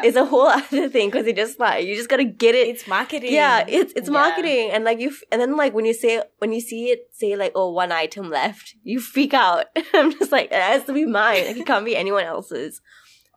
yeah. 0.02 0.08
is 0.08 0.16
a 0.16 0.24
whole 0.24 0.46
other 0.58 0.88
thing 0.88 1.08
because 1.10 1.26
you 1.26 1.32
just 1.32 1.58
like, 1.58 1.86
you 1.86 1.94
just 1.96 2.08
gotta 2.08 2.24
get 2.24 2.54
it 2.54 2.68
It's 2.68 2.86
marketing. 2.86 3.32
yeah, 3.32 3.64
it's 3.68 3.92
it's 3.96 4.08
Yeah. 4.08 4.12
marketing, 4.12 4.70
and 4.72 4.84
like 4.84 4.98
you, 5.00 5.08
f- 5.10 5.22
and 5.30 5.40
then 5.40 5.56
like 5.56 5.72
when 5.74 5.84
you 5.84 5.94
say 5.94 6.22
when 6.38 6.52
you 6.52 6.60
see 6.60 6.90
it 6.90 7.08
say 7.12 7.36
like 7.36 7.52
oh 7.54 7.70
one 7.70 7.92
item 7.92 8.30
left, 8.30 8.74
you 8.82 9.00
freak 9.00 9.34
out. 9.34 9.66
I'm 9.94 10.12
just 10.12 10.32
like 10.32 10.46
it 10.46 10.54
has 10.62 10.84
to 10.84 10.92
be 10.92 11.06
mine. 11.06 11.46
Like 11.46 11.56
it 11.56 11.66
can't 11.66 11.84
be 11.84 11.96
anyone 11.96 12.24
else's. 12.24 12.80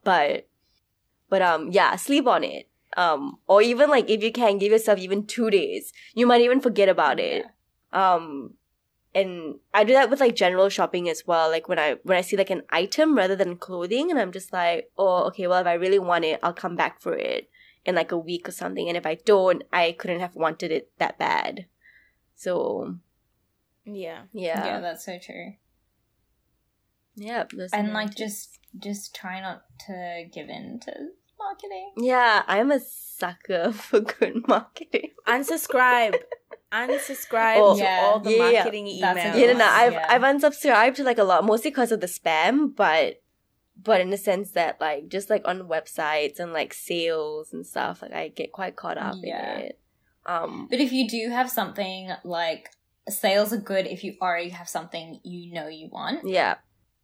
But, 0.04 0.48
but 1.30 1.42
um 1.42 1.70
yeah, 1.72 1.96
sleep 1.96 2.28
on 2.28 2.44
it. 2.44 2.68
Um, 2.96 3.40
or 3.48 3.62
even 3.62 3.90
like 3.90 4.10
if 4.10 4.22
you 4.22 4.32
can 4.32 4.60
give 4.60 4.72
yourself 4.72 5.00
even 5.00 5.26
two 5.26 5.50
days, 5.50 5.92
you 6.14 6.28
might 6.28 6.42
even 6.42 6.62
forget 6.62 6.90
about 6.90 7.20
it. 7.20 7.46
Um, 7.92 8.54
and 9.16 9.56
I 9.74 9.84
do 9.84 9.94
that 9.94 10.10
with 10.10 10.20
like 10.20 10.36
general 10.36 10.70
shopping 10.70 11.08
as 11.10 11.26
well. 11.28 11.50
Like 11.50 11.68
when 11.70 11.80
I 11.80 11.98
when 12.04 12.18
I 12.18 12.22
see 12.22 12.38
like 12.38 12.50
an 12.50 12.64
item 12.70 13.16
rather 13.16 13.36
than 13.36 13.58
clothing, 13.58 14.10
and 14.12 14.20
I'm 14.20 14.32
just 14.32 14.52
like, 14.54 14.90
oh, 14.98 15.24
okay, 15.28 15.48
well 15.48 15.62
if 15.62 15.68
I 15.68 15.74
really 15.74 16.00
want 16.00 16.26
it, 16.26 16.40
I'll 16.44 16.54
come 16.54 16.76
back 16.76 17.02
for 17.02 17.14
it 17.14 17.50
in 17.86 17.96
like 17.96 18.12
a 18.12 18.18
week 18.18 18.48
or 18.48 18.52
something. 18.52 18.88
And 18.88 18.98
if 18.98 19.06
I 19.06 19.16
don't, 19.16 19.64
I 19.72 19.92
couldn't 19.98 20.20
have 20.22 20.36
wanted 20.36 20.72
it 20.72 20.90
that 21.00 21.18
bad. 21.20 21.66
So 22.36 22.96
Yeah. 23.86 24.24
yeah. 24.34 24.66
yeah, 24.66 24.80
that's 24.80 25.06
so 25.06 25.18
true. 25.20 25.54
yeah, 27.16 27.44
And 27.72 27.94
like 27.94 28.16
just 28.16 28.60
just 28.80 29.14
try 29.16 29.40
not 29.42 29.64
to 29.88 30.26
give 30.34 30.50
in 30.50 30.80
to 30.82 30.92
marketing. 31.38 31.92
yeah, 31.98 32.44
I'm 32.48 32.72
a 32.72 32.80
sucker 32.80 33.72
for 33.74 34.00
good 34.00 34.48
marketing. 34.48 35.12
Unsubscribe. 35.28 36.16
Unsubscribe 36.74 37.58
Oh, 37.58 37.76
to 37.78 37.84
yeah. 37.84 38.00
all 38.02 38.20
the 38.20 38.32
Yeah, 38.32 38.50
yeah. 38.50 38.64
marketing 38.64 38.86
That's 39.00 39.20
a 39.20 39.22
emails. 39.22 39.34
good 39.34 39.40
Yeah, 39.42 39.52
no, 39.54 39.58
no. 39.60 39.66
I've 39.66 39.94
Yeah. 39.94 40.08
I've 40.10 40.22
unsubscribed 40.22 40.96
to 40.96 41.04
like 41.04 41.18
a 41.20 41.24
lot, 41.24 41.46
mostly 41.46 41.70
because 41.72 41.92
of 41.92 42.02
the 42.02 42.08
spam, 42.08 42.76
but 42.76 43.22
but 43.82 44.02
in 44.02 44.10
the 44.10 44.18
sense 44.18 44.52
that 44.52 44.80
like 44.82 45.08
just 45.08 45.30
like 45.30 45.48
on 45.48 45.62
websites 45.68 46.40
and 46.40 46.52
like 46.54 46.74
sales 46.74 47.54
and 47.54 47.66
stuff, 47.66 48.02
like 48.02 48.14
I 48.14 48.28
get 48.30 48.52
quite 48.52 48.76
caught 48.76 48.98
up 48.98 49.16
Yeah. 49.22 49.54
in 49.60 49.60
it. 49.66 49.80
Um, 50.26 50.68
But 50.70 50.80
if 50.80 50.92
you 50.92 51.08
do 51.08 51.30
have 51.30 51.50
something 51.50 52.10
like 52.24 52.70
sales 53.10 53.52
are 53.52 53.58
good 53.58 53.86
if 53.86 54.04
you 54.04 54.16
already 54.22 54.50
have 54.50 54.70
something 54.70 55.20
you 55.24 55.54
know 55.54 55.68
you 55.68 55.90
want. 55.92 56.28
yeah, 56.28 56.56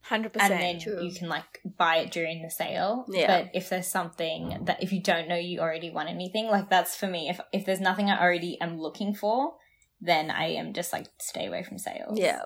Hundred 0.01 0.31
And 0.33 0.33
percent. 0.33 0.53
And 0.53 0.61
then 0.61 0.79
True. 0.79 1.03
you 1.03 1.13
can 1.13 1.27
like 1.29 1.61
buy 1.77 1.97
it 1.97 2.11
during 2.11 2.41
the 2.41 2.49
sale. 2.49 3.05
Yeah. 3.09 3.27
But 3.43 3.51
if 3.53 3.69
there's 3.69 3.87
something 3.87 4.57
that 4.63 4.81
if 4.81 4.91
you 4.93 5.01
don't 5.01 5.27
know 5.27 5.35
you 5.35 5.59
already 5.59 5.89
want 5.91 6.09
anything, 6.09 6.47
like 6.47 6.69
that's 6.69 6.95
for 6.95 7.07
me. 7.07 7.29
If 7.29 7.39
if 7.51 7.65
there's 7.65 7.81
nothing 7.81 8.09
I 8.09 8.19
already 8.19 8.59
am 8.61 8.79
looking 8.79 9.13
for, 9.13 9.55
then 10.01 10.31
I 10.31 10.45
am 10.53 10.73
just 10.73 10.93
like 10.93 11.07
stay 11.19 11.47
away 11.47 11.63
from 11.63 11.77
sales. 11.77 12.17
yeah. 12.17 12.43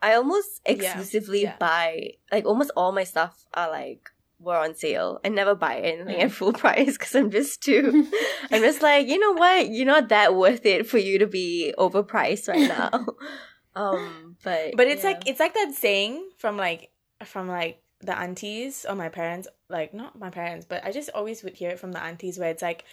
I 0.00 0.14
almost 0.14 0.60
Yeah, 0.64 0.72
exclusively 0.74 1.42
yeah. 1.42 1.56
buy 1.58 2.12
like 2.30 2.46
almost 2.46 2.70
all 2.76 2.92
my 2.92 3.02
stuff 3.04 3.44
are 3.52 3.68
like 3.68 4.08
were 4.38 4.56
on 4.56 4.76
sale. 4.76 5.18
I 5.24 5.28
never 5.30 5.56
buy 5.56 5.80
anything 5.80 6.16
Mm. 6.16 6.22
at 6.26 6.30
full 6.32 6.52
price 6.64 6.96
because 6.96 7.14
I'm 7.16 7.32
just 7.32 7.60
too. 7.64 8.06
I'm 8.52 8.62
just 8.62 8.80
like 8.80 9.08
you 9.08 9.18
know 9.18 9.32
what, 9.32 9.68
you're 9.70 9.84
not 9.86 10.08
that 10.10 10.36
worth 10.36 10.64
it 10.64 10.86
for 10.86 10.98
you 10.98 11.18
to 11.18 11.26
be 11.26 11.74
overpriced 11.76 12.48
right 12.48 12.68
now. 12.68 13.06
um, 13.74 14.36
but 14.42 14.76
But 14.76 14.86
it's 14.86 15.02
yeah. 15.04 15.10
like 15.10 15.28
it's 15.28 15.40
like 15.40 15.54
that 15.54 15.72
saying 15.74 16.28
from 16.36 16.56
like 16.56 16.90
from 17.24 17.48
like 17.48 17.80
the 18.00 18.16
aunties 18.16 18.86
or 18.88 18.94
my 18.94 19.08
parents, 19.08 19.48
like 19.68 19.92
not 19.94 20.18
my 20.18 20.30
parents, 20.30 20.66
but 20.68 20.84
I 20.84 20.92
just 20.92 21.10
always 21.14 21.42
would 21.42 21.54
hear 21.54 21.70
it 21.70 21.78
from 21.80 21.92
the 21.92 22.02
aunties 22.02 22.38
where 22.38 22.50
it's 22.50 22.62
like 22.62 22.84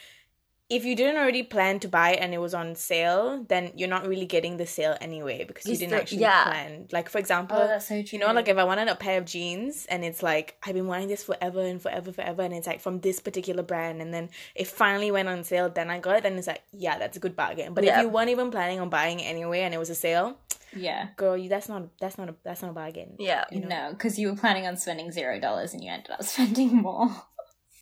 if 0.67 0.83
you 0.83 0.95
didn't 0.95 1.17
already 1.17 1.43
plan 1.43 1.79
to 1.79 1.87
buy 1.87 2.13
it 2.13 2.19
and 2.19 2.33
it 2.33 2.39
was 2.39 2.55
on 2.55 2.73
sale, 2.73 3.45
then 3.47 3.71
you're 3.75 3.87
not 3.87 4.07
really 4.07 4.25
getting 4.25 4.57
the 4.57 4.65
sale 4.65 4.97
anyway 4.99 5.43
because 5.43 5.67
you, 5.67 5.77
didn't 5.77 5.93
actually 5.93 6.21
yeah. 6.21 6.43
plan. 6.45 6.87
Like 6.91 7.07
for 7.07 7.19
example, 7.19 7.55
Oh, 7.55 7.67
that's 7.67 7.87
so 7.87 8.01
true. 8.01 8.17
you 8.17 8.25
know, 8.25 8.33
like 8.33 8.47
if 8.47 8.57
I 8.57 8.63
wanted 8.63 8.87
a 8.87 8.95
pair 8.95 9.19
of 9.19 9.25
jeans 9.25 9.85
and 9.85 10.03
it's 10.03 10.23
like 10.23 10.57
I've 10.65 10.73
been 10.73 10.87
wanting 10.87 11.07
this 11.07 11.23
forever 11.23 11.61
and 11.61 11.79
forever, 11.79 12.11
forever, 12.11 12.41
and 12.41 12.51
it's 12.51 12.65
like 12.65 12.81
from 12.81 12.99
this 13.01 13.19
particular 13.19 13.61
brand, 13.61 14.01
and 14.01 14.11
then 14.11 14.29
it 14.55 14.65
finally 14.65 15.11
went 15.11 15.29
on 15.29 15.43
sale, 15.43 15.69
then 15.69 15.91
I 15.91 15.99
got 15.99 16.15
it, 16.17 16.23
then 16.23 16.35
it's 16.35 16.47
like, 16.47 16.63
yeah, 16.73 16.97
that's 16.97 17.15
a 17.15 17.19
good 17.19 17.35
bargain. 17.35 17.75
But 17.75 17.83
Yeah. 17.83 17.99
if 17.99 18.01
you 18.03 18.09
weren't 18.09 18.31
even 18.31 18.49
planning 18.49 18.79
on 18.79 18.89
buying 18.89 19.19
it 19.19 19.25
anyway 19.25 19.61
and 19.61 19.71
it 19.71 19.77
was 19.77 19.91
a 19.91 19.95
sale, 19.95 20.35
yeah. 20.75 21.09
girl, 21.17 21.37
you 21.37 21.49
that's 21.49 21.69
not 21.69 21.87
that's 21.99 22.17
not 22.17 22.29
a 22.29 22.35
that's 22.43 22.61
not 22.61 22.71
a 22.71 22.73
bargain. 22.73 23.15
yeah. 23.19 23.45
You 23.51 23.61
know? 23.61 23.67
No, 23.67 23.89
because 23.91 24.19
you 24.19 24.29
were 24.29 24.35
planning 24.35 24.67
on 24.67 24.77
spending 24.77 25.11
zero 25.11 25.39
dollars 25.39 25.73
and 25.73 25.83
you 25.83 25.91
ended 25.91 26.11
up 26.11 26.23
spending 26.33 26.75
more. 26.75 27.09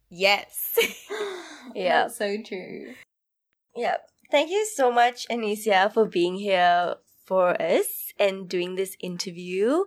Yes. 0.09 0.77
Yeah. 1.73 2.03
That's 2.03 2.17
so 2.17 2.35
true. 2.45 2.93
Yeah. 3.73 3.95
Thank 4.29 4.51
you 4.51 4.65
so 4.65 4.91
much, 4.91 5.25
Anicia, 5.29 5.93
for 5.93 6.05
being 6.05 6.35
here 6.35 6.95
for 7.25 7.59
us 7.61 8.11
and 8.19 8.49
doing 8.49 8.75
this 8.75 8.97
interview. 8.99 9.85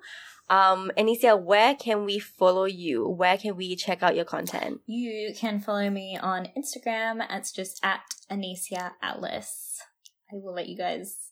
Um, 0.48 0.90
Anicia, 0.96 1.40
where 1.40 1.74
can 1.74 2.04
we 2.04 2.18
follow 2.18 2.64
you? 2.64 3.06
Where 3.06 3.36
can 3.36 3.56
we 3.56 3.76
check 3.76 4.02
out 4.02 4.16
your 4.16 4.24
content? 4.24 4.80
You 4.86 5.34
can 5.36 5.60
follow 5.60 5.90
me 5.90 6.16
on 6.16 6.48
Instagram. 6.56 7.26
It's 7.28 7.52
just 7.52 7.78
at 7.82 8.00
Anicia 8.30 8.92
Alice. 9.02 9.82
I 10.32 10.36
will 10.36 10.54
let 10.54 10.68
you 10.68 10.76
guys 10.76 11.25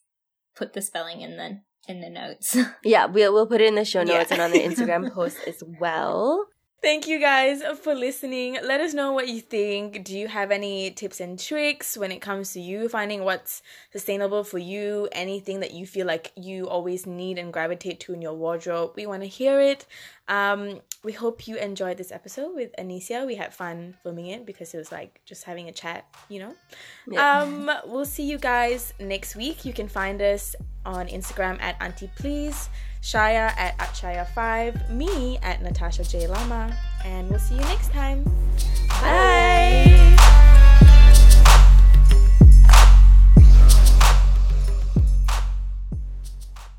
put 0.54 0.72
the 0.72 0.82
spelling 0.82 1.20
in 1.20 1.36
the 1.36 1.60
in 1.86 2.00
the 2.00 2.10
notes. 2.10 2.56
Yeah, 2.84 3.06
we'll 3.06 3.32
we'll 3.32 3.46
put 3.46 3.60
it 3.60 3.68
in 3.68 3.74
the 3.74 3.84
show 3.84 4.00
Yeah. 4.02 4.18
notes 4.18 4.30
and 4.32 4.40
on 4.40 4.52
the 4.52 4.60
Instagram 4.60 5.12
post 5.14 5.36
as 5.46 5.62
well. 5.80 6.46
Thank 6.82 7.08
you 7.08 7.18
guys 7.18 7.62
for 7.82 7.94
listening. 7.94 8.58
Let 8.62 8.82
us 8.82 8.92
know 8.92 9.12
what 9.12 9.28
you 9.28 9.40
think. 9.40 10.04
Do 10.04 10.18
you 10.18 10.28
have 10.28 10.50
any 10.50 10.90
tips 10.90 11.18
and 11.18 11.38
tricks 11.38 11.96
when 11.96 12.12
it 12.12 12.20
comes 12.20 12.52
to 12.52 12.60
you 12.60 12.90
finding 12.90 13.24
what's 13.24 13.62
sustainable 13.90 14.44
for 14.44 14.58
you? 14.58 15.08
Anything 15.12 15.60
that 15.60 15.72
you 15.72 15.86
feel 15.86 16.06
like 16.06 16.32
you 16.36 16.68
always 16.68 17.06
need 17.06 17.38
and 17.38 17.54
gravitate 17.54 18.00
to 18.00 18.12
in 18.12 18.20
your 18.20 18.34
wardrobe? 18.34 18.92
We 18.96 19.06
want 19.06 19.22
to 19.22 19.28
hear 19.28 19.58
it. 19.62 19.86
Um, 20.28 20.82
we 21.04 21.12
hope 21.12 21.46
you 21.46 21.56
enjoyed 21.56 21.98
this 21.98 22.10
episode 22.10 22.54
with 22.54 22.74
Anicia. 22.78 23.26
We 23.26 23.34
had 23.34 23.54
fun 23.54 23.94
filming 24.02 24.28
it 24.28 24.46
because 24.46 24.72
it 24.72 24.78
was 24.78 24.90
like 24.90 25.20
just 25.26 25.44
having 25.44 25.68
a 25.68 25.72
chat, 25.72 26.06
you 26.28 26.40
know? 26.40 26.54
Yeah. 27.06 27.42
Um, 27.42 27.70
we'll 27.84 28.06
see 28.06 28.24
you 28.24 28.38
guys 28.38 28.94
next 28.98 29.36
week. 29.36 29.64
You 29.64 29.74
can 29.74 29.86
find 29.86 30.20
us 30.22 30.56
on 30.86 31.06
Instagram 31.08 31.60
at 31.60 31.76
Auntie 31.80 32.10
Please, 32.16 32.70
Shaya 33.02 33.54
at 33.56 33.76
Atshaya5, 33.78 34.90
me 34.90 35.38
at 35.42 35.62
Natasha 35.62 36.04
J 36.04 36.26
Lama, 36.26 36.74
and 37.04 37.28
we'll 37.28 37.38
see 37.38 37.54
you 37.54 37.60
next 37.62 37.92
time. 37.92 38.24
Bye. 38.88 40.16